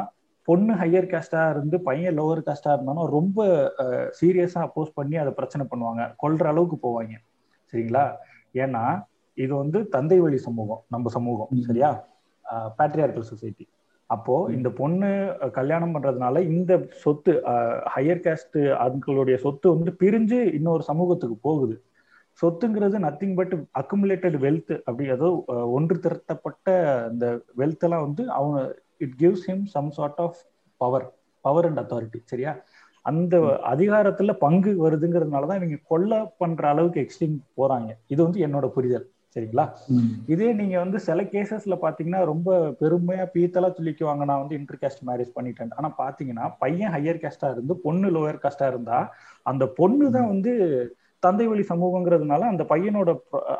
பொண்ணு 0.48 0.72
ஹையர் 0.80 1.08
காஸ்டா 1.12 1.40
இருந்து 1.54 1.76
பையன் 1.88 2.16
லோவர் 2.18 2.42
காஸ்டா 2.48 2.74
இருந்தாலும் 2.76 3.08
ரொம்ப 3.14 3.46
சீரியஸா 4.18 4.60
அப்போஸ் 4.66 4.92
பண்ணி 4.98 5.16
அதை 5.22 5.32
பிரச்சனை 5.38 5.64
பண்ணுவாங்க. 5.72 6.04
கொல்ற 6.22 6.46
அளவுக்கு 6.52 6.76
போவாங்க. 6.84 7.16
சரிங்களா? 7.72 8.04
ஏன்னா 8.64 8.84
இது 9.38 9.52
வந்து 9.62 9.80
தந்தை 9.96 10.18
வழி 10.24 10.38
சமூகம் 10.46 10.82
நம்ம 10.96 11.12
சமூகம் 11.16 11.64
சரியா? 11.70 11.90
பேட்ரியார்கல் 12.78 13.28
சொசைட்டி 13.32 13.66
அப்போ 14.10 14.36
இந்த 14.56 14.68
பொண்ணு 14.80 15.10
கல்யாணம் 15.58 15.94
பண்றதுனால 15.96 16.44
இந்த 16.52 16.72
சொத்து 17.02 17.32
ஹையர் 17.96 18.24
காஸ்ட் 18.28 18.60
ஆட்களுடைய 18.84 19.38
சொத்து 19.46 19.74
வந்து 19.76 19.92
பிரிஞ்சு 20.04 20.40
இன்னொரு 20.60 20.82
சமூகத்துக்கு 20.92 21.38
போகுது. 21.48 21.76
சொத்துங்கிறது 22.38 22.96
நத்திங் 23.04 23.34
பட் 23.34 23.54
அக்குமுலேட்டட் 23.80 24.36
வெல்த் 24.40 24.74
அப்படி 24.86 25.04
ஏதோ 25.10 25.28
ஒன்று 25.76 25.96
திரட்டப்பட்ட 26.04 26.68
இந்த 27.12 27.26
வெல்த் 27.56 27.84
எல்லாம் 27.84 28.06
வந்து 28.06 28.24
அவங்க 28.32 28.58
it 29.00 29.16
gives 29.22 29.46
him 29.50 29.64
some 29.74 29.90
sort 29.90 30.20
of 30.26 30.38
power 30.80 31.06
power 31.44 31.66
and 31.68 31.80
authority 31.82 32.20
சரியா? 32.24 32.52
அந்த 33.06 33.34
அதிகாரத்துல 33.72 34.32
பங்கு 34.36 34.70
வருதுங்கிறதுனாலதான் 34.84 35.58
இவங்க 35.60 35.76
கொல்ல 35.88 36.12
பண்ற 36.38 36.62
அளவுக்கு 36.68 37.02
எக்ஸ்ட்ரீம் 37.04 37.36
போறாங்க. 37.58 37.90
இது 38.06 38.20
வந்து 38.24 38.40
என்னோட 38.46 38.66
புரிதல் 38.68 39.04
சரிங்களா? 39.36 39.64
இதே 40.28 40.48
நீங்க 40.52 40.76
வந்து 40.78 40.98
சில 40.98 41.22
கேசஸ்ல 41.32 41.74
பாத்தீங்கன்னா 41.82 42.20
ரொம்ப 42.24 42.50
பெருமையா 42.80 43.24
பீத்தலா 43.34 43.68
சொல்லிக்குவாங்க 43.78 44.24
நான் 44.24 44.42
வந்து 44.42 44.58
இன்டர் 44.58 44.80
கேஸ்ட் 44.82 45.02
மேரேஜ் 45.08 45.32
பண்ணிட்டேன். 45.36 45.72
ஆனா 45.78 45.88
பாத்தீங்கன்னா 45.98 46.46
பையன் 46.58 46.94
ஹையர் 46.94 47.22
கேஸ்டா 47.24 47.50
இருந்து 47.50 47.76
பொண்ணு 47.84 48.10
லோயர் 48.10 48.42
காஸ்டா 48.44 48.68
இருந்தா 48.72 48.98
அந்த 49.46 49.66
பொண்ணு 49.78 50.06
தான் 50.10 50.30
வந்து 50.32 50.54
தந்தை 51.22 51.46
வழி 51.46 51.62
சமூகங்கிறதுனால 51.70 52.42
அந்த 52.52 52.64
பையனோட 52.72 53.10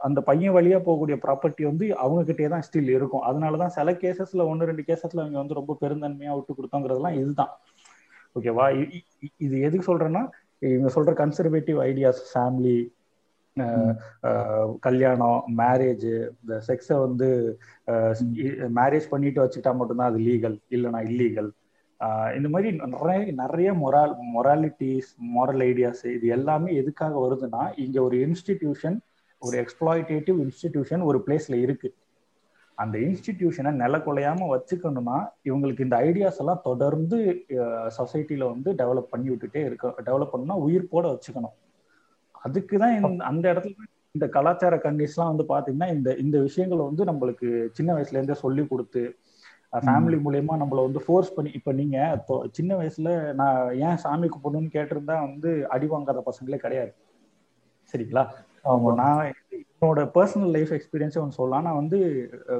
அந்த 0.07 0.21
பையன் 0.29 0.55
வழியா 0.57 0.79
போகக்கூடிய 0.81 1.17
ப்ராப்பர்ட்டி 1.25 1.63
வந்து 1.69 1.85
அவங்க 1.97 2.23
கிட்டே 2.25 2.49
தான் 2.55 2.65
ஸ்டில் 2.67 2.91
இருக்கும். 2.97 3.25
அதனாலதான் 3.29 3.75
சில 3.77 3.93
கேசஸ்ல 4.03 4.47
ஒன்னு 4.51 4.69
ரெண்டு 4.71 4.85
கேசஸ்ல 4.89 5.23
அவங்க 5.25 5.39
வந்து 5.43 5.59
ரொம்ப 5.61 5.77
பெருந்தன்மையா 5.83 6.35
விட்டு 6.37 6.57
கொடுத்தோங்கிறதுலாம் 6.59 7.19
இதுதான். 7.21 7.53
ஓகேவா 8.37 8.67
இது 9.45 9.57
எதுக்கு 9.67 9.89
சொல்றேன்னா 9.91 10.23
இவங்க 10.69 10.91
சொல்ற 10.97 11.13
கன்சர்வேட்டிவ் 11.23 11.79
ஐடியாஸ் 11.89 12.21
ஃபேமிலி 12.31 12.77
கல்யாணம் 14.87 15.41
மேரேஜ் 15.61 16.09
இந்த 16.35 16.55
செக்ஸை 16.69 16.97
வந்து 17.05 17.29
மேரேஜ் 18.79 19.07
பண்ணிட்டு 19.13 19.43
வச்சுக்கிட்டா 19.43 19.73
மட்டும்தான் 19.79 20.11
அது 20.13 20.21
லீகல் 20.29 20.57
இல்லைனா 20.77 21.01
இல்லீகல் 21.11 21.51
இந்த 22.37 22.49
மாதிரி 22.49 22.71
நிறைய 22.95 23.33
நிறைய 23.33 23.69
மொரால் 23.75 24.15
மொராலிட்டிஸ் 24.35 25.11
மாரல் 25.37 25.63
ஐடியாஸ் 25.69 26.03
இது 26.17 26.27
எல்லாமே 26.29 26.71
எதுக்காக 26.75 27.15
வருதுன்னா 27.25 27.63
இங்க 27.85 27.99
ஒரு 28.03 28.17
இன்ஸ்டிடியூஷன் 28.27 28.97
ஒரு 29.43 29.57
எக்ஸ்ப்ளாய்டேட்டிவ் 29.63 30.39
இன்ஸ்டிடியூஷன் 30.45 31.03
ஒரு 31.03 31.19
பிளேஸ்ல 31.27 31.57
இருக்கு. 31.65 31.89
அந்த 32.79 32.97
இன்ஸ்டிடியூஷனை 32.99 33.71
நில 33.73 33.99
குலையாம 33.99 34.47
வச்சுக்கணும்னா 34.53 35.19
இவங்களுக்கு 35.45 35.85
இந்த 35.87 35.97
ஐடியாஸ் 36.09 36.41
எல்லாம் 36.43 36.65
தொடர்ந்து 36.65 37.19
சொசைட்டில 37.99 38.49
வந்து 38.55 38.73
டெவலப் 38.81 39.13
பண்ணி 39.13 39.29
விட்டுட்டே 39.31 39.63
இருக்க 39.69 39.95
டெவலப் 40.09 40.35
பண்ணா 40.35 40.57
உயிர் 40.67 40.91
போட 40.91 41.05
வச்சுக்கணும். 41.15 41.55
அதுக்குதான் 42.45 43.05
தான் 43.07 43.21
அந்த 43.31 43.45
இடத்துல 43.53 43.75
இந்த 44.15 44.27
கலாச்சார 44.37 44.75
கண்டிஸ்லாம் 44.85 45.31
வந்து 45.33 45.45
பாத்தீங்கன்னா 45.53 45.89
இந்த 45.97 46.11
இந்த 46.25 46.37
விஷயங்களை 46.39 46.83
வந்து 46.85 47.05
நம்மளுக்கு 47.05 47.49
சின்ன 47.79 47.91
வயசுல 47.97 48.19
இருந்தே 48.19 48.37
சொல்லி 48.45 48.63
கொடுத்து 48.67 49.03
ஃபேமிலி 49.73 50.19
மூலியமா 50.25 50.55
நம்மள 50.61 50.83
வந்து 50.87 51.01
ஃபோர்ஸ் 51.05 51.35
பண்ணி 51.35 51.51
இப்ப 51.59 51.73
நீங்க 51.73 51.97
சின்ன 52.59 52.71
வயசுல 52.77 53.11
நான் 53.41 53.59
ஏன் 53.87 54.01
சாமி 54.05 54.29
கும்பிடணும்னு 54.29 54.75
கேட்டிருந்தா 54.77 55.17
வந்து 55.27 55.51
அடி 55.75 55.87
வாங்காத 55.87 56.23
பசங்களே 56.29 56.59
கிடையாது. 56.59 56.93
சரிங்களா? 57.95 58.25
நான் 59.01 59.21
என்னோட 59.57 60.01
பர்சனல் 60.15 60.55
லைஃப் 60.57 60.73
எக்ஸ்பீரியன்ஸே 60.77 61.21
ஒன்று 61.23 61.39
சொல்லலாம். 61.39 61.67
நான் 61.67 61.81
வந்து 61.81 61.99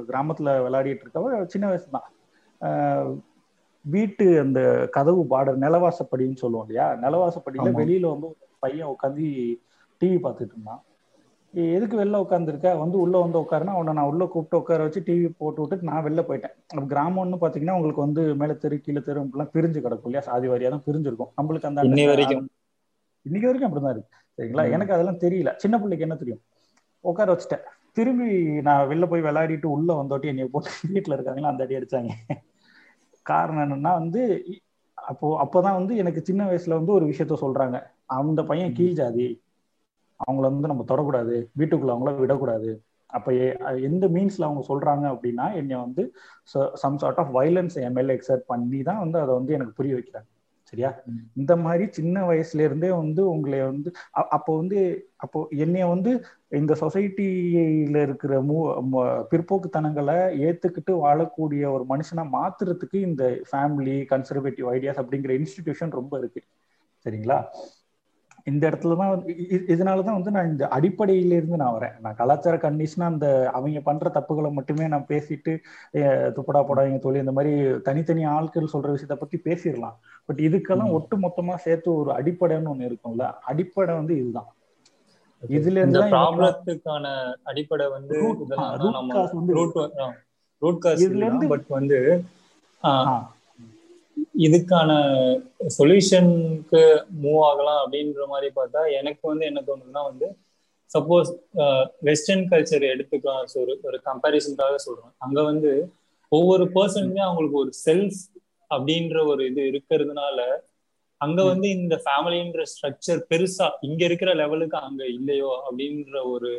கிராமத்துல 0.09 0.53
விளையாடிட்டு 0.65 1.05
இருக்கவ 1.05 1.25
சின்ன 1.53 1.65
வயசு 1.71 1.87
தான் 1.95 2.07
வீட்டு 3.85 4.25
அந்த 4.43 4.59
கதவு 4.95 5.21
பாடர் 5.33 5.63
நிலவாசப்படின்னு 5.63 6.41
சொல்லுவோம் 6.43 6.65
இல்லையா? 6.65 6.87
நிலவாசப்படியில 7.03 7.71
வெளியில 7.79 8.11
வந்து 8.13 8.29
பையன் 8.63 8.91
உட்காந்து 8.93 9.25
டிவி 10.01 10.17
பார்த்துட்டு 10.23 10.55
இருந்தான். 10.55 10.81
எதுக்கு 11.57 11.95
வெளில 11.97 12.19
உட்காந்துருக்க 12.23 12.69
வந்து 12.79 12.97
உள்ள 12.99 13.17
வந்து 13.17 13.37
உட்காருனா 13.39 13.73
அவனை 13.73 13.93
நான் 13.93 14.09
உள்ள 14.09 14.23
கூப்பிட்டு 14.25 14.57
உட்கார 14.57 14.83
வச்சு 14.83 15.01
டிவி 15.07 15.27
போட்டு 15.37 15.61
விட்டு 15.61 15.87
நான் 15.89 16.05
வெளில 16.05 16.21
போயிட்டேன். 16.27 16.53
அப்ப 16.69 16.83
கிராமம்னு 16.85 17.39
பாத்தீங்கன்னா 17.43 17.75
உங்களுக்கு 17.77 18.01
வந்து 18.01 18.35
மேல 18.35 18.53
தெரு 18.55 18.77
கீழே 18.79 19.01
தெரு 19.01 19.21
எல்லாம் 19.25 19.51
பிரிஞ்சு 19.53 19.79
கிடக்கும் 19.81 20.09
இல்லையா? 20.09 20.21
சாதி 20.21 20.47
வாரியா 20.47 20.69
தான் 20.69 20.85
பிரிஞ்சிருக்கும். 20.87 21.31
நம்மளுக்கு 21.37 21.69
அந்த 21.69 21.85
இன்னைக்கு 21.87 22.11
வரைக்கும். 22.11 22.45
இன்னைக்கு 23.25 23.49
வரைக்கும் 23.49 23.69
அப்படிதான் 23.69 23.95
இருக்கு. 23.95 24.11
சரிங்களா? 24.37 24.65
எனக்கு 24.71 24.93
அதெல்லாம் 24.93 25.21
தெரியல. 25.23 25.51
சின்ன 25.57 25.75
பிள்ளைக்கு 25.79 26.05
என்ன 26.07 26.15
தெரியும்? 26.15 26.41
உட்கார 27.03 27.27
வச்சுட்டேன். 27.33 27.65
திரும்பி 27.93 28.29
நான் 28.61 28.87
வெளில 28.89 29.05
போய் 29.05 29.21
விளையாடிட்டு 29.21 29.67
உள்ள 29.67 29.89
வந்தோட்டி 29.93 30.25
என்னைய 30.25 30.47
போட்டு 30.47 30.69
வீட்டுல 30.95 31.15
இருக்காங்களா? 31.17 31.47
அந்த 31.47 31.63
அடி 31.63 31.77
அடிச்சாங்க. 31.77 32.11
காரணம் 33.25 33.63
என்னன்னா 33.65 33.93
வந்து 33.93 34.21
அப்போ 34.97 35.27
அப்போதான் 35.43 35.73
வந்து 35.73 35.93
எனக்கு 35.95 36.21
சின்ன 36.21 36.41
வயசுல 36.45 36.77
வந்து 36.79 36.91
ஒரு 36.91 37.05
விஷயத்த 37.05 37.35
சொல்றாங்க. 37.41 37.77
அந்த 38.17 38.43
பையன் 38.43 38.73
கீழ் 38.73 38.93
ஜாதி. 38.93 39.27
அவங்கள 40.25 40.39
வந்து 40.39 40.67
நம்ம 40.67 40.85
தொடக்கூடாது. 40.87 41.35
வீட்டுக்குள்ள 41.57 41.93
அவங்கள 41.95 42.19
விடக்கூடாது. 42.19 42.71
அப்ப 43.05 43.33
எந்த 43.89 44.07
மீன்ஸ்ல 44.07 44.47
அவங்க 44.47 44.63
சொல்றாங்க 44.69 45.05
அப்படின்னா 45.11 45.45
என்னை 45.53 45.75
வந்து 45.75 46.03
சம் 46.73 46.97
சார்ட் 46.97 47.17
ஆஃப் 47.17 47.35
வயலன்ஸ் 47.37 47.75
மேல 47.91 48.13
எக்ஸர்ட் 48.13 48.49
பண்ணி 48.53 48.81
தான் 48.81 48.99
வந்து 48.99 49.19
அதை 49.19 49.35
வந்து 49.35 49.53
எனக்கு 49.53 49.77
புரிய 49.79 49.95
வைக்கிறாங்க. 49.95 50.27
சரியா? 50.71 50.89
இந்த 51.33 51.53
மாதிரி 51.55 51.83
சின்ன 51.91 52.23
வயசுல 52.29 52.59
இருந்தே 52.59 52.89
வந்து 52.91 53.29
உங்களை 53.29 53.59
வந்து 53.61 53.89
அப்போ 54.11 54.57
வந்து 54.57 54.79
அப்போ 55.15 55.47
என்னைய 55.49 55.85
வந்து 55.85 56.11
இந்த 56.49 56.75
சொசைட்டியில 56.79 58.01
இருக்கிற 58.01 58.41
மூ 58.41 58.57
பிற்போக்குத்தனங்களை 59.31 60.17
ஏத்துக்கிட்டு 60.47 60.93
வாழக்கூடிய 61.05 61.63
ஒரு 61.75 61.85
மனுஷனா 61.89 62.25
மாத்துறதுக்கு 62.37 62.97
இந்த 63.01 63.23
ஃபேமிலி 63.51 63.95
கன்சர்வேட்டிவ் 64.11 64.67
ஐடியாஸ் 64.75 65.01
அப்படிங்கிற 65.03 65.33
இன்ஸ்டிடியூஷன் 65.39 65.97
ரொம்ப 65.99 66.17
இருக்கு. 66.17 66.43
சரிங்களா? 67.05 67.39
இந்த 68.47 68.63
இடத்துலதான் 68.69 69.11
இதனாலதான் 69.73 70.17
வந்து 70.17 70.31
நான் 70.31 70.49
இந்த 70.49 70.65
அடிப்படையில 70.71 71.37
இருந்து 71.37 71.57
நான் 71.57 71.73
வரேன். 71.73 71.95
நான் 71.99 72.15
கலாச்சார 72.15 72.55
கண்டிஷனா 72.57 73.03
அந்த 73.03 73.27
அவங்க 73.53 73.79
பண்ற 73.79 74.11
தப்புகளை 74.13 74.51
மட்டுமே 74.51 74.85
நான் 74.87 75.09
பேசிட்டு 75.09 75.53
துப்படா 76.37 76.61
போடாங்க 76.67 76.99
தொழில் 76.99 77.23
இந்த 77.25 77.33
மாதிரி 77.37 77.53
தனித்தனி 77.79 78.23
ஆட்கள் 78.35 78.73
சொல்ற 78.73 78.91
விஷயத்த 78.95 79.15
பத்தி 79.15 79.39
பேசிடலாம். 79.43 79.97
பட் 80.29 80.41
இதுக்கெல்லாம் 80.47 80.91
ஒட்டு 80.91 81.17
மொத்தமா 81.17 81.55
சேர்த்து 81.65 81.89
ஒரு 81.95 82.11
அடிப்படைன்னு 82.19 82.71
ஒண்ணு 82.73 82.87
இருக்கும்ல. 82.89 83.25
அடிப்படை 83.45 83.95
வந்து 83.95 84.15
இதுதான். 84.21 84.51
இதுல 85.43 85.79
இருந்து 85.79 86.01
ப்ராப்ளத்துக்கான 86.13 87.05
அடிப்படை 87.43 87.87
வந்து 87.89 88.17
ரூட் 90.61 90.79
காஸ் 90.79 91.03
இதுல 91.03 91.25
இருந்து 91.25 91.47
பட் 91.47 91.67
வந்து 91.69 91.99
இதுக்கான 94.45 94.91
சொல்யூஷனுக்கு 95.77 96.81
மூவ் 97.23 97.41
ஆகலாம் 97.49 97.81
அப்படின்ற 97.83 98.25
மாதிரி 98.27 98.49
பார்த்தா 98.55 98.81
எனக்கு 98.99 99.23
வந்து 99.27 99.45
என்ன 99.45 99.61
தோணுதுன்னா 99.67 100.03
வந்து 100.11 100.27
சப்போஸ் 100.91 101.29
வெஸ்டர்ன் 102.01 102.45
கல்ச்சர் 102.51 102.83
எடுத்துக்கலாம் 102.93 103.41
ஒரு 103.61 103.73
ஒரு 103.83 103.97
கம்பேரிசனுக்காக 104.05 104.75
சொல்றேன். 104.75 105.13
அங்க 105.17 105.39
வந்து 105.43 105.71
ஒவ்வொரு 106.31 106.65
பர்சனுமே 106.75 107.21
அவங்களுக்கு 107.25 107.57
ஒரு 107.57 107.71
செல்ஃப் 107.85 108.21
அப்படின்ற 108.71 109.17
ஒரு 109.25 109.41
இது 109.45 109.61
இருக்கிறதுனால 109.71 110.39
அங்க 111.21 111.43
வந்து 111.43 111.67
இந்த 111.69 111.95
ஃபேமிலின்ற 112.05 112.63
ஸ்ட்ரக்சர் 112.71 113.21
பெருசா 113.29 113.67
இங்க 113.79 114.01
இருக்கிற 114.05 114.31
லெவலுக்கு 114.33 114.77
அங்க 114.77 115.03
இல்லையோ 115.07 115.51
அப்படின்ற 115.67 116.15
ஒரு 116.31 116.51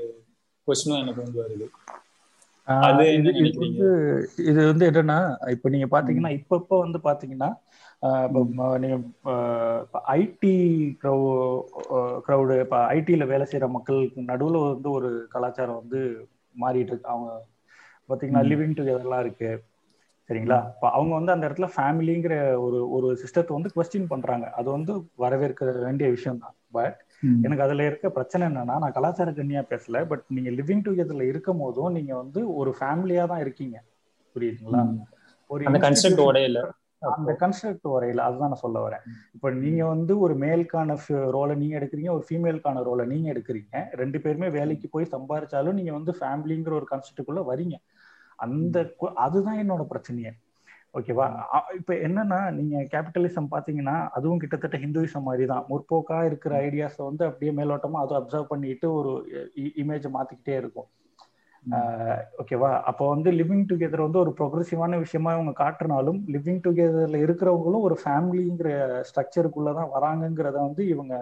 கொஸ்டினும் 0.68 1.02
எனக்கு 1.02 1.22
வந்து 1.22 1.42
வருது. 1.42 1.66
அது 2.88 3.04
வந்து 3.58 3.86
இது 4.50 4.60
வந்து 4.70 4.84
என்னன்னா 4.90 5.18
இப்ப 5.54 5.68
நீங்க 5.68 5.86
பாத்தீங்கன்னா 5.94 6.30
இப்ப 6.38 6.56
இப்ப 6.62 6.78
வந்து 6.78 6.98
பாத்தீங்கன்னா 7.06 7.50
நீங்க 8.82 8.96
ஐடி 10.14 10.54
க்ரௌடு 12.26 12.54
இப்ப 12.64 12.76
ஐடில 12.96 13.26
வேலை 13.26 13.46
செய்யற 13.46 13.68
மக்களுக்கு 13.76 14.28
நடுவுல 14.30 14.60
வந்து 14.66 14.90
ஒரு 14.92 15.10
கலாச்சாரம் 15.34 15.80
வந்து 15.80 16.00
மாறிட்டு 16.54 16.92
இருக்கு. 16.92 17.12
அவங்க 17.12 17.30
பாத்தீங்கன்னா 18.08 18.42
லிவிங் 18.50 18.76
டுகெதர்லாம் 18.78 19.24
இருக்கு. 19.24 19.50
சரிங்களா? 20.30 20.58
இப்ப 20.72 20.86
அவங்க 20.90 21.12
வந்து 21.14 21.34
அந்த 21.34 21.44
இடத்துல 21.48 21.68
ஃபேமிலிங்கிற 21.74 22.34
ஒரு 22.66 22.78
ஒரு 22.96 23.08
சிஸ்டத்தை 23.22 23.52
வந்து 23.52 23.70
கொஸ்டின் 23.76 24.10
பண்றாங்க. 24.10 24.46
அது 24.58 24.68
வந்து 24.70 24.92
வரவேற்க 25.16 25.56
வேண்டிய 25.80 26.08
விஷயம் 26.16 26.42
தான் 26.42 26.56
பட் 26.76 26.98
எனக்கு 27.42 27.62
அதுல 27.62 27.86
இருக்க 27.86 28.06
பிரச்சனை 28.10 28.42
என்னன்னா 28.46 28.76
நான் 28.78 28.92
கலாச்சார 28.92 29.30
கண்ணியா 29.32 29.62
பேசல 29.70 30.06
பட் 30.06 30.24
நீங்க 30.28 30.50
லிவிங் 30.50 30.84
டுகெதர்ல 30.86 31.28
இருக்கும் 31.28 31.58
போதும் 31.58 31.92
நீங்க 31.92 32.12
வந்து 32.16 32.40
ஒரு 32.54 32.70
ஃபேமிலியா 32.80 33.26
தான் 33.26 33.40
இருக்கீங்க. 33.40 33.76
புரியுதுங்களா? 34.36 34.82
ஒரு 35.50 35.62
அந்த 35.68 35.78
கன்செப்ட் 35.86 36.22
உடையில 36.26 36.60
அந்த 37.10 37.32
கன்ஸ்ட்ரக்ட் 37.40 37.88
வரையில 37.88 38.20
அதுதான் 38.20 38.48
நான் 38.48 38.62
சொல்ல 38.62 38.78
வரேன். 38.80 39.02
இப்ப 39.34 39.50
நீங்க 39.56 39.82
வந்து 39.86 40.12
ஒரு 40.18 40.34
மேலுக்கான 40.36 40.96
ரோலை 41.30 41.54
நீங்க 41.54 41.78
எடுக்கிறீங்க 41.78 42.10
ஒரு 42.10 42.24
ஃபீமேலுக்கான 42.28 42.82
ரோலை 42.82 43.04
நீங்க 43.06 43.32
எடுக்கிறீங்க. 43.32 43.72
ரெண்டு 43.92 44.20
பேருமே 44.20 44.48
வேலைக்கு 44.48 44.88
போய் 44.88 45.12
சம்பாரிச்சாலும் 45.12 45.72
நீங்க 45.72 45.92
வந்து 45.92 46.12
ஃபேமிலிங்கிற 46.20 46.72
ஒரு 46.72 46.88
கான்செப்டுக்குள்ள 46.90 47.42
வரீங்க. 47.50 47.76
அந்த 48.38 48.76
அதுதான் 49.24 49.58
என்னோட 49.58 49.84
பிரச்சனையே. 49.92 50.32
ஓகேவா? 50.94 51.26
இப்ப 51.78 51.92
என்னன்னா 52.06 52.38
நீங்க 52.56 52.76
கேபிட்டலிசம் 52.92 53.50
பாத்தீங்கன்னா 53.50 53.96
அதுவும் 54.16 54.40
கிட்டத்தட்ட 54.42 54.76
ஹிந்துவிசம் 54.78 55.26
மாதிரி 55.26 55.44
தான் 55.46 55.66
முற்போக்கா 55.68 56.18
இருக்கிற 56.28 56.52
ஐடியாஸை 56.66 57.02
வந்து 57.04 57.24
அப்படியே 57.28 57.52
மேலோட்டமா 57.58 58.00
அதை 58.04 58.14
அப்சர்வ் 58.20 58.52
பண்ணிட்டு 58.52 58.88
ஒரு 58.94 59.12
இமேஜ் 59.82 60.06
மாத்திக்கிட்டே 60.16 60.54
இருக்கும். 60.56 60.88
ஓகேவா? 62.40 62.70
அப்போ 62.90 63.04
வந்து 63.08 63.30
லிவிங் 63.38 63.64
டுகெதர் 63.70 64.04
வந்து 64.04 64.20
ஒரு 64.20 64.32
ப்ரொக்ரெசிவான 64.38 64.98
விஷயமா 65.04 65.30
இவங்க 65.36 65.52
காட்டுனாலும் 65.58 66.20
லிவிங் 66.34 66.62
டுகெதர்ல 66.66 67.18
இருக்கிறவங்களும் 67.24 67.86
ஒரு 67.88 67.96
ஃபேமிலிங்கிற 68.02 68.70
ஸ்ட்ரக்சருக்குள்ளதான் 69.08 69.92
வராங்கங்கிறத 69.94 70.56
வந்து 70.66 70.84
இவங்க 70.88 71.14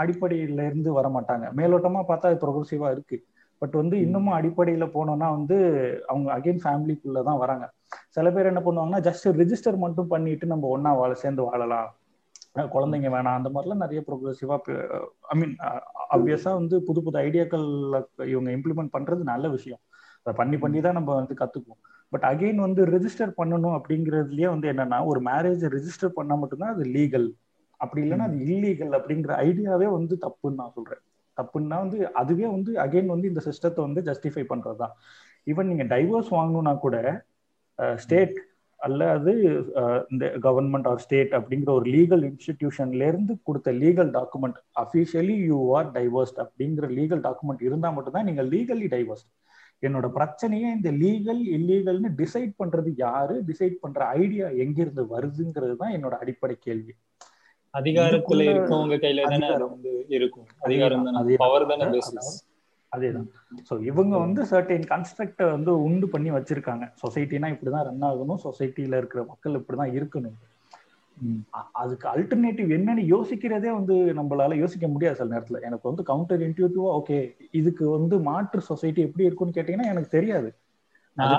அடிப்படையில 0.00 0.66
இருந்து 0.68 0.90
வர 0.98 1.08
மாட்டாங்க 1.16 1.46
மேலோட்டமா 1.58 2.00
பார்த்தா 2.08 2.30
அது 2.30 2.42
ப்ரொக்ரெசிவா 2.44 2.88
இருக்கு. 2.90 3.18
பட் 3.62 3.76
வந்து 3.80 3.96
இன்னமும் 4.00 4.36
அடிப்படையில 4.38 4.84
போனோம்னா 4.94 5.28
வந்து 5.36 5.56
அவங்க 6.06 6.28
அகைன் 6.36 6.62
ஃபேமிலிக்குள்ளதான் 6.64 7.40
வராங்க. 7.42 7.66
சில 8.08 8.30
பேர் 8.30 8.50
என்ன 8.50 8.60
பண்ணுவாங்கன்னா 8.60 9.00
ஜஸ்ட் 9.08 9.26
ரிஜிஸ்டர் 9.40 9.78
மட்டும் 9.84 10.10
பண்ணிட்டு 10.14 10.46
நம்ம 10.46 10.68
ஒன்னா 10.76 10.92
வாழ 10.98 11.12
சேர்ந்து 11.14 11.42
வாழலாம். 11.48 11.88
குழந்தைங்க 12.74 13.08
வேணாம் 13.14 13.38
அந்த 13.38 13.48
மாதிரிலாம் 13.54 13.82
நிறைய 13.84 14.00
ப்ரோக்ரெசிவா 14.06 14.56
ஐ 15.32 15.34
மீன் 15.40 15.54
அப்வியஸா 16.14 16.52
வந்து 16.60 16.76
புது 16.82 17.00
புது 17.02 17.18
ஐடியாக்கள் 17.18 17.66
இவங்க 18.32 18.50
இம்ப்ளிமெண்ட் 18.56 18.94
பண்றது 18.96 19.22
நல்ல 19.32 19.48
விஷயம். 19.48 19.82
அதை 20.20 20.32
பண்ணி 20.36 20.56
பண்ணி 20.58 20.78
தான் 20.80 20.96
நம்ம 20.98 21.10
வந்து 21.14 21.34
கத்துக்குவோம். 21.40 21.80
பட் 22.12 22.26
அகைன் 22.30 22.60
வந்து 22.66 22.82
ரிஜிஸ்டர் 22.86 23.32
பண்ணணும் 23.40 23.76
அப்படிங்கிறதுலயே 23.78 24.48
வந்து 24.54 24.66
என்னன்னா 24.72 24.98
ஒரு 25.04 25.20
மேரேஜ் 25.20 25.64
ரிஜிஸ்டர் 25.76 26.16
பண்ணா 26.18 26.34
மட்டும்தான் 26.34 26.74
அது 26.74 26.84
லீகல் 26.96 27.28
அப்படி 27.80 28.02
இல்லைன்னா 28.04 28.26
அது 28.30 28.38
இல்லீகல் 28.54 28.92
அப்படிங்கிற 28.98 29.32
ஐடியாவே 29.48 29.88
வந்து 29.98 30.14
தப்புன்னு 30.24 30.60
நான் 30.60 30.74
சொல்றேன். 30.74 31.02
தப்புன்னா 31.40 31.76
வந்து 31.84 31.98
அதுவே 32.20 32.46
வந்து 32.56 32.72
அகைன் 32.84 33.12
வந்து 33.14 33.30
இந்த 33.32 33.42
சிஸ்டத்தை 33.48 33.80
வந்து 33.86 34.02
ஜஸ்டிஃபை 34.10 34.44
பண்றதுதான். 34.52 34.94
ஈவன் 35.46 35.70
நீங்க 35.70 35.86
டைவர்ஸ் 35.94 36.30
வாங்கணும்னா 36.36 36.74
கூட 36.84 36.96
ஸ்டேட் 38.04 38.36
அல்லது 38.80 39.32
இந்த 40.12 40.24
கவர்மெண்ட் 40.46 40.88
ஆர் 40.90 41.00
ஸ்டேட் 41.04 41.32
அப்படிங்கிற 41.38 41.70
ஒரு 41.78 41.86
லீகல் 41.94 42.24
இன்ஸ்டிடியூஷன்ல 42.30 43.06
இருந்து 43.10 43.32
கொடுத்த 43.42 43.72
legal 43.84 44.10
document 44.18 44.58
officially 44.82 45.36
you 45.50 45.58
are 45.78 45.88
divorced 45.92 46.40
அப்படிங்கிற 46.44 46.88
லீகல் 46.98 47.22
டாக்குமெண்ட் 47.26 47.62
இருந்தா 47.68 47.90
மட்டும்தான் 47.96 48.28
நீங்க 48.30 48.44
லீகலி 48.54 48.88
டைவர்ஸ்ட் 48.96 49.30
என்னோட 49.86 50.06
பிரச்சனையே 50.18 50.68
இந்த 50.76 50.90
லீகல் 51.02 51.42
இல்லீகல்னு 51.56 52.10
டிசைட் 52.20 52.52
பண்றது 52.60 52.90
யாரு? 52.96 53.34
டிசைட் 53.48 53.74
பண்ற 53.84 54.00
ஐடியா 54.22 54.46
எங்கிருந்து 54.64 55.02
வருதுங்கிறது 55.14 55.74
தான் 55.82 55.94
என்னோட 55.96 56.14
அடிப்படை 56.22 56.56
கேள்வி. 56.66 56.94
அதிகாரத்துல 57.78 58.42
இருக்கவங்க 58.52 58.96
கையில 59.04 59.22
தானே 59.32 59.48
வந்து 59.64 59.92
இருக்கும். 60.18 60.46
அதிகாரம் 60.66 61.06
தானே 61.08 61.38
பவர் 61.44 61.70
தானே. 61.70 61.86
பேசிஸ் 61.94 62.34
அதேதான். 62.92 63.28
ஸோ 63.68 63.74
இவங்க 63.90 64.14
வந்து 64.24 64.42
சர்டைன் 64.50 64.84
கன்ஸ்ட்ரக்டை 64.90 65.46
வந்து 65.54 65.72
உண்டு 65.86 66.06
பண்ணி 66.12 66.30
வச்சிருக்காங்க. 66.34 66.84
சொசைட்டினா 67.02 67.48
இப்படிதான் 67.54 67.86
ரன் 67.88 68.04
ஆகணும். 68.10 68.42
சொசைட்டில 68.44 69.00
இருக்கிற 69.00 69.22
மக்கள் 69.30 69.58
இப்படிதான் 69.60 69.94
இருக்கணும். 69.98 70.36
அதுக்கு 71.82 72.06
அல்டர்னேட்டிவ் 72.12 72.70
என்னன்னு 72.76 73.02
யோசிக்கிறதே 73.12 73.70
வந்து 73.76 73.94
நம்மளால 74.18 74.56
யோசிக்க 74.62 74.86
முடியாது 74.88 75.18
சில 75.20 75.32
நேரத்துல. 75.34 75.60
எனக்கு 75.68 75.88
வந்து 75.90 76.02
கவுண்டர் 76.10 76.44
இன்டியூட்டிவா 76.46 76.90
ஓகே 76.98 77.18
இதுக்கு 77.60 77.84
வந்து 77.96 78.16
மாற்று 78.28 78.60
சொசைட்டி 78.70 79.00
எப்படி 79.08 79.26
இருக்கும்னு 79.28 79.56
கேட்டீங்கன்னா 79.58 79.92
எனக்கு 79.92 80.10
தெரியாது. 80.16 80.50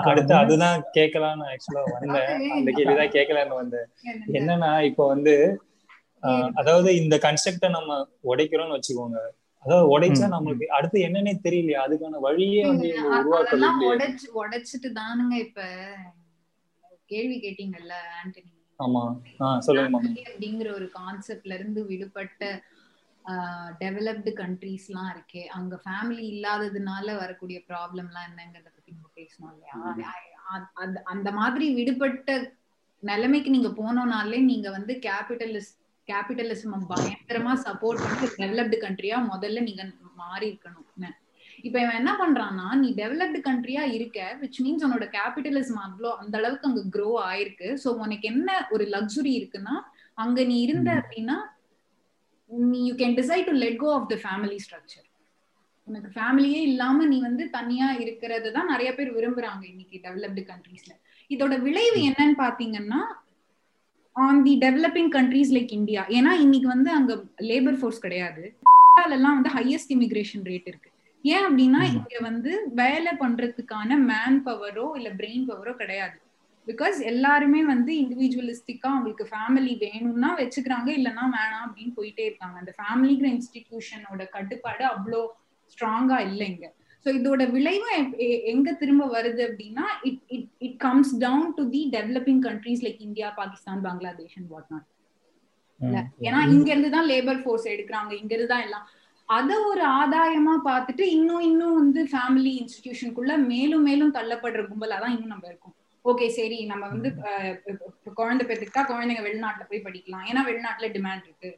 அடுத்து 0.06 0.34
அதுதான் 0.34 0.78
கேட்கலாம்னு 0.96 1.44
ஆக்சுவலா 1.50 1.82
வந்தேன். 1.96 2.30
அந்த 2.56 2.70
கேள்விதான் 2.78 3.14
கேட்கலான்னு 3.16 3.60
வந்தேன். 3.62 3.86
என்னன்னா 4.38 4.70
இப்போ 4.90 5.06
வந்து 5.06 5.34
அதாவது 6.54 6.88
இந்த 6.96 7.16
கன்ஸ்ட்ரக்ட 7.24 7.68
நம்ம 7.70 7.90
உடைக்கிறோம்னு 8.24 8.76
வச்சுக்கோங்க. 8.76 9.18
அதாவது 9.64 9.86
உடைச்சா 9.88 10.26
நம்மளுக்கு 10.32 10.66
அடுத்து 10.76 10.98
என்னன்னே 11.06 11.34
தெரியலையா 11.44 11.80
அதுக்கான 11.84 12.20
வழியே 12.20 12.62
வந்து 12.66 12.88
உருவாக்கலாம் 13.10 13.80
உடைச்சு 13.88 14.28
உடைச்சிட்டு 14.40 14.90
தானுங்க 14.98 15.34
இப்ப. 15.46 15.60
கேள்வி 17.10 17.36
கேட்டீங்கல்ல 17.38 17.94
ஆண்டனி? 18.18 18.52
ஆமா. 18.80 19.02
ஆஹ் 19.40 19.60
சொல்லுங்க 19.60 19.98
அப்படிங்கிற 20.26 20.68
ஒரு 20.74 20.86
கான்செப்ட்ல 20.94 21.54
இருந்து 21.54 21.80
விடுபட்ட 21.86 22.42
டெவலப்டு 23.80 24.30
கண்ட்ரீஸ் 24.34 24.86
எல்லாம் 24.88 25.10
இருக்கே. 25.14 25.42
அங்க 25.56 25.74
ஃபேமிலி 25.84 26.22
இல்லாததுனால 26.28 27.16
வரக்கூடிய 27.18 27.58
ப்ராப்ளம் 27.68 28.08
எல்லாம் 28.10 28.28
என்னங்கிறத 28.28 28.68
பத்தி 28.68 28.90
நம்ம 28.92 29.08
பேசணும் 29.16 29.52
இல்லையா? 29.54 29.74
அந்த 31.12 31.30
மாதிரி 31.32 31.66
விடுபட்ட 31.74 32.30
நிலைமைக்கு 33.02 33.50
நீங்க 33.50 33.70
போனோம்னாலே 33.76 34.38
நீங்க 34.44 34.68
வந்து 34.70 34.92
கேபிட்டலிஸ்ட் 35.02 35.76
கேபிட்டலிசம் 36.10 36.84
பயங்கரமா 36.92 37.54
சப்போர்ட் 37.66 38.02
பண்ணி 38.04 38.28
டெவலப்டு 38.42 38.78
கண்ட்ரியா 38.84 39.16
முதல்ல 39.32 39.62
நீங்க 39.68 39.84
மாறி 40.22 40.46
இருக்கணும். 40.50 41.16
இப்ப 41.66 41.76
இவன் 41.82 41.98
என்ன 42.00 42.12
பண்றான்னா 42.20 42.66
நீ 42.82 42.88
டெவலப்டு 43.00 43.38
கண்ட்ரியா 43.46 43.82
இருக்க 43.96 44.18
விச் 44.42 44.60
மீன்ஸ் 44.64 44.84
உன்னோட 44.86 45.06
கேபிட்டலிசம் 45.16 45.80
அவ்வளோ 45.86 46.10
அந்த 46.22 46.34
அளவுக்கு 46.40 46.68
அங்க 46.68 46.82
க்ரோ 46.96 47.08
ஆயிருக்கு. 47.28 47.68
சோ 47.82 47.88
உனக்கு 48.04 48.26
என்ன 48.32 48.48
ஒரு 48.74 48.84
லக்ஸுரி 48.94 49.32
இருக்குன்னா 49.40 49.74
அங்க 50.18 50.44
நீ 50.44 50.56
இருந்த 50.66 50.90
அப்படின்னா 51.00 51.36
நீ 52.70 52.78
you 52.88 52.94
can 52.94 53.18
decide 53.20 53.48
to 53.50 53.54
let 53.64 53.80
go 53.82 53.88
of 53.96 54.08
the 54.12 54.16
family 54.24 54.58
structure 54.66 55.06
உனக்கு 55.88 56.08
ஃபேமிலியே 56.14 56.60
இல்லாம 56.70 57.04
நீ 57.12 57.18
வந்து 57.20 57.44
தனியா 57.50 57.86
இருக்கிறது 58.02 58.48
தான் 58.56 58.70
நிறைய 58.72 58.90
பேர் 58.94 59.10
விரும்புறாங்க 59.16 59.64
இன்னைக்கு 59.72 59.98
டெவலப்டு 60.06 60.42
கண்ட்ரீஸ்ல 60.50 60.92
இதோட 61.30 61.54
விளைவு 61.66 61.98
என்னன்னு 62.08 62.36
பாத்தீங்கன்னா 62.44 63.00
on 64.24 64.42
the 64.42 64.52
developing 64.62 65.10
countries 65.16 65.50
like 65.56 65.72
India 65.78 66.02
ஏன்னா 66.18 66.30
இன்னைக்கு 66.44 66.68
வந்து 66.68 66.90
அங்க 66.90 67.12
லேபர் 67.48 67.78
ஃபோர்ஸ் 67.80 68.04
கிடையாது. 68.04 68.44
எல்லாம் 69.16 69.36
வந்து 69.38 69.50
ஹையஸ்ட் 69.56 69.92
இமிகிரேஷன் 69.96 70.44
ரேட் 70.50 70.68
இருக்கு. 70.70 70.90
ஏன் 71.24 71.44
அப்படின்னா 71.48 71.80
இங்க 71.92 72.16
வந்து 72.20 72.52
வேலை 72.74 73.12
பண்றதுக்கான 73.20 73.98
மேன் 74.10 74.38
பவரோ 74.46 74.86
இல்ல 74.96 75.08
பிரெயின் 75.10 75.44
பவரோ 75.50 75.72
கிடையாது. 75.76 76.16
பிகாஸ் 76.66 76.98
எல்லாருமே 77.10 77.60
வந்து 77.64 77.92
இண்டிவிஜுவலிஸ்டிக்கா 78.02 78.88
அவங்களுக்கு 78.94 79.26
ஃபேமிலி 79.32 79.74
வேணும்னா 79.84 80.30
வச்சுக்கிறாங்க 80.40 80.88
இல்லைன்னா 80.98 81.24
வேணாம் 81.36 81.64
அப்படின்னு 81.66 81.92
போயிட்டே 81.96 82.24
இருக்காங்க. 82.30 82.56
அந்த 82.58 82.74
ஃபேமிலிங்கிற 82.78 83.28
இன்ஸ்டிடியூஷனோட 83.36 84.24
கட்டுப்பாடு 84.36 84.84
அவ்வளோ 84.84 85.22
ஸ்ட்ராங்கா 85.72 86.18
இல்லை 86.28 86.46
இங்க. 86.54 86.66
ஸோ 87.06 87.08
இதோட 87.18 87.42
விளைவு 87.56 87.88
எங்க 88.52 88.68
திரும்ப 88.80 89.04
வருது 89.16 89.42
அப்படின்னா 89.48 89.86
it 90.08 90.22
it 90.36 90.48
it 90.66 90.78
comes 90.86 91.12
down 91.26 91.48
to 91.58 91.64
the 91.74 91.82
developing 91.96 92.42
countries 92.48 92.84
like 92.86 93.02
India 93.08 93.30
Pakistan 93.40 93.84
Bangladesh 93.88 94.38
and 94.40 94.50
what 94.54 94.70
not 94.74 94.86
ஏன்னா 96.26 96.38
இங்க 96.54 96.68
இருந்து 96.72 96.90
தான் 96.94 97.08
லேபர் 97.10 97.42
ஃபோர்ஸ் 97.42 97.66
எடுக்கிறாங்க. 97.72 98.12
இங்க 98.20 98.32
இருந்து 98.34 98.52
தான் 98.54 98.64
எல்லாம். 98.66 98.86
அத 99.28 99.50
ஒரு 99.70 99.82
ஆதாயமா 100.00 100.54
பார்த்துட்டு 100.68 101.04
இன்னும் 101.16 101.44
இன்னும் 101.48 101.76
வந்து 101.80 102.00
ஃபேமிலி 102.12 102.52
இன்ஸ்டிடியூஷனுக்குள்ள 102.60 103.32
மேலும் 103.52 103.84
மேலும் 103.88 104.14
தள்ளப்படுற 104.18 104.62
கும்பலா 104.70 104.98
தான் 105.04 105.14
இன்னும் 105.16 105.32
நம்ம 105.34 105.46
இருக்கோம். 105.48 105.74
ஓகே 106.04 106.26
சரி. 106.38 106.58
நம்ம 106.72 106.84
வந்து 106.94 107.08
குழந்தை 108.20 108.44
பெற்றுக்கிட்டா 108.46 108.84
குழந்தைங்க 108.90 109.24
வெளிநாட்டுல 109.26 109.66
போய் 109.70 109.84
படிக்கலாம். 109.86 110.26
ஏன்னா 110.30 110.42
வெளிநாட்டுல 110.50 110.88
டிமாண்ட் 110.96 111.26
இருக்கு. 111.28 111.50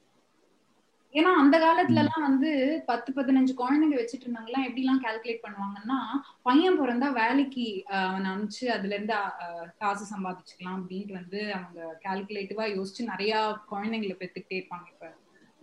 ஏன்னா 1.15 1.31
அந்த 1.35 1.57
காலத்துல 1.59 2.03
எல்லாம் 2.03 2.27
வந்து 2.27 2.51
பத்து 2.87 3.11
பதினஞ்சு 3.13 3.53
குழந்தைங்க 3.57 3.97
வச்சுட்டு 3.99 4.27
இருந்தாங்கலாம் 4.27 4.67
எப்படி 4.67 4.83
எல்லாம் 4.83 5.03
கால்குலேட் 5.03 5.45
பண்ணுவாங்கன்னா 5.45 5.97
பையன் 6.43 6.79
பிறந்தா 6.81 7.09
வேலைக்கு 7.17 7.65
அவனை 8.01 8.29
அனுப்பிச்சு 8.31 8.67
அதுல 8.69 8.95
இருந்து 8.95 9.17
காசு 9.79 10.05
சம்பாதிச்சுக்கலாம் 10.13 10.79
அப்படின்ட்டு 10.79 11.19
வந்து 11.19 11.41
அவங்க 11.55 11.81
கால்குலேட்டிவா 12.05 12.67
யோசிச்சு 12.75 13.11
நிறைய 13.11 13.35
குழந்தைங்களை 13.71 14.17
பெத்துக்கிட்டே 14.17 14.61
இருப்பாங்க 14.61 14.89
இப்ப. 14.93 15.09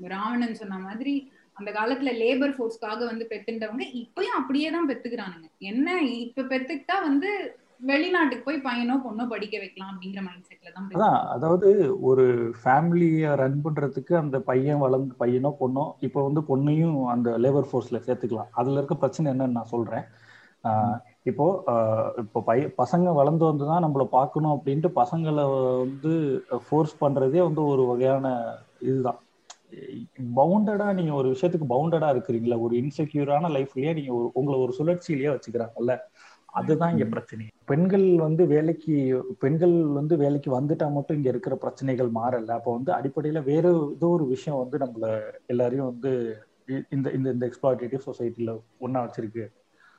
ராவணன் 0.09 0.59
சொன்ன 0.59 0.79
மாதிரி 0.79 1.13
அந்த 1.57 1.69
காலத்துல 1.71 2.11
லேபர் 2.17 2.55
ஃபோர்ஸ்க்காக 2.55 2.99
வந்து 3.05 3.25
பெத்துட்டவங்க 3.31 3.85
இப்பயும் 4.01 4.39
அப்படியே 4.39 4.67
தான் 4.71 4.89
பெத்துக்கிறானுங்க. 4.89 5.47
என்ன 5.69 5.87
இப்ப 6.19 6.47
பெத்துக்கிட்டா 6.51 6.97
வந்து 7.03 7.29
வெளிநாட்டுக்கு 7.80 8.45
போய் 8.45 8.63
பையனோ 8.67 8.93
பொண்ணோ 9.03 9.23
படிக்க 9.32 9.55
வைக்கலாம் 9.63 9.91
அப்படிங்கிற 9.91 10.21
மைண்ட் 10.28 10.47
செட்ல 10.49 10.69
தான் 10.75 10.88
அதான் 10.95 11.17
அதாவது 11.34 11.67
ஒரு 12.09 12.25
ஃபேமிலிய 12.61 13.34
ரன் 13.41 13.59
பண்றதுக்கு 13.65 14.13
அந்த 14.21 14.38
பையன் 14.49 14.82
வளர்ந்து 14.86 15.13
பையனோ 15.21 15.51
பொண்ணோ 15.59 15.84
இப்போ 16.07 16.19
வந்து 16.28 16.41
பொண்ணையும் 16.49 16.97
அந்த 17.13 17.30
லேபர் 17.43 17.69
ஃபோர்ஸ்ல 17.69 17.99
சேர்த்துக்கலாம். 18.07 18.49
அதுல 18.59 18.80
இருக்க 18.80 18.95
பிரச்சனை 19.03 19.28
என்னன்னு 19.34 19.57
நான் 19.59 19.73
சொல்றேன். 19.75 20.07
இப்போ 21.30 21.45
இப்போ 22.23 22.39
பைய 22.49 22.65
பசங்க 22.82 23.13
வளர்ந்து 23.19 23.45
வந்து 23.49 23.65
தான் 23.71 23.86
நம்மளை 23.86 24.05
பார்க்கணும் 24.17 24.55
அப்படின்ட்டு 24.55 24.89
பசங்களை 25.01 25.45
வந்து 25.84 26.13
ஃபோர்ஸ் 26.67 26.95
பண்றதே 27.03 27.41
வந்து 27.47 27.63
ஒரு 27.73 27.86
வகையான 27.91 28.28
இதுதான். 28.89 29.19
பவுண்டடா 30.39 30.88
நீங்க 30.97 31.13
ஒரு 31.21 31.28
விஷயத்துக்கு 31.34 31.73
பவுண்டடா 31.73 32.09
இருக்கிறீங்களா 32.15 32.57
ஒரு 32.65 32.73
இன்செக்யூரான 32.82 33.49
லைஃப்லயே 33.57 33.93
நீங்க 33.97 34.11
ஒரு 34.19 34.28
உங்களை 34.39 34.57
ஒரு 34.65 34.73
சுழற்சியிலேயே 34.78 35.32
வச்சுக்கிறாங்கல்ல. 35.34 35.93
அதுதான் 36.59 36.93
இங்க 36.93 37.05
பிரச்சனை. 37.13 37.45
பெண்கள் 37.71 38.05
வந்து 38.25 38.43
வேலைக்கு 38.53 38.95
பெண்கள் 39.43 39.75
வந்து 39.99 40.13
வேலைக்கு 40.23 40.49
வந்துட்டா 40.57 40.87
மட்டும் 40.97 41.17
இங்க 41.19 41.29
இருக்கிற 41.33 41.55
பிரச்சனைகள் 41.63 42.09
மாறல. 42.19 42.49
அப்ப 42.59 42.69
வந்து 42.77 42.91
அடிப்படையில 42.97 43.41
வேற 43.51 43.65
ஏதோ 43.95 44.09
ஒரு 44.17 44.25
விஷயம் 44.33 44.61
வந்து 44.63 44.77
நம்மள 44.83 45.07
எல்லாரையும் 45.53 45.89
வந்து 45.91 46.11
இந்த 46.95 47.07
இந்த 47.17 47.31
இந்த 47.33 47.45
எக்ஸ்பிளாட்டேட்டிவ் 47.49 48.07
சொசைட்டில 48.09 48.53
ஒன்னா 48.85 49.01
வச்சிருக்கு 49.05 49.45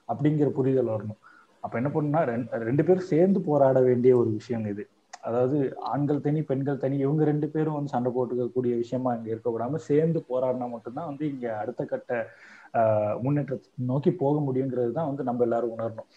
அப்படிங்கிற 0.09 0.49
புரிதல் 0.59 0.95
வரணும். 0.95 1.21
அப்ப 1.65 1.75
என்ன 1.81 1.91
பண்ணுன்னா 1.95 2.21
ரெண்டு 2.69 2.83
பேரும் 2.89 3.11
சேர்ந்து 3.13 3.39
போராட 3.49 3.79
வேண்டிய 3.89 4.13
ஒரு 4.21 4.31
விஷயம் 4.39 4.67
இது. 4.73 4.85
அதாவது 5.29 5.57
ஆண்கள் 5.93 6.25
தனி 6.27 6.41
பெண்கள் 6.51 6.83
தனி 6.83 6.97
இவங்க 7.05 7.23
ரெண்டு 7.31 7.47
பேரும் 7.55 7.77
வந்து 7.77 7.93
சண்டை 7.95 8.11
போட்டுக்கக்கூடிய 8.17 8.75
விஷயமா 8.83 9.11
இங்க 9.17 9.29
இருக்கக்கூடாம 9.33 9.81
சேர்ந்து 9.89 10.19
போராடினா 10.31 10.67
மட்டும்தான் 10.75 11.09
வந்து 11.11 11.25
இங்க 11.33 11.47
அடுத்த 11.63 11.85
கட்ட 11.93 12.13
முன்னேற்றத்தை 13.25 13.69
நோக்கி 13.91 14.11
போக 14.23 14.37
முடியுங்கிறது 14.47 14.93
தான் 14.99 15.09
வந்து 15.11 15.23
நம்ம 15.29 15.45
எல்லாரும் 15.47 15.75
உணரணும். 15.77 16.09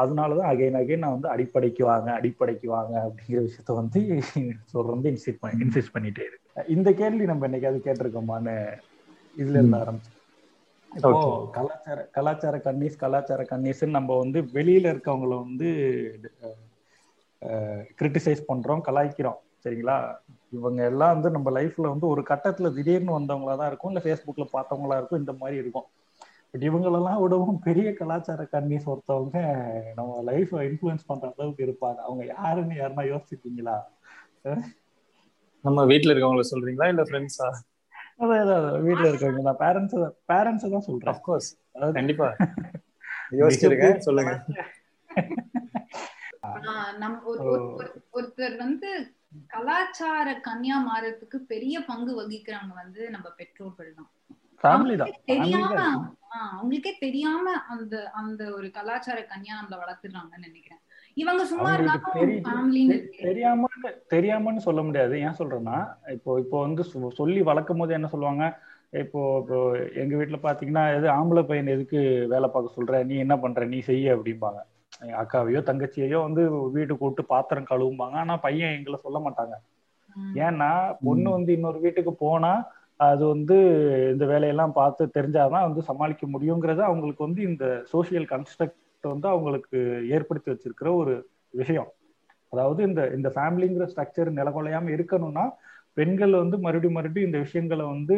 அதனாலதான் 0.00 0.50
அகைன் 0.52 0.78
அகைன் 0.80 1.02
நான் 1.02 1.16
வந்து 1.16 1.28
அடிப்படைக்கு 1.28 1.82
வாங்க 1.84 2.08
அடிப்படைக்கு 2.12 2.68
வாங்க 2.68 2.94
அப்படிங்கிற 3.06 3.42
விஷயத்த 3.46 3.74
வந்து 3.80 4.00
தொடர்ந்து 4.72 5.08
இன்சிஸ்ட் 5.12 5.42
பண்ணி 5.42 5.64
இன்சிஸ்ட் 5.66 5.94
பண்ணிட்டே 5.96 6.24
இருக்கு. 6.28 6.42
இந்த 6.68 6.92
கேள்வி 6.94 7.24
நம்ம 7.24 7.46
என்னைக்காவது 7.48 7.80
கேட்டிருக்கோமான்னு 7.86 8.56
இதுல 9.36 9.58
இருந்து 9.58 9.80
ஆரம்பிச்சு 9.82 10.12
இப்போ 10.92 11.10
கலாச்சார 11.54 12.00
கலாச்சார 12.10 12.56
கன்னிஸ் 12.58 12.96
கலாச்சார 12.96 13.42
கன்னிஸ்ன்னு 13.50 13.96
நம்ம 13.98 14.16
வந்து 14.18 14.40
வெளியில 14.52 14.92
இருக்கவங்கள 14.92 15.34
வந்து 15.42 15.68
கிரிட்டிசைஸ் 17.98 18.42
பண்றோம் 18.48 18.84
கலாய்க்கிறோம். 18.88 19.40
சரிங்களா? 19.64 19.96
இவங்க 20.52 20.80
எல்லாம் 20.84 21.12
வந்து 21.14 21.30
நம்ம 21.30 21.50
லைஃப்ல 21.50 21.86
வந்து 21.88 22.06
ஒரு 22.06 22.22
கட்டத்துல 22.30 22.70
திடீர்னு 22.74 23.18
வந்தவங்களா 23.18 23.54
தான் 23.56 23.70
இருக்கும் 23.70 23.92
இல்ல 23.92 24.02
ஃபேஸ்புக்ல 24.04 24.46
பார்த்தவங்களா 24.52 24.98
இருக்கும் 24.98 25.22
இந்த 25.22 25.34
மாதிரி 25.40 25.56
இருக்கும். 25.56 25.86
பட் 26.54 26.64
இவங்களெல்லாம் 26.68 27.20
விடவும் 27.22 27.56
பெரிய 27.64 27.88
கலாச்சார 27.92 28.42
கன்னிஸ் 28.52 28.84
ஒருத்தவங்க 28.90 29.38
நம்ம 29.96 30.20
லைஃப் 30.28 30.52
இன்ஃபுளுன்ஸ் 30.66 31.08
பண்ற 31.08 31.24
அளவுக்கு 31.30 31.64
இருப்பாங்க. 31.66 31.98
அவங்க 32.06 32.22
யாருன்னு 32.34 32.74
யாருன்னா 32.80 33.04
யோசிச்சிருக்கீங்களா? 33.08 33.74
நம்ம 35.64 35.84
வீட்டுல 35.90 36.12
இருக்கவங்கள 36.12 36.44
சொல்றீங்களா? 36.52 36.88
இல்ல 36.92 37.04
ஃப்ரெண்ட்ஸா 37.08 37.48
அதான் 38.20 38.44
வீட்டுல 38.86 39.08
இருக்கவங்க 39.10 39.42
தான். 39.48 39.60
பேரண்ட்ஸ் 39.64 39.96
பேரண்ட்ஸ் 40.32 40.68
தான் 40.76 40.86
சொல்றேன். 40.88 41.12
அஃப்கோர்ஸ் 41.14 41.50
கண்டிப்பா. 41.98 42.28
யோசிச்சிருக்கேன் 43.40 44.04
சொல்லுங்க. 44.08 44.32
ஒருத்தர் 48.16 48.56
வந்து 48.64 48.90
கலாச்சார 49.50 50.28
கன்னியா 50.48 50.76
மாறதுக்கு 50.88 51.40
பெரிய 51.52 51.76
பங்கு 51.90 52.12
வகிக்கிறவங்க 52.20 52.74
வந்து 52.82 53.02
நம்ம 53.10 53.28
பெற்றோர்கள் 53.40 53.96
தான். 54.00 54.10
ஃபேமிலி 54.64 54.96
தான். 55.02 55.14
தெரியாம 55.32 55.80
அவங்களுக்கே 56.54 56.92
தெரியாம 57.02 57.46
அந்த 57.72 57.94
அந்த 58.20 58.42
ஒரு 58.56 58.68
கலாச்சார 58.76 59.18
கன்னியா 59.32 59.56
நம்மள 59.58 59.76
வளர்த்துறாங்கன்னு 59.82 60.48
நினைக்கிறேன். 60.48 60.80
இவங்க 61.22 61.42
சும்மா 61.50 61.70
தெரியாம 63.28 63.68
தெரியாமன்னு 64.14 64.66
சொல்ல 64.66 64.80
முடியாது. 64.86 65.14
ஏன் 65.26 65.38
சொல்றேன்னா 65.40 65.78
இப்போ 66.16 66.30
இப்போ 66.44 66.56
வந்து 66.66 66.84
சொல்லி 67.20 67.40
வளர்க்கும் 67.50 67.82
போது 67.82 67.98
என்ன 67.98 68.10
சொல்லுவாங்க 68.14 68.44
இப்போ 69.02 69.20
இப்போ 69.42 69.58
எங்க 70.02 70.14
வீட்டுல 70.18 70.38
பாத்தீங்கன்னா 70.42 70.84
எது 70.96 71.06
ஆம்பளை 71.18 71.42
பையன் 71.46 71.72
எதுக்கு 71.76 72.00
வேலை 72.32 72.48
பார்க்க 72.48 72.76
சொல்ற? 72.76 73.04
நீ 73.10 73.14
என்ன 73.24 73.34
பண்ற? 73.44 73.62
நீ 73.72 73.78
செய்ய 73.88 74.16
அப்படிம்பாங்க. 74.16 74.60
என் 75.06 75.18
அக்காவையோ 75.22 75.60
தங்கச்சியையோ 75.68 76.18
வந்து 76.26 76.42
வீட்டுக்கு 76.76 77.00
கூப்பிட்டு 77.00 77.32
பாத்திரம் 77.32 77.70
கழுவும்பாங்க. 77.70 78.16
ஆனா 78.24 78.34
பையன் 78.46 78.76
எங்களை 78.78 78.98
சொல்ல 79.06 79.20
மாட்டாங்க. 79.26 79.54
ஏன்னா 80.46 80.70
பொண்ணு 81.06 81.28
வந்து 81.36 81.50
இன்னொரு 81.56 81.78
வீட்டுக்கு 81.84 82.12
போனா 82.24 82.52
அது 83.06 83.22
வந்து 83.32 83.56
இந்த 84.12 84.24
வேலையெல்லாம் 84.32 84.74
பார்த்து 84.80 85.04
தெரிஞ்சாதான் 85.16 85.66
வந்து 85.68 85.82
சமாளிக்க 85.90 86.24
முடியுங்கிறது 86.34 86.82
அவங்களுக்கு 86.88 87.26
வந்து 87.26 87.42
இந்த 87.50 87.66
சோசியல் 87.92 88.26
கன்ஸ்ட்ரக்ட் 88.32 89.08
வந்து 89.12 89.28
அவங்களுக்கு 89.32 89.78
ஏற்படுத்தி 90.16 90.48
வச்சிருக்கிற 90.52 90.90
ஒரு 91.02 91.14
விஷயம். 91.60 91.90
அதாவது 92.52 92.80
இந்த 92.88 93.02
இந்த 93.16 93.28
ஃபேமிலிங்கிற 93.36 93.86
ஸ்ட்ரக்சர் 93.92 94.30
நிலகொலையாம 94.40 94.90
இருக்கணும்னா 94.96 95.44
பெண்கள் 95.96 96.32
வந்து 96.42 96.56
மறுபடியும் 96.58 96.96
மறுபடியும் 96.98 97.28
இந்த 97.28 97.40
விஷயங்களை 97.46 97.84
வந்து 97.94 98.16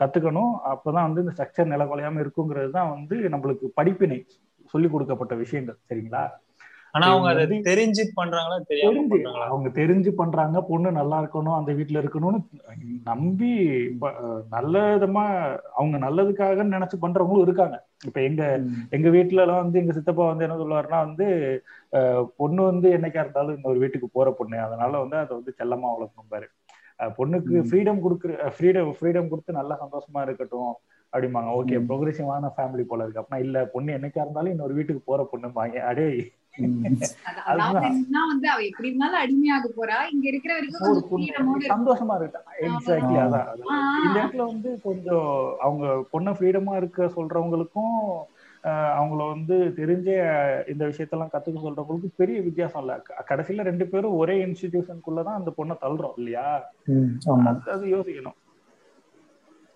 கத்துக்கணும். 0.00 0.52
அப்பதான் 0.72 1.06
வந்து 1.08 1.22
இந்த 1.24 1.34
ஸ்ட்ரக்சர் 1.36 1.72
நிலகொலையாம 1.74 2.20
இருக்குங்கிறது 2.24 2.70
தான் 2.78 2.92
வந்து 2.96 3.16
நம்மளுக்கு 3.34 3.66
படிப்பினை 3.80 4.18
சொல்லி 4.74 4.88
கொடுக்கப்பட்ட 4.88 5.34
விஷயங்கள். 5.44 5.78
சரிங்களா? 5.88 6.22
ஆனா 6.94 7.06
அவங்க 7.12 7.28
அதை 7.34 7.44
தெரிஞ்சு 7.68 8.04
பண்றாங்களா 8.18 8.58
தெரிஞ்சு 8.74 9.18
அவங்க 9.46 9.68
தெரிஞ்சு 9.78 10.10
பண்றாங்க 10.12 10.58
பொண்ணு 10.68 10.88
நல்லா 10.98 11.16
இருக்கணும் 11.22 11.58
அந்த 11.58 11.70
வீட்டுல 11.78 12.02
இருக்கணும்னு 12.02 12.40
நம்பி 13.06 13.50
நல்ல 14.54 14.74
விதமா 14.94 15.24
அவங்க 15.72 15.96
நல்லதுக்காக 15.98 16.66
நினைச்சு 16.68 16.96
பண்றவங்களும் 16.98 17.46
இருக்காங்க. 17.46 17.76
இப்ப 18.08 18.18
எங்க 18.22 18.42
எங்க 18.92 19.08
வீட்டுல 19.16 19.44
எல்லாம் 19.44 19.62
வந்து 19.62 19.80
எங்க 19.82 19.92
சித்தப்பா 19.98 20.24
வந்து 20.30 20.46
என்ன 20.46 20.56
சொல்லுவாருன்னா 20.56 21.00
வந்து 21.06 21.26
பொண்ணு 22.38 22.62
வந்து 22.62 22.88
என்னைக்கா 22.96 23.22
இருந்தாலும் 23.24 23.56
இன்னொரு 23.56 23.78
வீட்டுக்கு 23.84 24.08
போற 24.10 24.28
பொண்ணு. 24.32 24.56
அதனால 24.66 24.92
வந்து 25.04 25.18
அதை 25.22 25.32
வந்து 25.38 25.52
செல்லமா 25.60 25.88
வளர்க்கணும் 25.94 26.32
பாரு. 26.32 26.48
பொண்ணுக்கு. 27.18 27.54
ஃப்ரீடம் 27.68 28.02
கொடுக்குற 28.04 28.32
ஃப்ரீடம் 28.56 28.90
ஃப்ரீடம் 28.96 29.30
கொடுத்து 29.30 29.58
நல்லா 29.58 29.74
சந்தோஷமா 29.82 30.20
இருக்கட்டும் 30.26 30.72
அப்படிம்பாங்க. 31.12 31.50
ஓகே. 31.58 31.76
ப்ரோக்ரெசிவான 31.88 32.50
ஃபேமிலி 32.56 32.84
போல 32.84 33.04
இருக்கு. 33.04 33.20
அப்படின்னா 33.22 33.44
இல்ல 33.46 33.58
பொண்ணு 33.74 33.96
என்னைக்கா 33.98 34.22
இருந்தாலும் 34.24 34.54
இன்னொரு 34.54 34.74
வீட்டுக்கு 34.78 35.02
போற 35.04 35.22
பொண்ணும்பாங்க. 35.32 35.76
அடே 35.90 36.06
வந்து 36.56 38.48
அவ 38.48 38.60
எப்படி 38.62 38.88
இருந்தாலும் 38.88 39.20
அடிமையாக 39.20 39.70
போறா. 39.76 39.98
இங்க 40.12 40.28
இருக்கிற 40.28 40.52
வரைக்கும் 40.54 40.90
ஒரு 40.90 41.00
கொஞ்சம் 41.00 41.10
பொண்ணு. 41.10 41.26
freedom-ஓட 41.26 41.58
இருக்கு. 41.58 41.74
சந்தோஷமா 41.74 42.14
இருக்கு. 42.14 42.40
எக்ஸாக்ட்லி. 42.60 43.16
அதான். 43.22 43.48
இந்த 44.04 44.16
இடத்துல 44.16 44.44
வந்து 44.44 44.80
கொஞ்சம் 44.82 45.30
அவங்க 45.60 45.84
பொண்ணை 46.12 46.34
ஃப்ரீடமா 46.34 46.76
இருக்க 46.76 47.04
சொல்றவங்களுக்கும் 47.16 47.96
ஆஹ், 48.64 48.92
அவங்கள 48.94 49.28
வந்து 49.28 49.54
தெரிஞ்ச 49.76 50.08
இந்த 50.68 50.86
விஷயத்தெல்லாம் 50.86 51.32
கத்துக்க 51.32 51.58
சொல்றவங்களுக்கும் 51.60 52.16
பெரிய 52.16 52.40
வித்தியாசம் 52.40 52.80
இல்ல. 52.80 52.94
கடைசியில 53.28 53.62
ரெண்டு 53.62 53.86
பேரும் 53.86 54.14
ஒரே 54.14 54.44
இன்ஸ்டிடியூஷனுக்குள்ளதான் 54.44 55.38
அந்த 55.38 55.52
பொண்ணை 55.56 55.76
தள்ளுறோம் 55.80 56.16
இல்லையா? 56.16 56.46
அது 57.68 57.86
யோசிக்கணும். 57.88 58.38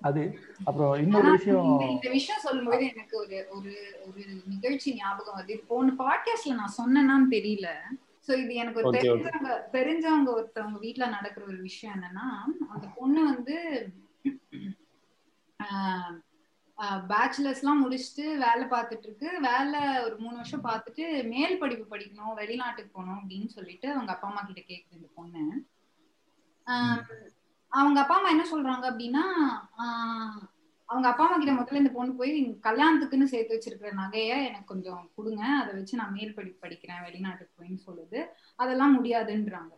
அது 0.00 0.22
அப்புறம் 0.64 0.94
இன்னொரு 0.94 1.30
விஷயம் 1.30 1.78
இந்த- 1.80 2.10
விஷயம் 2.10 2.40
சொல்லும்போது 2.40 2.86
எனக்கு 2.86 3.18
ஒரு 3.18 3.46
ஒரு 3.50 3.72
ஒரு 4.08 4.24
நிகழ்ச்சி 4.46 4.94
ஞாபகம் 4.94 5.38
வருது. 5.38 5.62
போன 5.66 5.92
பாட்காஸ்ட்ல 5.98 6.54
நான் 6.54 6.76
சொன்னேனான்னு 6.78 7.34
தெரியல. 7.34 7.68
சோ 8.26 8.36
இது 8.36 8.54
எனக்கு 8.54 8.82
ஒரு. 8.82 8.98
தெரிஞ்சவங்க 8.98 9.50
தெரிஞ்சவங்க 9.72 10.30
ஒருத்தவங்க 10.36 10.78
வீட்ல 10.78 11.06
நடக்கிற 11.06 11.46
ஒரு 11.46 11.56
விஷயம் 11.60 11.96
என்னன்னா 11.96 12.26
அந்த 12.68 12.86
பொண்ணு 12.96 13.24
வந்து 13.24 13.56
பேச்சுலர்ஸ் 17.08 17.58
எல்லாம் 17.58 17.80
முடிச்சுட்டு 17.84 18.24
வேலை 18.44 18.64
பார்த்துட்டு 18.70 19.06
இருக்கு. 19.06 19.30
வேலை 19.40 19.80
ஒரு 20.04 20.16
மூணு 20.18 20.34
வருஷம் 20.34 20.64
பார்த்துட்டு 20.64 21.28
மேல் 21.28 21.58
படிப்பு 21.58 21.96
படிக்கணும் 21.96 22.34
வெளிநாட்டுக்கு 22.34 22.90
போகணும் 22.92 23.20
அப்படின்னு 23.20 23.46
சொல்லிட்டு 23.48 23.90
அவங்க 23.92 24.12
அப்பா 24.12 24.28
அம்மா 24.28 24.40
கிட்ட 24.40 24.60
கேக்குது 24.60 24.96
இந்த 24.96 25.08
பொண்ணு. 25.14 25.42
ஆஹ் 26.66 27.02
அவங்க 27.68 28.00
அப்பா 28.00 28.16
அம்மா 28.16 28.28
என்ன 28.28 28.44
சொல்றாங்க 28.52 28.84
அப்படின்னா 28.84 29.24
அவங்க 30.84 31.08
அப்பா 31.08 31.24
அம்மா 31.24 31.36
கிட்ட 31.36 31.52
முதல்ல 31.52 31.74
இந்த 31.74 31.90
பொண்ணு 31.90 32.14
போய் 32.14 32.58
கல்யாணத்துக்குன்னு 32.62 33.24
சேர்த்து 33.24 33.56
வச்சிருக்கிற 33.56 33.96
நகைய 33.96 34.46
எனக்கு 34.46 34.64
கொஞ்சம் 34.64 35.10
கொடுங்க. 35.16 35.44
அதை 35.46 35.74
வச்சு 35.74 35.96
நான் 35.96 36.12
மேல் 36.12 36.34
படி 36.34 36.56
படிக்கிறேன் 36.62 37.02
வெளிநாட்டுக்கு 37.02 37.62
போயின்னு 37.62 37.78
சொல்லுது. 37.86 38.26
அதெல்லாம் 38.56 39.04
முடியாதுன்றாங்க. 39.04 39.74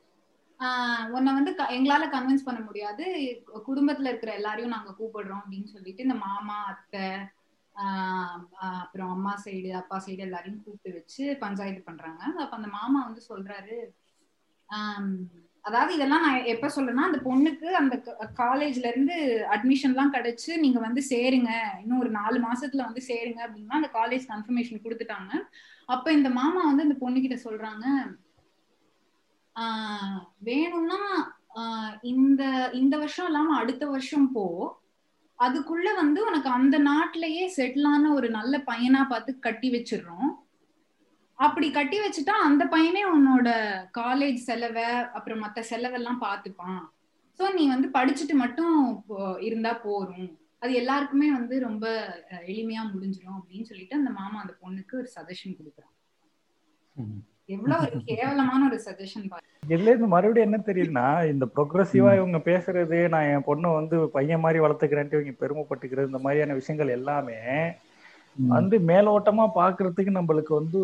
உன்னை 1.10 1.32
வந்து 1.32 1.54
க- 1.54 1.70
எங்களால 1.70 2.10
கன்வின்ஸ் 2.12 2.44
பண்ண 2.44 2.60
முடியாது. 2.60 3.04
குடும்பத்துல 3.66 4.08
இருக்கிற 4.08 4.34
எல்லாரையும் 4.34 4.70
நாங்க 4.70 4.94
கூப்பிடுறோம் 4.98 5.40
அப்படின்னு 5.46 5.64
சொல்லிட்டு 5.64 6.02
இந்த 6.02 6.14
மாமா 6.14 6.64
அத்தை 6.64 7.10
அப்புறம் 8.52 9.10
அம்மா 9.10 9.34
சைடு 9.44 9.70
அப்பா 9.70 10.02
சைடு 10.06 10.18
எல்லாரையும் 10.18 10.62
கூப்பிட்டு 10.64 10.98
வச்சு 10.98 11.36
பஞ்சாயத்து 11.40 11.82
பண்றாங்க. 11.82 12.22
அப்ப 12.24 12.56
அந்த 12.56 12.68
மாமா 12.68 13.04
வந்து 13.04 13.22
சொல்றாரு 13.28 13.76
ஆஹ் 14.68 15.16
அதாவது 15.64 15.92
இதெல்லாம் 15.94 16.24
நான் 16.26 16.46
எப்ப 16.52 16.66
சொல்றேன்னா 16.76 17.04
அந்த 17.08 17.18
பொண்ணுக்கு 17.26 17.68
அந்த 17.80 17.94
காலேஜ்ல 18.40 18.86
இருந்து 18.92 19.16
அட்மிஷன் 19.54 19.92
எல்லாம் 19.94 20.14
கிடைச்சு 20.14 20.50
நீங்க 20.56 20.78
வந்து 20.78 21.02
சேருங்க. 21.10 21.50
இன்னும் 21.82 22.00
ஒரு 22.00 22.10
நாலு 22.10 22.38
மாசத்துல 22.46 22.86
வந்து 22.88 23.02
சேருங்க 23.08 23.40
அப்படின்னா 23.46 23.78
அந்த 23.80 23.90
காலேஜ் 23.98 24.24
கன்ஃபர்மேஷன் 24.32 24.84
கொடுத்துட்டாங்க. 24.84 25.32
அப்ப 25.88 26.12
இந்த 26.12 26.28
மாமா 26.30 26.62
வந்து 26.66 26.86
அந்த 26.88 26.96
பொண்ணுகிட்ட 27.04 27.38
சொல்றாங்க 27.46 27.86
ஆஹ் 29.56 30.18
வேணும்னா 30.48 31.00
இந்த 32.12 32.42
இந்த 32.72 32.94
வருஷம் 32.98 33.26
இல்லாம 33.26 33.56
அடுத்த 33.56 33.84
வருஷம் 33.86 34.28
போ. 34.32 34.44
அதுக்குள்ள 35.38 35.88
வந்து 35.96 36.20
உனக்கு 36.26 36.48
அந்த 36.50 36.76
நாட்டிலேயே 36.88 37.44
செட்டில் 37.56 37.88
ஆன 37.92 38.12
ஒரு 38.12 38.28
நல்ல 38.30 38.54
பையனா 38.70 39.02
பார்த்து 39.08 39.32
கட்டி 39.38 39.68
வச்சிடுறோம். 39.70 40.30
அப்படி 41.40 41.66
கட்டி 41.70 41.98
வச்சுட்டா 42.00 42.34
அந்த 42.46 42.62
பையனே 42.72 43.02
உன்னோட 43.14 43.48
காலேஜ் 43.98 44.40
செலவை 44.48 44.88
அப்புறம் 45.16 45.42
மத்த 45.44 45.62
செலவெல்லாம் 45.70 46.20
பார்த்துப்பான். 46.26 46.80
சோ 47.38 47.44
நீ 47.56 47.62
வந்து 47.74 47.88
படிச்சுட்டு 47.96 48.34
மட்டும் 48.42 48.74
இருந்தா 49.48 49.72
போரும் 49.86 50.28
அது 50.62 50.72
எல்லாருக்குமே 50.80 51.28
வந்து 51.38 51.54
ரொம்ப 51.68 51.86
எளிமையா 52.52 52.82
முடிஞ்சிடும் 52.92 53.38
அப்படின்னு 53.38 53.68
சொல்லிட்டு 53.70 53.98
அந்த 54.00 54.10
மாமா 54.18 54.38
அந்த 54.42 54.54
பொண்ணுக்கு 54.62 54.94
ஒரு 55.00 55.08
சஜஷன் 55.16 55.56
கொடுக்குறான். 55.58 55.94
எவ்வளவு 57.54 57.86
ஒரு 57.86 58.00
கேவலமான 58.10 58.60
ஒரு 58.70 58.78
சஜஷன் 58.88 59.30
பாரு 59.30 59.46
இதுல 59.74 59.90
இருந்து 59.92 60.08
மறுபடியும் 60.14 60.48
என்ன 60.48 60.58
தெரியுதுன்னா 60.68 61.06
இந்த 61.32 61.44
ப்ரொக்ரஸிவா 61.54 62.10
இவங்க 62.18 62.38
பேசுறது 62.50 62.98
நான் 63.14 63.28
என் 63.32 63.46
பொண்ணை 63.48 63.70
வந்து 63.78 63.96
பையன் 64.16 64.42
மாதிரி 64.44 64.58
வளர்த்துக்கிறேன்ட்டு 64.64 65.18
இவங்க 65.18 65.34
பெருமைப்பட்டுக்கிறது 65.42 66.10
இந்த 66.10 66.20
மாதிரியான 66.26 66.56
விஷயங்கள் 66.60 66.96
எல்லாமே 66.98 67.38
வந்து 68.36 68.78
மேலோட்டமா 68.80 69.44
பாக்குறதுக்கு 69.54 70.10
நம்மளுக்கு 70.18 70.52
வந்து 70.54 70.80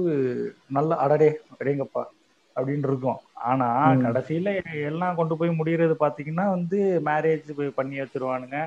நல்ல 0.68 0.94
அடடே 0.96 1.28
அடேங்கப்பா 1.54 2.02
அப்படின்னு 2.56 2.84
இருக்கும். 2.84 3.18
ஆனா. 3.44 3.66
கடைசியில 4.04 4.50
எல்லாம் 4.82 5.14
கொண்டு 5.14 5.36
போய் 5.36 5.58
முடியறது 5.58 5.94
பாத்தீங்கன்னா 6.00 6.46
வந்து 6.50 6.78
மேரேஜ் 7.04 7.48
பண்ணி 7.74 8.00
வச்சிருவானுங்க. 8.00 8.58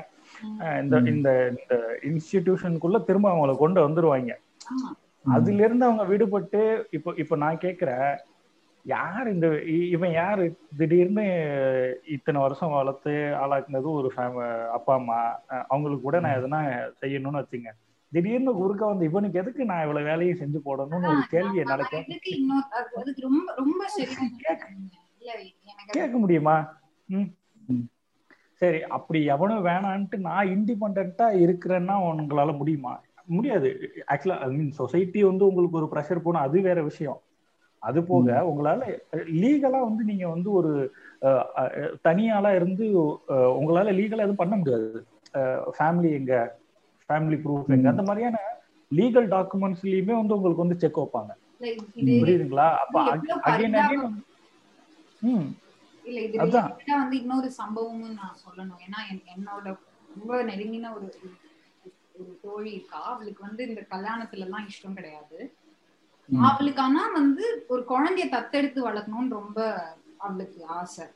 இந்த. 0.82 0.96
இந்த 1.12 1.28
இந்த 1.54 1.74
இன்ஸ்டிடியூஷனுக்குள்ள 2.02 3.04
திரும்ப 3.04 3.30
அவங்கள 3.30 3.56
கொண்டு 3.56 3.88
வந்துருவாங்க. 3.88 4.34
அதுல 5.24 5.64
இருந்து 5.64 5.84
அவங்க 5.84 6.04
விடுபட்டு 6.06 6.60
இப்போ 6.90 7.12
இப்போ 7.16 7.36
நான் 7.36 7.58
கேக்குறேன் 7.58 8.10
யார் 8.84 9.28
இந்த 9.28 9.46
இவன் 9.88 10.12
யாரு? 10.12 10.44
திடீர்னு 10.78 11.24
இத்தனை 12.06 12.40
வருஷம் 12.40 12.70
வளர்த்து 12.70 13.12
ஆளாக்குனது 13.40 13.88
ஒரு 13.92 14.08
அப்பா 14.72 14.94
அம்மா. 14.94 15.18
அவங்களுக்கு 15.68 16.02
கூட 16.02 16.20
நான் 16.20 16.38
எதனா 16.38 16.60
செய்யணும்னு 17.00 17.42
வச்சுங்க. 17.42 17.70
திடீர்னு 18.12 18.52
குறுக்க 18.54 18.86
வந்து 18.86 19.04
இவனுக்கு 19.04 19.38
எதுக்கு 19.38 19.64
நான் 19.64 19.82
இவ்வளவு 19.82 20.06
வேலையும் 20.06 20.38
செஞ்சு 20.38 20.60
போடணும்னு 20.64 21.10
ஒரு 21.10 21.22
கேள்வி 21.30 21.58
என்னால 21.58 21.82
அது 21.82 21.90
கேட்க 21.90 22.12
எதுக்கு 22.12 22.30
இன்னொரு 22.36 22.64
அது- 22.78 22.98
அதுக்கு 23.00 23.20
ரொம்ப 23.20 23.54
ரொம்ப 23.56 23.82
சரியான 23.88 24.30
இல்ல 25.20 25.32
எனக்கு 25.64 25.84
அது- 25.84 25.96
கேட்க 25.98 26.18
முடியுமா. 26.18 26.56
சரி 28.62 28.82
அப்படி 28.88 29.24
எவனும் 29.24 29.64
வேணான்ட்டு 29.64 30.16
நான் 30.20 30.46
இண்டிபெண்டா 30.46 31.26
இருக்கிறேன்னா 31.44 31.94
உங்களால 32.08 32.56
முடியுமா? 32.56 32.92
முடியாது. 33.28 33.68
ஆக்சுவலா 34.08 34.38
ஐ 34.38 34.48
மீன் 34.50 34.70
சொசைட்டி 34.72 35.22
வந்து 35.22 35.46
உங்களுக்கு 35.46 35.76
ஒரு 35.76 35.88
ப்ரெஷர் 35.92 36.22
போனா 36.22 36.40
அது 36.40 36.60
வேற 36.60 36.82
விஷயம். 36.82 37.18
அது 37.82 38.00
போக 38.04 38.30
உங்களால 38.44 38.80
லீகலா 39.34 39.80
வந்து 39.80 40.04
நீங்க 40.04 40.28
வந்து 40.28 40.52
ஒரு 40.52 40.72
தனியாளா 42.04 42.54
இருந்து 42.54 42.86
உங்களால 43.58 43.92
லீகலா 43.92 44.24
எதுவும் 44.24 44.36
பண்ண 44.36 44.56
முடியாது. 44.56 44.88
ஃபேமிலி 45.72 46.10
எங்க? 46.12 46.32
ஃபேமிலி 47.10 47.40
ப்ரூஃப் 47.44 47.68
எங்க. 47.68 47.88
அந்த 47.88 48.02
மாதிரியான 48.02 48.38
லீகல் 48.94 49.28
டாக்குமெண்ட்ஸ்லயுமே 49.28 50.16
வந்து 50.16 50.40
உங்களுக்கு 50.40 50.54
வந்து 50.54 50.78
செக் 50.78 50.98
வைப்பாங்க. 50.98 51.28
இல்ல, 51.58 51.82
இது 51.94 52.12
புரியுதுங்களா? 52.12 52.76
அப்ப 52.76 53.16
அகைன். 53.16 53.40
அகைன் 53.44 54.24
ம். 55.20 55.54
இல்ல 56.04 56.20
இது 56.20 56.62
வந்து 56.86 57.18
இன்னொரு 57.18 57.52
சம்பவமும் 57.58 58.12
நான் 58.12 58.36
சொல்லணும். 58.44 58.76
ஏன்னா 58.88 59.14
என்- 59.14 59.24
என்னோட 59.36 59.78
ரொம்ப 60.18 60.42
நெருங்கின 60.42 60.94
ஒரு 60.94 61.14
ஒரு 62.18 62.38
தோழி 62.42 62.72
இருக்கா. 62.72 63.02
அவளுக்கு 63.02 63.42
வந்து 63.42 63.68
இந்த 63.68 63.86
கல்யாணத்துல 63.90 64.38
எல்லாம் 64.38 64.66
இஷ்டம் 64.66 64.94
கிடையாது. 64.94 65.54
அவளுக்கு 66.40 66.82
ஆனா 66.82 67.08
வந்து 67.08 67.64
ஒரு 67.68 67.84
குழந்தைய 67.88 68.34
தத்தெடுத்து 68.34 68.80
வளர்க்கணும்னு 68.88 69.28
ரொம்ப 69.28 69.86
அவளுக்கு 70.18 70.66
ஆசை. 70.66 71.06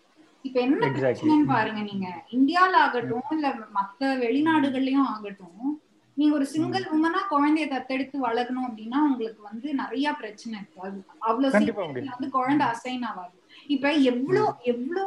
இப்ப 0.43 0.61
என்ன 0.61 0.87
பிரச்சனைன்னு 0.87 1.47
பாருங்க 1.47 1.81
நீங்க. 1.81 2.25
இந்தியால 2.31 2.73
ஆகட்டும் 2.73 3.23
இல்ல 3.31 3.49
மத்த 3.51 4.01
வெளிநாடுகள்லயும் 4.01 5.05
ஆகட்டும் 5.07 5.83
நீங்க 6.17 6.35
ஒரு 6.35 6.47
சிங்கிள் 6.47 6.85
உமனா 6.97 7.21
குழந்தைய 7.31 7.67
தத்தெடுத்து 7.69 8.17
வளர்க்கணும் 8.27 8.67
அப்படின்னா 8.69 8.99
உங்களுக்கு 9.09 9.43
வந்து 9.43 9.75
நிறைய 9.75 10.13
பிரச்சனை 10.13 10.55
இருக்கு 10.59 10.81
அவ்வளவு 11.19 11.53
முடியும். 11.89 12.15
வந்து 12.15 12.31
குழந்தை 12.31 12.67
அசைன் 12.67 13.07
ஆகாது. 13.11 13.35
இப்ப 13.67 13.93
எவ்வளோ 14.11 14.45
எவ்வளோ 14.65 15.05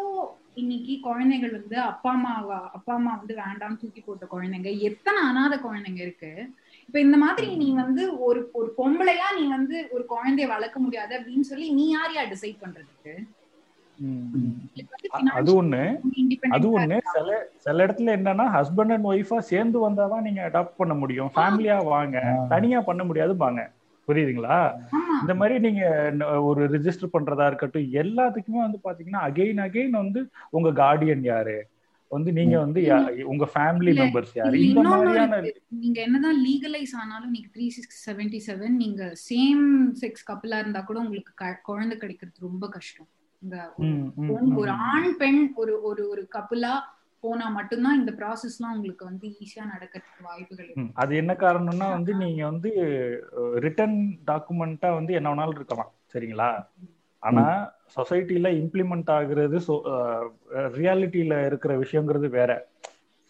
இன்னைக்கு 0.54 0.94
குழந்தைகள் 1.00 1.52
வந்து 1.52 1.78
அப்பா 1.82 2.12
அம்மாவா 2.12 2.60
அப்பா 2.74 2.94
அம்மா 2.94 3.12
வந்து 3.16 3.34
வேண்டாம் 3.36 3.80
தூக்கி 3.82 4.02
போட்ட 4.02 4.26
குழந்தைங்க 4.26 4.80
எத்தனை 4.80 5.20
அனாதை 5.22 5.58
குழந்தைங்க 5.58 6.02
இருக்கு? 6.02 6.32
இப்ப 6.90 7.00
இந்த 7.00 7.18
மாதிரி 7.18 7.56
நீ 7.56 7.68
வந்து 7.74 8.04
ஒரு 8.20 8.50
ஒரு 8.54 8.74
பொம்பளையா 8.78 9.28
நீ 9.40 9.44
வந்து 9.48 9.88
ஒரு 9.92 10.04
குழந்தைய 10.10 10.48
வளர்க்க 10.48 10.80
முடியாது 10.80 11.14
அப்படின்னு 11.20 11.42
சொல்லி 11.42 11.68
நீ 11.72 11.86
யாரையா 11.92 12.24
டிசைட் 12.24 12.64
பண்றதுக்கு? 12.64 13.14
அது 15.30 15.64
ஒண்ணு. 15.64 16.00
அது 16.50 16.80
ஒண்ணு. 16.80 16.98
சில 17.14 17.48
சில 17.58 17.86
இடத்துல 17.86 18.16
என்னன்னா 18.20 18.46
ஹஸ்பண்ட் 18.58 18.92
அண்ட் 18.92 19.06
ஒய்ஃபா 19.06 19.38
சேர்ந்து 19.38 19.90
வந்தாதான் 19.90 20.22
நீங்க 20.22 20.50
அடாப்ட் 20.50 20.76
பண்ண 20.78 20.94
முடியும். 20.94 21.30
ஃபேமிலியா 21.36 21.84
வாங்க. 21.84 22.46
தனியா 22.50 22.82
பண்ண 22.82 23.04
முடியாது 23.04 23.36
வாங்க 23.36 23.72
புரியுதுங்களா 24.08 24.74
இந்த 25.22 25.36
மாதிரி 25.36 25.60
நீங்க 25.60 26.12
ஒரு 26.42 26.70
ரிஜிஸ்டர் 26.70 27.10
பண்றதா 27.14 27.48
இருக்கட்டும் 27.48 27.82
எல்லாத்துக்குமே 27.82 28.72
வந்து 28.72 28.80
பாத்தீங்கன்னா 28.84 29.16
அகைன் 29.16 29.62
அகைன் 29.62 29.90
வந்து 29.90 30.30
உங்க 30.50 30.70
கார்டியன் 30.70 31.22
யாரு? 31.22 31.68
வந்து 32.10 32.32
நீங்க 32.32 32.60
வந்து 32.60 32.82
யா- 32.82 33.22
உங்க 33.22 33.50
ஃபேமிலி 33.56 33.92
மெம்பர்ஸ் 33.94 34.32
யாரு? 34.34 34.68
இந்த 34.68 34.82
மாதிரியான. 34.82 35.44
நீங்க 35.68 36.02
என்னதான் 36.02 36.46
லீகலைஸ் 36.46 36.96
ஆனாலும் 37.00 37.32
நீங்க 37.32 37.48
த்ரீ 37.54 37.68
சிக்ஸ் 37.68 38.10
செவன்டி 38.10 38.40
செவன் 38.48 38.70
நீங்க 38.70 39.14
சேம் 39.30 39.86
செக்ஸ் 40.02 40.24
கப்பலா 40.32 40.60
இருந்தா 40.60 40.82
கூட 40.82 41.00
உங்களுக்கு 41.00 41.56
குழந்தை 41.64 41.98
கிடைக்கிறது 41.98 42.38
ரொம்ப 42.42 42.70
கஷ்டம். 42.70 43.08
இந்த 43.42 43.58
ஒரு 44.58 44.72
ஆண் 44.92 45.10
பெண் 45.18 45.42
ஒரு 45.56 45.74
ஒரு 45.90 46.04
ஒரு 46.10 46.24
கப்பலா 46.36 46.74
போனா 47.24 47.46
மட்டும்தான் 47.50 48.00
இந்த 48.00 48.12
ப்ராசஸ்லாம் 48.20 48.74
உங்களுக்கு 48.76 49.04
வந்து 49.06 49.28
ஈஸியா 49.42 49.64
நடக்கிறதுக்கு 49.66 50.28
வாய்ப்புகள். 50.28 50.72
அது 50.94 51.12
என்ன 51.16 51.32
காரணம்னா 51.36 51.88
வந்து 51.90 52.12
நீங்க 52.16 52.42
வந்து 52.46 52.70
ரிட்டர்ன் 53.66 53.98
டாக்குமெண்டா 54.28 54.90
வந்து 54.94 55.14
என்ன 55.14 55.30
வேணாலும் 55.32 55.58
இருக்கலாம் 55.58 55.92
சரிங்களா? 56.14 56.50
ஆனா 57.24 57.46
சொசைட்டில 57.96 58.48
இம்ப்ளிமெண்ட் 58.62 59.10
ஆகுறது 59.16 59.60
ரியாலிட்டியில 60.78 61.46
இருக்கிற 61.46 61.72
விஷயங்கிறது 61.78 62.30
வேற. 62.30 62.52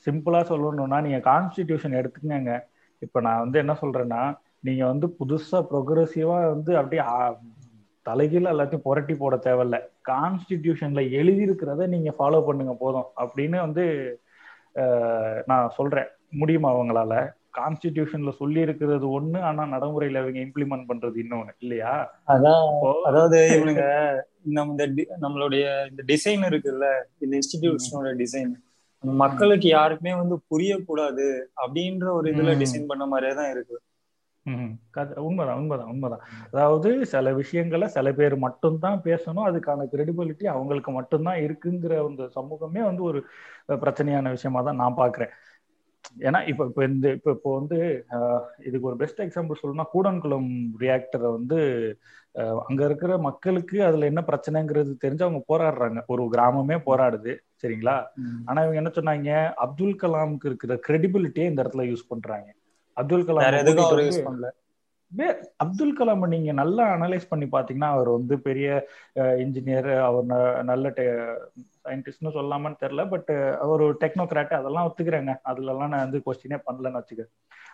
சிம்பிளா 0.05 0.41
சொல்லணும்னா 0.51 0.97
நீங்க 1.01 1.19
கான்ஸ்டிடியூஷன் 1.29 1.97
எடுத்துக்கங்க. 1.99 2.53
இப்ப 3.01 3.21
நான் 3.21 3.43
வந்து 3.43 3.57
என்ன 3.59 3.73
சொல்றேன்னா 3.81 4.21
நீங்க 4.59 4.83
வந்து 4.85 5.07
புதுசா 5.19 5.59
ப்ரொக்ரெசிவா 5.71 6.37
வந்து 6.53 6.71
அப்படியே 6.77 7.03
தலைகீழ 8.05 8.45
எல்லாத்தையும் 8.53 8.85
புரட்டி 8.85 9.13
போட 9.15 9.35
தேவையில்ல. 9.45 9.77
கான்ஸ்டிடியூஷன்ல 10.07 11.01
எழுதி 11.11 11.43
இருக்கிறத 11.47 11.87
நீங்க 11.87 12.11
ஃபாலோ 12.19 12.39
பண்ணுங்க 12.45 12.73
போதும். 12.79 13.09
அப்படின்னு 13.23 13.59
வந்து 13.59 13.85
நான் 15.45 15.73
சொல்றேன். 15.75 16.09
முடியுமா 16.31 16.69
அவங்களால 16.75 17.13
கான்ஸ்டிடியூஷன்ல 17.57 18.31
சொல்லி 18.31 18.59
இருக்கிறது 18.59 19.05
ஒண்ணு 19.19 19.39
ஆனா 19.41 19.63
நடைமுறையில 19.65 20.19
இவங்க 20.23 20.39
இம்ப்ளிமெண்ட் 20.39 20.89
பண்றது 20.89 21.17
இன்னொன்னு. 21.23 21.53
இல்லையா? 21.59 21.93
அதான் 22.27 22.65
அதாவது 23.03 23.37
இவனுங்க 23.55 23.85
நம்ம 24.57 24.71
இந்த 24.71 24.85
நம்மளுடைய 25.21 25.63
இந்த 25.89 26.03
டிசைன் 26.07 26.43
இருக்குல்ல 26.49 26.87
இந்த 27.19 27.33
இன்ஸ்டிடியூட்ஸோட 27.37 28.11
டிசைன் 28.23 28.53
மக்களுக்கு 29.03 29.67
யாருக்குமே 29.67 30.13
வந்து 30.15 30.35
புரியக்கூடாது 30.51 31.25
அப்படின்ற 31.63 32.05
ஒரு 32.11 32.27
இதுல. 32.33 32.53
டிசைன் 32.63 32.89
பண்ண 32.91 33.05
மாதிரியே 33.05 33.35
தான் 33.35 33.51
இருக்கு. 33.51 33.77
உண்மைதான் 34.47 35.59
உண்மைதான் 35.59 35.89
உண்மைதான். 35.89 36.23
அதாவது 36.51 37.05
சில 37.05 37.33
விஷயங்களை 37.33 37.87
சில 37.87 38.13
பேர் 38.13 38.35
மட்டும்தான் 38.37 38.99
பேசணும் 39.03 39.47
அதுக்கான 39.49 39.87
கிரெடிபிலிட்டி 39.93 40.45
அவங்களுக்கு 40.45 40.91
மட்டும்தான் 40.91 41.39
இருக்குங்கிற 41.39 41.95
அந்த 42.05 42.27
சமூகமே 42.27 42.81
வந்து 42.81 43.03
ஒரு 43.03 43.21
பிரச்சனையான 43.83 44.29
விஷயமா 44.29 44.61
தான் 44.61 44.75
நான் 44.75 44.99
பாக்குறேன் 44.99 45.33
ஏன்னா 46.21 46.47
இப்ப 46.47 46.65
இப்ப 46.65 46.83
இந்த 46.83 47.07
இப்ப 47.11 47.31
இப்போ 47.31 47.49
வந்து 47.59 47.77
இதுக்கு 48.65 48.87
ஒரு 48.87 48.95
பெஸ்ட் 48.95 49.21
எக்ஸாம்பிள் 49.21 49.59
சொல்லணும்னா 49.61 49.85
கூடன்குளம் 49.93 50.49
ரியாக்டரை 50.79 51.29
வந்து 51.31 51.59
அங்க 52.67 52.85
இருக்கிற 52.85 53.17
மக்களுக்கு 53.17 53.83
அதுல 53.83 54.05
என்ன 54.05 54.21
பிரச்சனைங்கிறது 54.27 54.91
தெரிஞ்சு 55.03 55.25
அவங்க 55.25 55.41
போராடுறாங்க. 55.47 55.99
ஒரு 56.07 56.23
கிராமமே 56.33 56.77
போராடுது 56.85 57.31
சரிங்களா? 57.63 57.95
ஆனா 58.45 58.59
இவங்க 58.61 58.81
என்ன 58.83 58.91
சொன்னாங்க? 58.95 59.29
அப்துல் 59.55 59.99
கலாமுக்கு 60.01 60.45
இருக்கிற 60.45 60.73
கிரெடிபிலிட்டியே 60.87 61.49
இந்த 61.51 61.63
இடத்துல 61.63 61.85
யூஸ் 61.91 62.09
பண்றாங்க. 62.09 62.47
அப்துல் 62.97 63.27
கலாம் 63.29 63.47
அப்துல் 65.63 65.97
கலாம் 65.97 66.23
நீங்க 66.33 66.51
நல்லா 66.53 66.83
அனலைஸ் 66.95 67.29
பண்ணி 67.29 67.45
பாத்தீங்கன்னா 67.47 67.89
அவர் 67.95 68.09
வந்து 68.15 68.35
பெரிய 68.47 68.67
இன்ஜினியர் 69.43 69.89
அவர் 70.07 70.25
நல்ல 70.71 70.87
சயின்டிஸ்ட்னு 71.85 72.35
சொல்லாமன்னு 72.37 72.81
தெரியல 72.81 73.03
பட் 73.13 73.31
அவர் 73.63 73.83
ஒரு 73.85 73.95
டெக்னோகிராட் 74.01 74.57
அதெல்லாம் 74.59 74.87
ஒத்துக்கிறேங்க. 74.87 75.33
அதுலலாம் 75.49 75.93
நான் 75.93 76.05
வந்து 76.05 76.19
கொஸ்டினே 76.25 76.59
பண்ணலன்னு 76.67 76.99
வச்சுக்க 77.01 77.25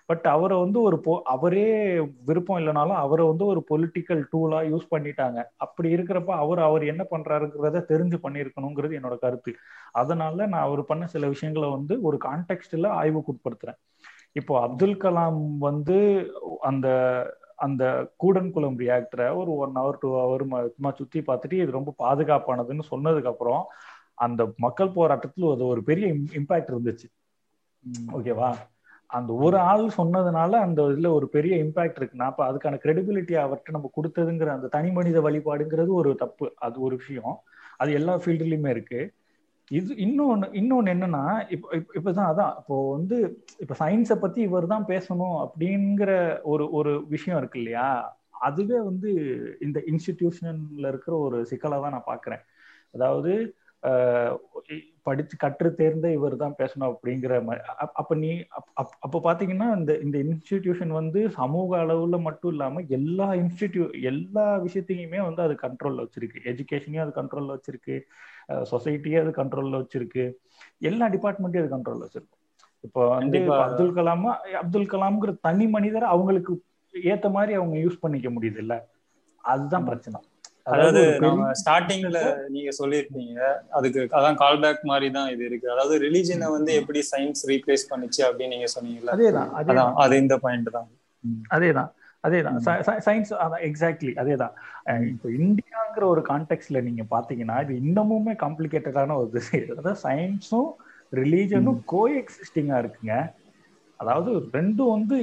பட் 0.09 0.25
அவரை 0.27 0.55
வந்து 0.63 0.79
ஒரு 0.87 0.97
பொ 1.01 1.13
அவரே 1.33 1.65
விருப்பம் 2.27 2.59
இல்லைனாலும் 2.59 3.01
அவரை 3.03 3.23
வந்து 3.29 3.45
ஒரு 3.45 3.61
பொலிட்டிக்கல் 3.69 4.21
டூலா 4.31 4.59
யூஸ் 4.69 4.87
பண்ணிட்டாங்க. 4.91 5.37
அப்படி 5.65 5.89
இருக்கிறப்ப 5.95 6.31
அவர் 6.43 6.61
அவர் 6.61 6.83
என்ன 6.91 7.03
பண்றாருங்கிறத 7.11 7.83
தெரிஞ்சு 7.91 8.17
பண்ணியிருக்கணுங்கிறது 8.25 8.97
என்னோட 8.99 9.17
கருத்து. 9.19 9.53
அதனால 10.01 10.47
நான் 10.47 10.65
அவர் 10.67 10.83
பண்ண 10.85 11.03
சில 11.07 11.27
விஷயங்களை 11.27 11.69
வந்து 11.69 11.95
ஒரு 12.09 12.19
கான்டெக்ட்ல 12.25 12.61
ஆய்வுக்கு 12.99 13.33
உட்படுத்துறேன் 13.33 13.79
இப்போ 14.35 14.61
அப்துல் 14.61 14.97
கலாம் 14.97 15.39
வந்து 15.59 15.97
அந்த 16.61 16.87
அந்த 17.55 17.83
கூடன்குளம் 18.23 18.77
ரியாக்டரை 18.79 19.35
ஒரு 19.35 19.51
ஒன் 19.55 19.75
ஹவர் 19.75 19.99
டூ 19.99 20.09
ஹவர் 20.15 20.43
சும்மா 20.67 20.91
சுத்தி 20.91 21.19
பார்த்துட்டு 21.21 21.53
இது 21.53 21.71
ரொம்ப 21.71 21.93
பாதுகாப்பானதுன்னு 21.97 22.83
சொன்னதுக்கு 22.91 23.25
அப்புறம் 23.25 23.61
அந்த 24.17 24.41
மக்கள் 24.57 24.89
போராட்டத்தில் 24.89 25.51
அது 25.51 25.65
ஒரு 25.65 25.83
பெரிய 25.83 26.07
இம்பாக்ட் 26.39 26.71
இருந்துச்சு. 26.73 27.07
ஓகேவா? 28.13 28.49
அந்த 29.09 29.33
ஒரு 29.45 29.57
ஆள் 29.71 29.85
சொன்னதுனால 29.97 30.51
அந்த 30.65 30.81
இதுல 30.83 31.07
ஒரு 31.13 31.27
பெரிய 31.27 31.55
இம்பாக்ட் 31.63 31.99
இருக்குன்னா 31.99 32.27
அப்ப 32.31 32.41
அதுக்கான 32.51 32.79
கிரெடிபிலிட்டி 32.83 33.33
அவர்கிட்ட 33.43 33.71
நம்ம 33.71 33.91
கொடுத்ததுங்கிற 33.97 34.47
அந்த 34.47 34.67
தனி 34.67 34.91
மனித 34.91 35.21
வழிபாடுங்கிறது 35.21 35.91
ஒரு 35.93 36.15
தப்பு. 36.15 36.53
அது 36.57 36.81
ஒரு 36.81 36.95
விஷயம். 36.95 37.35
அது 37.77 37.91
எல்லா 37.93 38.17
ஃபீல்டுலயுமே 38.17 38.69
இருக்கு. 38.69 39.01
இது 39.71 39.93
இன்னொன்னு 39.97 40.47
இன்னொன்னு 40.53 40.93
என்னன்னா 40.93 41.21
இப்போ 41.49 41.67
இப்ப- 41.75 41.93
இப்பதான் 41.97 42.29
அதான் 42.31 42.55
இப்போ 42.59 42.91
வந்து 42.91 43.17
இப்ப 43.59 43.75
சயின்ஸை 43.79 44.15
பத்தி 44.15 44.41
இவர் 44.41 44.67
தான் 44.67 44.85
பேசணும் 44.87 45.37
அப்படிங்கிற 45.45 46.11
ஒரு 46.43 46.71
ஒரு 46.71 46.91
விஷயம் 47.07 47.37
இருக்கு 47.37 47.59
இல்லையா? 47.59 47.87
அதுவே 48.41 48.79
வந்து 48.81 49.09
இந்த 49.61 49.79
இன்ஸ்டிடியூஷன்ல 49.87 50.87
இருக்கிற 50.87 51.17
ஒரு 51.19 51.45
சிக்கலை 51.45 51.81
தான் 51.81 51.91
நான் 51.91 52.09
பாக்குறேன். 52.09 52.43
அதாவது 52.93 53.31
படிச்சு 55.01 55.37
கற்று 55.37 55.73
தேர்ந்த 55.73 56.11
இவர் 56.11 56.35
தான் 56.35 56.55
பேசணும் 56.57 56.93
அப்படிங்கிற 56.93 57.45
அப்ப 57.75 58.15
நீ 58.15 58.31
அப்- 58.33 58.71
அப்- 58.81 58.97
அப்ப 58.99 59.21
பாத்தீங்கன்னா 59.23 59.77
இந்த 59.77 59.97
இந்த 59.97 60.17
இன்ஸ்டிடியூஷன் 60.17 60.87
வந்து 60.87 61.29
சமூக 61.29 61.77
அளவுல 61.77 62.19
மட்டும் 62.21 62.51
இல்லாம 62.51 62.81
எல்லா 62.87 63.31
இன்ஸ்டிடியூ 63.31 64.01
எல்லா 64.01 64.59
விஷயத்தையுமே 64.59 65.33
வந்து 65.33 65.41
அது 65.41 65.57
கண்ட்ரோல்ல 65.61 66.05
வச்சிருக்கு. 66.05 66.39
எஜுகேஷனையும் 66.43 66.99
அது 66.99 67.21
கண்ட்ரோல்ல 67.21 67.57
வச்சிருக்கு. 67.57 68.01
சொசைட்டியே 68.71 69.19
அது 69.19 69.29
கண்ட்ரோல்ல 69.29 69.83
வச்சிருக்கு. 69.83 70.33
எல்லா 70.79 71.07
டிபார்ட்மெண்ட்டையும் 71.07 71.67
அது 71.67 71.77
கண்ட்ரோல்ல 71.77 72.07
வச்சிருக்கு. 72.07 72.41
இப்போ 72.79 73.07
வந்து 73.07 73.37
அப்துல் 73.53 73.93
கலாம் 73.93 74.23
அப்துல் 74.53 74.89
கலாம்ங்கிற 74.89 75.37
தனி 75.41 75.67
மனிதரை 75.67 76.07
அவங்களுக்கு 76.09 76.63
ஏத்த 77.03 77.31
மாதிரி 77.31 77.53
அவங்க 77.53 77.77
யூஸ் 77.77 77.99
பண்ணிக்க 77.99 78.29
முடியுது 78.29 78.57
இல்ல 78.57 78.87
அதுதான் 79.41 79.83
பிரச்சனை. 79.83 80.19
அதாவது 80.65 81.01
நம்ம 81.23 81.47
ஸ்டார்டிங்ல 81.61 82.19
நீங்க 82.53 82.69
சொல்லியிருப்பீங்க 82.77 83.39
அதுக்கு 83.77 84.01
அதான் 84.17 84.37
கால் 84.41 84.61
பேக் 84.63 84.83
மாதிரி 84.91 85.07
தான் 85.17 85.29
இது 85.33 85.43
இருக்கு. 85.49 85.67
அதாவது 85.73 85.95
ரிலீஜனை 86.05 86.47
வந்து 86.55 86.71
எப்படி 86.81 86.99
சயின்ஸ் 87.09 87.43
ரீப்ளேஸ் 87.51 87.83
பண்ணுச்சு 87.91 88.21
அப்படின்னு 88.27 88.53
நீங்க 88.55 88.69
சொன்னீங்கல்ல? 88.75 89.13
அதேதான் 89.15 89.51
அதே 89.59 89.73
அதான் 89.73 89.99
அது 90.03 90.21
இந்த 90.23 90.37
பாயிண்ட் 90.45 90.71
தான். 90.77 90.87
அதேதான் 91.57 91.91
அதேதான். 92.23 92.57
சயின்ஸ் 93.07 93.33
அதான் 93.43 93.63
எக்ஸாக்ட்லி 93.69 94.13
அதேதான். 94.21 94.53
இப்போ 95.11 95.27
இந்தியாங்கிற 95.41 96.03
ஒரு 96.13 96.21
கான்டெக்ட்ல 96.31 96.81
நீங்க 96.87 97.03
பாத்தீங்கன்னா 97.15 97.57
இது 97.65 97.73
இன்னமுமே 97.83 98.35
காம்ப்ளிகேட்டடான 98.43 99.17
ஒரு 99.21 99.41
அதாவது 99.73 99.99
சயின்ஸும் 100.05 100.71
ரிலீஜனும் 101.21 101.81
கோ 101.93 102.03
எக்ஸிஸ்டிங்கா 102.21 102.77
இருக்குங்க. 102.83 103.15
அதாவது 103.99 104.31
ரெண்டும் 104.57 104.93
வந்து 104.97 105.17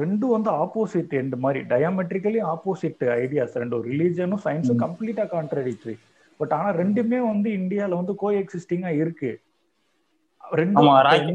ரெண்டும் 0.00 0.34
வந்து 0.36 0.50
ஆப்போசிட் 0.64 1.12
எண்ட் 1.20 1.34
மாதிரி. 1.44 1.60
டயாமெட்ரிக்கலி 1.72 2.40
ஆப்போசிட் 2.52 3.02
ஐடியாஸ் 3.22 3.58
ரெண்டும் 3.62 3.84
ரிலீஜனும் 3.90 4.44
சயின்ஸும் 4.46 4.82
கம்ப்ளீட்டா 4.84 5.24
கான்ட்ரடிக்டரி 5.34 5.96
பட் 6.40 6.54
ஆனா 6.56 6.70
ரெண்டுமே 6.82 7.18
வந்து 7.32 7.48
இந்தியால 7.60 7.98
வந்து 8.00 8.14
கோ 8.22 8.30
எக்ஸிஸ்டிங்கா 8.40 8.92
இருக்கு. 9.02 9.32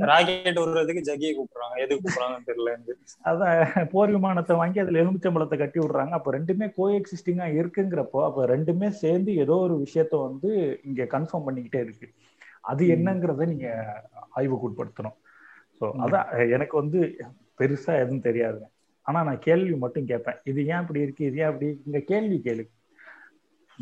ராக்கெட் 0.10 0.60
விடுறதுக்கு 0.62 1.02
ஜகியை 1.08 1.32
கூப்பிடுறாங்க. 1.38 1.76
எது 1.84 1.94
கூப்பிடுறாங்கன்னு 1.96 2.48
தெரியல 2.50 2.74
எனக்கு 2.76 2.94
அதான் 3.30 3.88
போர் 3.94 4.14
விமானத்தை 4.16 4.56
வாங்கி 4.60 4.82
அதுல 4.84 5.02
எலுமிச்சம்பழத்தை 5.04 5.58
கட்டி 5.62 5.80
விடுறாங்க. 5.82 6.14
அப்ப 6.20 6.32
ரெண்டுமே 6.38 6.68
கோ 6.78 6.86
எக்ஸிஸ்டிங்கா 7.00 7.48
இருக்குங்கிறப்போ 7.60 8.20
அப்ப 8.28 8.46
ரெண்டுமே 8.54 8.90
சேர்ந்து 9.04 9.34
ஏதோ 9.46 9.58
ஒரு 9.66 9.78
விஷயத்த 9.86 10.22
வந்து 10.28 10.52
இங்க 10.90 11.08
கன்ஃபார்ம் 11.16 11.48
பண்ணிக்கிட்டே 11.48 11.82
இருக்கு. 11.86 12.10
அது 12.72 12.84
என்னங்கிறத 12.96 13.46
நீங்க 13.52 13.68
ஆய்வுக்கு 14.40 14.68
உட்படுத்தணும் 14.70 15.18
ஸோ 15.82 15.86
அதான் 16.06 16.28
எனக்கு 16.56 16.76
வந்து 16.82 17.00
பெருசா 17.62 17.94
எதுவும் 18.04 18.28
தெரியாதுங்க. 18.28 18.68
ஆனா 19.02 19.24
நான் 19.24 19.40
கேள்வி 19.40 19.76
மட்டும் 19.76 20.06
கேட்பேன். 20.06 20.36
இது 20.44 20.66
ஏன் 20.66 20.80
இப்படி 20.80 21.00
இருக்கு? 21.00 21.26
இது 21.26 21.38
ஏன் 21.38 21.48
இப்படி 21.48 21.82
இங்க 21.86 22.00
கேள்வி 22.00 22.38
கேளு. 22.44 22.64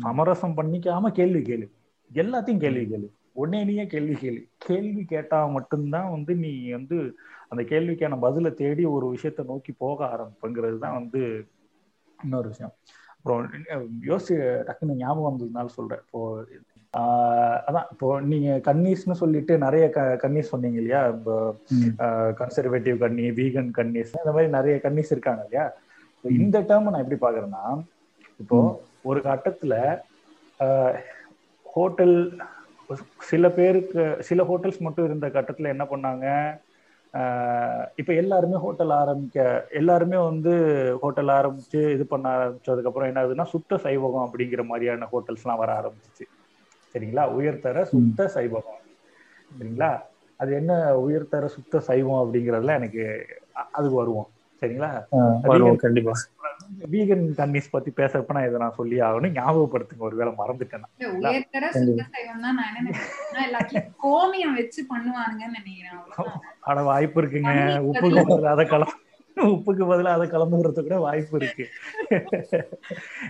சமரசம் 0.02 0.56
பண்ணிக்காம 0.56 1.10
கேள்வி 1.12 1.40
கேளு. 1.40 1.66
எல்லாத்தையும் 2.14 2.62
கேள்வி 2.64 2.84
கேளு. 2.92 3.08
உடனே 3.32 3.64
நீயே 3.64 3.86
கேள்வி 3.86 4.14
கேளு. 4.14 4.40
கேள்வி 4.58 5.04
கேட்டா 5.04 5.46
மட்டும்தான் 5.46 6.10
வந்து 6.10 6.34
நீ 6.34 6.70
வந்து 6.70 6.98
அந்த 7.48 7.62
கேள்விக்கான 7.62 8.20
பதிலை 8.20 8.50
தேடி 8.50 8.84
ஒரு 8.84 9.06
விஷயத்த 9.12 9.44
நோக்கி 9.44 9.72
போக 9.72 9.98
ஆரம்பிப்புங்கிறது 10.04 10.78
தான் 10.78 10.92
வந்து 10.92 11.22
இன்னொரு 12.22 12.48
விஷயம். 12.48 12.72
அப்புறம் 13.16 13.50
யோசி 14.06 14.34
டக்குன்னு 14.68 14.96
ஞாபகம் 14.96 15.34
வந்ததுனால 15.34 15.66
சொல்றேன். 15.66 16.00
இப்போ 16.06 16.20
அதான் 17.68 17.88
இப்போ 17.92 18.06
நீங்க 18.30 18.50
கன்னீஸ்னு 18.68 19.16
சொல்லிட்டு 19.20 19.52
நிறைய 19.64 19.84
க 19.96 20.00
கன்னீஸ் 20.22 20.52
சொன்னீங்க 20.52 20.78
இல்லையா? 20.82 21.02
கன்சர்வேட்டிவ் 22.40 22.96
கன்னி 23.04 23.26
வீகன் 23.38 23.70
கன்னீஸ் 23.78 24.14
இந்த 24.20 24.32
மாதிரி 24.36 24.50
நிறைய 24.56 24.76
கன்னீஸ் 24.86 25.12
இருக்காங்க 25.14 25.42
இல்லையா? 25.46 25.66
இந்த 26.24 26.56
டேர்ம் 26.70 26.90
நான் 26.92 27.04
எப்படி 27.04 27.20
பாக்குறேன்னா 27.24 27.64
இப்போ 28.40 28.58
ஒரு 29.10 29.20
கட்டத்துல 29.28 29.74
ஹோட்டல் 31.66 32.16
சில 33.30 33.44
பேருக்கு 33.58 34.02
சில 34.28 34.42
ஹோட்டல்ஸ் 34.50 34.84
மட்டும் 34.86 35.06
இருந்த 35.08 35.26
கட்டத்துல 35.36 35.72
என்ன 35.74 35.84
பண்ணாங்க? 35.92 36.26
இப்ப 38.00 38.10
எல்லாருமே 38.22 38.56
ஹோட்டல் 38.64 38.92
ஆரம்பிக்க 39.02 39.38
எல்லாருமே 39.80 40.18
வந்து 40.30 40.52
ஹோட்டல் 41.02 41.32
ஆரம்பிச்சு 41.38 41.80
இது 41.94 42.04
பண்ண 42.12 42.26
ஆரம்பிச்சதுக்கு 42.36 42.90
அப்புறம் 42.90 43.08
என்ன 43.10 43.22
ஆகுதுன்னா 43.22 43.46
சுத்த 43.54 43.80
சைவகம் 43.86 44.26
அப்படிங்கிற 44.26 44.64
மாதிரியான 44.72 45.08
ஹோட்டல்ஸ் 45.14 45.44
எல்லாம் 45.46 45.62
வர 45.62 45.72
ஆரம்பிச்சிச்சு. 45.80 46.26
சரிங்களா? 46.94 47.24
உயர்தர 47.38 47.82
சுத்த 47.92 48.28
சைவகம் 48.36 48.78
சரிங்களா? 49.50 49.90
அது 50.40 50.50
என்ன 50.60 50.72
உயர்தர 51.04 51.46
சுத்த 51.54 51.80
சைவம் 51.88 52.20
அப்படிங்கறதுல 52.22 52.76
எனக்கு 52.80 53.02
அதுக்கு 53.76 53.96
வருவோம். 54.02 54.28
சரிங்களா? 54.62 54.88
கண்டிப்பா. 55.82 56.14
வீகன் 56.92 57.24
கன்னிஸ் 57.38 57.70
பத்தி 57.74 57.90
பேசப்ப 58.00 58.34
நான் 58.36 58.46
இதை 58.48 58.58
நான் 58.62 58.76
சொல்லி 58.78 58.96
ஆகணும். 59.06 59.34
ஞாபகப்படுத்துங்க 59.38 60.06
ஒருவேளை 60.08 60.32
மறந்துட்டேன் 60.40 60.84
உயர்தர 61.20 61.64
சுத்த 61.76 62.04
சைவம் 62.14 62.42
தான் 62.46 62.56
நான் 62.58 62.68
என்ன 62.70 62.82
நினைக்கிறேன் 62.88 63.86
கோமியம் 64.06 64.56
வச்சு 64.60 64.82
பண்ணுவாங்கன்னு 64.92 65.56
நினைக்கிறேன். 65.60 66.02
அட 66.68 66.78
வாய்ப்பு 66.90 67.20
இருக்குங்க. 67.22 67.54
உப்புக்கு 67.90 68.24
பதில் 68.30 68.52
அதை 68.54 68.66
கலந்து 68.74 68.98
உப்புக்கு 69.46 69.88
பதிலாக 69.88 70.16
அதை 70.16 70.26
கலந்துக்கிறது 70.28 70.82
கூட 70.82 70.98
வாய்ப்பு 70.98 71.38
இருக்கு. 71.40 71.66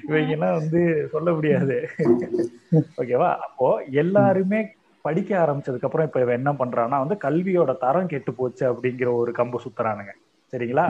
இவங்க 0.08 0.30
எல்லாம் 0.30 0.58
வந்து 0.58 1.08
சொல்ல 1.11 1.32
முடியாது. 1.32 1.88
ஓகேவா 2.96 3.34
அப்போ 3.36 3.84
எல்லாருமே 3.90 4.74
படிக்க 5.00 5.38
ஆரம்பிச்சதுக்கு 5.38 5.84
அப்புறம் 5.84 6.06
இப்ப 6.06 6.20
இவன் 6.20 6.34
என்ன 6.34 6.52
பண்றான்னா 6.52 7.06
வந்து 7.06 7.16
கல்வியோட 7.24 7.78
தரம் 7.78 8.06
கெட்டு 8.06 8.34
போச்சு 8.34 8.72
அப்படிங்கிற 8.72 9.12
ஒரு 9.12 9.32
கம்பு 9.32 9.58
சுத்துறானுங்க. 9.64 10.12
சரிங்களா? 10.52 10.86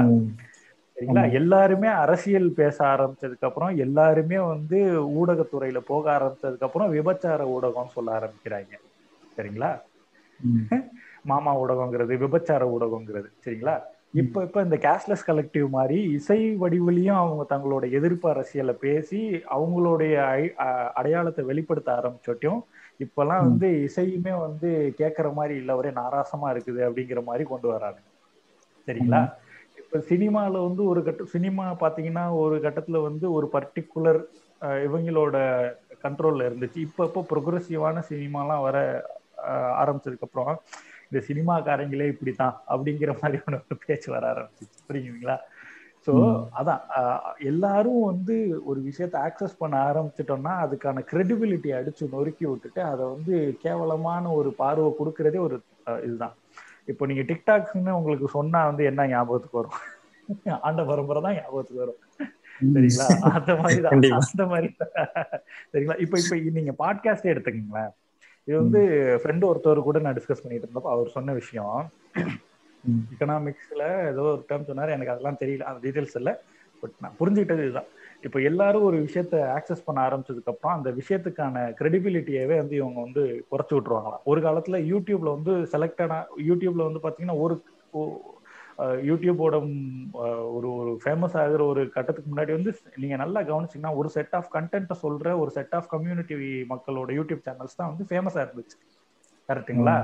சரிங்களா? 0.96 1.32
எல்லாருமே 1.32 1.88
அரசியல் 1.88 2.52
பேச 2.52 2.84
ஆரம்பிச்சதுக்கு 2.84 3.40
அப்புறம் 3.40 3.76
எல்லாருமே 3.76 4.38
வந்து 4.38 4.78
ஊடகத்துறையில 5.10 5.78
போக 5.78 6.18
ஆரம்பிச்சதுக்கு 6.18 6.60
அப்புறம் 6.60 6.90
விபச்சார 6.90 7.58
ஊடகம் 7.58 7.86
சொல்ல 7.86 8.18
ஆரம்பிக்கிறாங்க. 8.18 8.74
சரிங்களா? 9.36 9.80
மாமா 11.22 11.60
ஊடகங்கிறது 11.60 12.18
விபச்சார 12.18 12.76
ஊடகங்கிறது. 12.78 13.28
சரிங்களா? 13.46 13.80
இப்ப 14.14 14.42
இப்ப 14.42 14.62
இந்த 14.62 14.76
கேஷ்லெஸ் 14.76 15.26
கலெக்டிவ் 15.26 15.66
மாதிரி 15.68 15.98
இசை 16.14 16.38
வடிவிலையும் 16.60 17.18
அவங்க 17.18 17.42
தங்களோட 17.50 17.84
எதிர்ப்பு 17.90 18.26
அரசியலை 18.30 18.74
பேசி 18.80 19.20
அவங்களுடைய 19.56 20.14
அடையாளத்தை 20.94 21.44
வெளிப்படுத்த 21.44 21.90
ஆரம்பிச்சோட்டையும் 21.92 22.60
இப்பெல்லாம் 23.00 23.44
வந்து 23.44 23.68
இசையுமே 23.86 24.34
வந்து 24.40 24.70
கேட்கற 24.98 25.28
மாதிரி 25.32 25.54
இல்ல 25.54 25.76
ஒரே 25.76 25.90
நாராசமா 26.00 26.48
இருக்குது 26.54 26.80
அப்படிங்கிற 26.88 27.20
மாதிரி 27.24 27.44
கொண்டு 27.44 27.68
வராங்க. 27.68 28.00
சரிங்களா? 28.88 29.22
இப்ப 29.82 29.98
சினிமால 30.10 30.52
வந்து 30.66 30.82
ஒரு 30.84 31.00
கட்ட 31.02 31.24
சினிமா 31.32 31.64
பாத்தீங்கன்னா 31.80 32.24
ஒரு 32.42 32.56
கட்டத்துல 32.60 33.00
வந்து 33.02 33.26
ஒரு 33.32 33.46
பர்டிகுலர் 33.52 34.20
இவங்களோட 34.86 35.36
கண்ட்ரோல்ல 36.04 36.46
இருந்துச்சு. 36.48 36.78
இப்ப 36.86 37.04
இப்போ 37.04 37.22
ப்ரொக்ரெசிவான 37.30 38.02
சினிமாலாம் 38.10 38.64
வர 38.66 38.76
ஆரம்பிச்சதுக்கு 39.82 40.26
அப்புறம் 40.28 40.52
இந்த 41.10 41.20
சினிமாக்காரங்களே 41.28 42.06
இப்படித்தான் 42.12 42.56
அப்படிங்கிற 42.72 43.12
மாதிரியான 43.20 43.58
ஒரு 43.62 43.78
பேச்சு 43.86 44.08
வர 44.14 44.24
ஆரம்பிச்சிச்சு. 44.32 44.78
புரியுங்களா 44.90 45.36
ஸோ 46.06 46.12
அதான் 46.58 46.82
எல்லாரும் 47.50 48.02
வந்து 48.10 48.34
ஒரு 48.70 48.78
விஷயத்த 48.86 49.16
ஆக்சஸ் 49.26 49.58
பண்ண 49.62 49.74
ஆரம்பிச்சிட்டோம்னா 49.88 50.52
அதுக்கான 50.64 51.02
கிரெடிபிலிட்டி 51.10 51.70
அடிச்சு 51.78 52.04
நொறுக்கி 52.14 52.44
விட்டுட்டு 52.50 52.80
அதை 52.92 53.02
வந்து 53.14 53.34
கேவலமான 53.64 54.32
ஒரு 54.38 54.52
பார்வை 54.60 54.90
கொடுக்கறதே 55.00 55.40
ஒரு 55.46 55.56
இதுதான். 56.06 56.36
இப்போ 56.90 57.06
நீங்க 57.10 57.22
டிக்டாக்னு 57.30 57.92
உங்களுக்கு 57.98 58.28
சொன்னா 58.36 58.60
வந்து 58.70 58.84
என்ன 58.90 59.06
ஞாபகத்துக்கு 59.12 59.60
வரும்? 59.60 59.78
ஆண்ட 60.66 60.80
பரம்பரை 60.90 61.20
தான் 61.26 61.36
ஞாபகத்துக்கு 61.40 61.84
வரும். 61.84 62.00
சரிங்களா? 62.74 63.06
அந்த 63.36 63.52
மாதிரி 63.60 63.80
தான். 63.84 63.94
அந்த 64.30 64.44
மாதிரி 64.52 64.68
சரிங்களா? 65.72 65.98
இப்ப 66.04 66.18
இப்ப 66.22 66.36
நீங்க 66.58 66.74
பாட்காஸ்டே 66.82 67.32
எடுத்துக்கீங்களேன். 67.34 67.92
இது 68.44 68.56
வந்து 68.58 68.80
ஃப்ரெண்டு 69.22 69.44
ஒருத்தவர் 69.50 69.82
கூட 69.82 69.98
நான் 69.98 70.14
டிஸ்கஸ் 70.14 70.42
பண்ணிட்டு 70.42 70.66
இருந்தப்போ 70.66 70.90
அவர் 70.94 71.08
சொன்ன 71.08 71.32
விஷயம். 71.32 71.90
எக்கனாமிக்ஸ்ல 73.12 73.82
ஏதோ 74.08 74.22
ஒரு 74.22 74.44
டேர்ம் 74.48 74.68
சொன்னாரு. 74.70 74.90
எனக்கு 74.90 75.12
அதெல்லாம் 75.12 75.40
தெரியல. 75.40 75.60
அந்த 75.60 75.80
டீட்டெயில்ஸ் 75.86 76.16
இல்லை. 76.16 76.32
பட் 76.82 76.94
நான் 77.00 77.16
புரிஞ்சுக்கிட்டது 77.20 77.64
இதுதான். 77.66 77.88
இப்போ 78.22 78.38
எல்லாரும் 78.40 78.82
ஒரு 78.82 78.98
விஷயத்த 78.98 79.36
ஆக்சஸ் 79.56 79.84
பண்ண 79.84 79.98
ஆரம்பிச்சதுக்கு 80.08 80.52
அப்புறம் 80.52 80.76
அந்த 80.76 80.90
விஷயத்துக்கான 80.90 81.64
கிரெடிபிலிட்டியவே 81.80 82.56
வந்து 82.56 82.76
இவங்க 82.76 83.00
வந்து 83.00 83.22
குறைச்சு 83.50 83.74
விட்டுருவாங்களாம். 83.76 84.24
ஒரு 84.24 84.40
காலத்துல 84.40 84.78
யூடியூப்ல 84.92 85.30
வந்து 85.36 85.54
செலக்டடா 85.74 86.18
யூடியூப்ல 86.48 86.84
வந்து 86.88 87.02
பாத்தீங்கன்னா 87.06 87.38
ஒரு 87.38 87.56
யூடியூபோட 89.08 89.56
ஒரு 90.56 90.68
ஒரு 90.74 90.92
ஃபேமஸ் 91.02 91.36
ஆகுற 91.42 91.62
ஒரு 91.66 91.82
கட்டத்துக்கு 91.96 92.30
முன்னாடி 92.30 92.52
வந்து 92.56 92.72
நீங்க 92.96 93.16
நல்லா 93.16 93.40
கவனிச்சீங்கன்னா 93.42 93.92
ஒரு 93.96 94.08
செட் 94.16 94.34
ஆஃப் 94.38 94.50
கண்டென்ட்டை 94.54 94.96
சொல்ற 95.02 95.34
ஒரு 95.42 95.50
செட் 95.50 95.74
ஆஃப் 95.78 95.90
கம்யூனிட்டி 95.90 96.36
மக்களோட 96.72 97.10
யூடியூப் 97.18 97.46
சேனல்ஸ் 97.48 97.78
தான் 97.78 97.90
வந்து 97.92 98.06
ஃபேமஸா 98.10 98.42
இருந்துச்சு. 98.46 98.78
கரெக்டுங்களா 99.48 99.96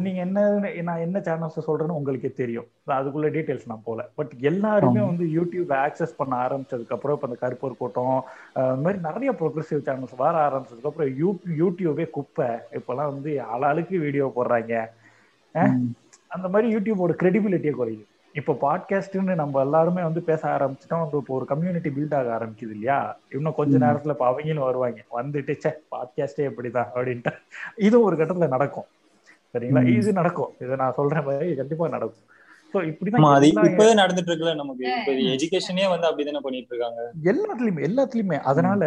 நீங்க 0.00 0.20
என்ன 0.24 0.38
நான் 0.82 1.04
என்ன 1.06 1.18
சேனல்ஸ் 1.26 1.66
சொல்றேன்னு 1.66 1.98
உங்களுக்கே 1.98 2.30
தெரியும். 2.34 2.66
அதுக்குள்ள 2.96 3.28
டீடைல்ஸ் 3.36 3.66
நான் 3.66 3.86
போல. 3.86 4.00
பட் 4.18 4.32
எல்லாருமே 4.50 5.00
வந்து 5.08 5.24
யூடியூப் 5.36 5.70
ஆக்சஸ் 5.80 6.16
பண்ண 6.16 6.34
ஆரம்பிச்சதுக்கு 6.44 6.94
அப்புறம் 6.96 7.16
இப்ப 7.16 7.28
இந்த 7.30 7.38
கருப்பூர் 7.42 7.78
கூட்டம் 7.78 8.16
இந்த 8.66 8.84
மாதிரி 8.84 9.00
நிறைய 9.08 9.32
ப்ரோக்ரஸிவ் 9.40 9.86
சேனல்ஸ் 9.88 10.14
வர 10.18 10.34
ஆரம்பிச்சதுக்கு 10.46 10.90
அப்புறம் 10.90 11.12
யூ 11.20 11.30
யூடியூபே 11.60 12.06
குப்பை. 12.10 12.48
இப்பெல்லாம் 12.78 13.12
வந்து 13.12 13.32
ஆளாளுக்கு 13.52 13.96
வீடியோ 14.04 14.26
போடுறாங்க. 14.36 14.74
அந்த 16.34 16.48
மாதிரி 16.48 16.76
யூடியூபோட 16.76 17.12
கிரெடிபிலிட்டியே 17.22 17.72
குறையுது. 17.78 18.04
இப்போ 18.32 18.56
பாட்காஸ்ட்னு 18.60 19.34
நம்ம 19.34 19.60
எல்லாருமே 19.60 20.02
வந்து 20.02 20.22
பேச 20.22 20.48
ஆரம்பிச்சிட்டோம். 20.48 21.00
வந்து 21.00 21.16
இப்போ 21.16 21.34
ஒரு 21.34 21.44
கம்யூனிட்டி 21.44 21.90
பில்ட் 21.90 22.14
ஆக 22.14 22.38
ஆரம்பிக்குது 22.38 22.70
இல்லையா? 22.70 23.18
இன்னும் 23.30 23.54
கொஞ்ச 23.54 23.78
நேரத்துல 23.78 24.08
இப்போ 24.08 24.26
அவங்களும் 24.26 24.64
வருவாங்க. 24.64 25.02
வந்துட்டு 25.22 25.56
சே 25.56 25.70
பாட்காஸ்டே 25.70 26.50
எப்படிதான் 26.50 26.88
அப்படின்ட்டு. 26.94 27.32
இதுவும் 27.76 28.06
ஒரு 28.06 28.24
கட்டத்துல 28.24 28.48
நடக்கும். 28.48 28.84
சரிங்களா? 29.52 29.86
இது 29.86 30.12
நடக்கும். 30.12 30.50
இதை 30.60 30.76
நான் 30.76 30.94
சொல்ற 30.96 31.24
மாதிரி 31.24 31.54
கண்டிப்பா 31.54 31.88
நடக்கும். 31.88 32.33
இப்பவே 32.90 33.88
நடந்துட்டு 34.00 34.30
இருக்குல்ல 34.30 34.54
நமக்கு. 34.54 34.84
எஜுகேஷனே 35.34 35.86
வந்து 35.92 36.08
அப்படிதானே 36.08 36.42
பண்ணிட்டு 36.46 36.72
இருக்காங்க 36.72 37.00
எல்லாத்துலயுமே 37.32 37.86
எல்லாத்துலயுமே. 37.88 38.38
அதனால 38.50 38.82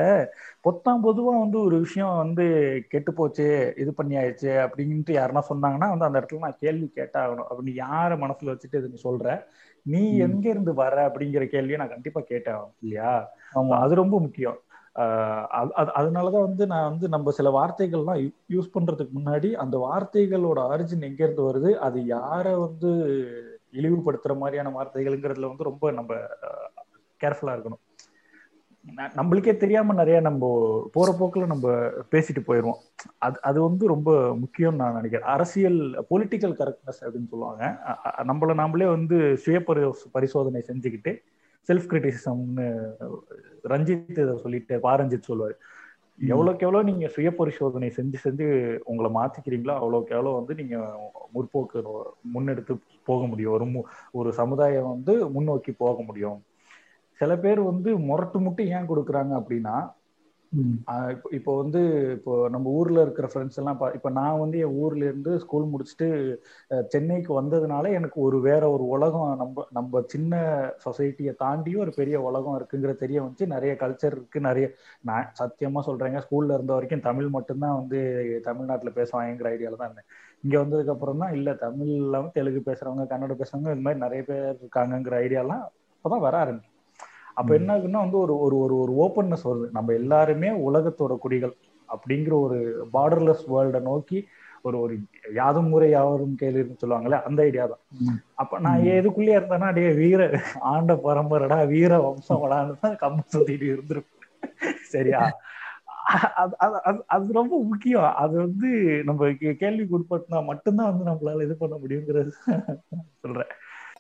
பொத்தாம் 0.65 1.03
பொதுவா 1.05 1.33
வந்து 1.39 1.57
ஒரு 1.59 1.75
விஷயம் 1.79 2.15
வந்து 2.17 2.45
கெட்டு 2.93 3.11
போச்சு 3.13 3.47
இது 3.77 3.91
பண்ணி 3.93 4.15
ஆயிடுச்சு 4.17 4.51
அப்படின்ட்டு 4.65 5.17
யாருன்னா 5.17 5.43
சொன்னாங்கன்னா 5.51 5.89
வந்து 5.93 6.07
அந்த 6.07 6.19
இடத்துல 6.19 6.45
நான் 6.45 6.61
கேள்வி 6.65 6.87
கேட்டாகணும். 6.95 7.49
அப்படி 7.51 7.73
யார 7.77 8.11
மனசுல 8.23 8.53
வச்சுட்டு 8.53 8.81
இது 8.81 8.93
நீ 8.93 8.99
சொல்ற? 9.03 9.27
நீ 9.85 10.01
எங்க 10.17 10.45
இருந்து 10.49 10.71
வர 10.73 10.95
அப்படிங்கிற 11.09 11.43
கேள்வியை 11.47 11.77
நான் 11.77 11.93
கண்டிப்பா 11.95 12.21
கேட்டாகணும் 12.31 12.73
இல்லையா? 12.81 13.11
அது 13.83 13.93
ரொம்ப 13.95 14.15
முக்கியம். 14.19 14.57
அதனாலதான் 15.99 16.45
வந்து 16.45 16.63
நான் 16.67 16.87
வந்து 16.89 17.07
நம்ம 17.07 17.31
சில 17.31 17.49
வார்த்தைகள்லாம் 17.49 18.21
யூஸ் 18.55 18.73
பண்றதுக்கு 18.75 19.13
முன்னாடி 19.17 19.49
அந்த 19.63 19.75
வார்த்தைகளோட 19.83 20.59
ஆரிஜின் 20.71 21.07
எங்க 21.09 21.21
இருந்து 21.23 21.43
வருது? 21.49 21.71
அது 21.87 21.99
யார 22.15 22.45
வந்து 22.65 22.91
இழிவுபடுத்துற 23.73 24.37
மாதிரியான 24.37 24.69
வார்த்தைகள்ங்கிறதுல 24.77 25.47
வந்து 25.47 25.63
ரொம்ப 25.63 25.91
நம்ம 25.91 26.15
கேர்ஃபுல்லா 27.23 27.55
இருக்கணும். 27.57 27.83
நம்மளுக்கே 29.15 29.57
தெரியாம 29.57 29.93
நிறைய 29.93 30.19
நம்ம 30.21 30.89
போற 30.91 31.15
போக்குல 31.19 31.45
நம்ம 31.45 31.69
பேசிட்டு 32.11 32.41
போயிடுவோம். 32.47 32.81
அது 33.17 33.41
அது 33.41 33.61
வந்து 33.61 33.87
ரொம்ப 33.87 34.35
முக்கியம் 34.35 34.75
நான் 34.75 34.93
நினைக்கிறேன். 34.93 35.27
அரசியல் 35.27 35.79
பொலிட்டிக்கல் 36.09 36.55
கரெக்ட்னஸ் 36.59 37.01
அப்படின்னு 37.01 37.31
சொல்லுவாங்க. 37.33 37.63
நம்மள 38.17 38.53
நாமளே 38.61 38.87
வந்து 38.89 39.37
சுய 39.37 39.63
பரிசோதனை 40.11 40.63
செஞ்சுக்கிட்டு 40.67 41.13
செல்ஃப் 41.67 41.89
கிரிட்டிசிசம்னு 41.91 42.67
ரஞ்சித் 43.63 44.09
இதை 44.09 44.37
சொல்லிட்டு 44.37 44.79
பாரஞ்சித் 44.83 45.27
சொல்லுவாரு 45.27 45.57
எவ்வளோக்கு 46.19 46.59
எவ்வளோ 46.59 46.81
நீங்க 46.83 47.07
சுய 47.07 47.35
பரிசோதனை 47.35 47.93
செஞ்சு 47.95 48.17
செஞ்சு 48.23 48.77
உங்களை 48.83 49.11
மாத்திக்கிறீங்களோ 49.13 49.73
அவ்வளோக்கு 49.81 50.07
எவ்வளோ 50.07 50.29
வந்து 50.29 50.55
நீங்க 50.55 50.77
முற்போக்கு 51.33 51.83
முன்னெடுத்து 52.33 52.77
போக 53.05 53.25
முடியும். 53.25 53.53
ஒரு 53.53 53.85
ஒரு 54.11 54.33
சமுதாயம் 54.33 54.87
வந்து 54.87 55.29
முன்னோக்கி 55.29 55.71
போக 55.71 56.01
முடியும். 56.01 56.43
சில 57.19 57.37
பேர் 57.37 57.61
வந்து 57.61 57.97
முரட்டு 57.97 58.39
முட்டு 58.39 58.67
ஏன் 58.67 58.89
கொடுக்குறாங்க 58.89 59.33
அப்படின்னா 59.41 59.75
இப்போ 61.37 61.51
வந்து 61.57 61.79
இப்போ 62.15 62.33
நம்ம 62.53 62.67
ஊர்ல 62.75 62.99
இருக்கிற 63.01 63.27
ஃப்ரெண்ட்ஸ் 63.31 63.59
எல்லாம் 63.61 63.79
இப்போ 63.97 64.09
நான் 64.11 64.39
வந்து 64.39 64.57
என் 64.65 64.77
ஊர்ல 64.83 65.03
இருந்து 65.05 65.31
ஸ்கூல் 65.43 65.65
முடிச்சுட்டு 65.71 66.07
சென்னைக்கு 66.93 67.31
வந்ததுனால 67.39 67.91
எனக்கு 67.97 68.17
ஒரு 68.21 68.37
வேற 68.47 68.63
ஒரு 68.75 68.85
உலகம் 68.95 69.31
நம்ம 69.41 69.65
நம்ம 69.71 70.01
சின்ன 70.13 70.33
சொசைட்டியை 70.85 71.33
தாண்டியும் 71.43 71.83
ஒரு 71.85 71.93
பெரிய 71.99 72.17
உலகம் 72.29 72.57
இருக்குங்கிற 72.59 72.93
தெரிய 73.03 73.17
வந்துச்சு. 73.23 73.47
நிறைய 73.55 73.73
கல்ச்சர் 73.83 74.15
இருக்கு 74.17 74.41
நிறைய 74.49 74.67
நான் 75.09 75.29
சத்தியமா 75.41 75.81
சொல்றேங்க 75.89 76.21
ஸ்கூல்ல 76.25 76.57
இருந்த 76.57 76.73
வரைக்கும் 76.77 77.05
தமிழ் 77.07 77.29
மட்டும்தான் 77.37 77.77
வந்து 77.79 77.99
தமிழ்நாட்டுல 78.47 78.91
பேசுவாங்கிற 78.99 79.51
ஐடியால 79.53 79.79
தான் 79.81 79.89
இருந்தேன். 79.89 80.09
இங்க 80.43 80.55
வந்ததுக்கு 80.63 80.93
அப்புறம் 80.95 81.21
தான் 81.23 81.35
இல்ல 81.37 81.49
தமிழ் 81.65 81.91
இல்லாம 81.99 82.31
தெலுங்கு 82.35 82.61
பேசுறவங்க 82.69 83.05
கன்னடம் 83.13 83.41
பேசுறவங்க 83.41 83.75
இது 83.75 83.85
மாதிரி 83.87 84.03
நிறைய 84.05 84.23
பேர் 84.29 84.49
இருக்காங்கங்கிற 84.55 85.15
ஐடியாலாம் 85.25 85.63
அப்பதான் 85.95 86.25
வர 86.27 86.35
ஆரம்பிச்சு. 86.43 86.71
அப்ப 87.37 87.53
என்ன 87.53 87.77
ஆகுன்னா 87.77 87.99
வந்து 87.99 88.17
ஒரு 88.17 88.39
ஒரு 88.39 88.57
ஒரு 88.57 88.79
ஒரு 88.79 88.93
ஓப்பன்னஸ் 88.93 89.47
வருது. 89.47 89.69
நம்ம 89.71 89.93
எல்லாருமே 89.93 90.49
உலகத்தோட 90.49 91.17
குடிகள் 91.17 91.55
அப்படிங்கிற 91.87 92.39
ஒரு 92.39 92.87
பார்டர்லெஸ் 92.93 93.43
வேர்ல்டை 93.47 93.81
நோக்கி 93.81 94.25
ஒரு 94.61 94.79
ஒரு 94.79 94.97
யாதும் 95.33 95.67
முறை 95.67 95.89
யாவரும் 95.89 96.37
கேள்வின்னு 96.41 96.75
சொல்லுவாங்கல்ல 96.85 97.21
அந்த 97.21 97.43
ஐடியா 97.43 97.65
தான். 97.65 97.79
அப்ப 98.33 98.59
நான் 98.59 98.79
எதுக்குள்ளே 98.79 99.39
இருந்தேன்னா 99.39 99.63
அடே 99.63 99.93
வீர 99.93 100.41
ஆண்ட 100.59 100.93
பரம்பரடா 100.93 101.67
வீர 101.67 101.97
வம்சமடான்னு 101.97 102.79
தான் 102.79 102.97
கம்பு 103.01 103.37
சுத்திட்டு 103.37 103.77
இருந்திருப்பேன். 103.77 104.73
சரியா? 104.83 105.37
அது 106.35 106.55
அது- 106.59 106.79
அது 106.79 107.03
அது 107.07 107.33
ரொம்ப 107.33 107.63
முக்கியம். 107.63 108.13
அது 108.15 108.37
வந்து 108.37 109.01
நம்ம 109.05 109.27
கே- 109.27 109.53
கேள்விக்கு 109.53 109.99
உட்பட்டுனா 109.99 110.45
மட்டும்தான் 110.45 111.03
வந்து 111.03 111.11
நம்மளால 111.11 111.43
இது 111.43 111.55
பண்ண 111.57 111.75
முடியுங்கிறது 111.75 112.27
சொல்றேன். 113.19 113.47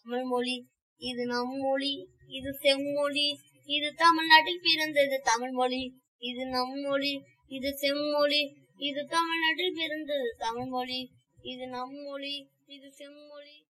தமிழ் 0.03 0.23
மொழி 0.23 0.67
இது 1.01 1.25
நம் 1.25 1.55
மொழி 1.57 1.93
இது 2.27 2.51
செம்மொழி 2.53 3.27
இது 3.69 3.93
தமிழ்நாட்டில் 3.93 4.63
பிறந்தது 4.63 5.21
தமிழ் 5.21 5.51
மொழி 5.51 5.83
இது 6.19 6.45
நம் 6.45 6.75
மொழி 6.81 7.13
இது 7.47 7.69
செம்மொழி 7.77 8.41
இது 8.77 9.05
தமிழ்நாட்டில் 9.05 9.77
பிறந்தது 9.77 10.35
தமிழ் 10.37 10.65
மொழி 10.65 11.01
இது 11.43 11.67
நம் 11.67 11.95
மொழி 12.03 12.35
இது 12.65 12.87
செம்மொழி. 12.91 13.66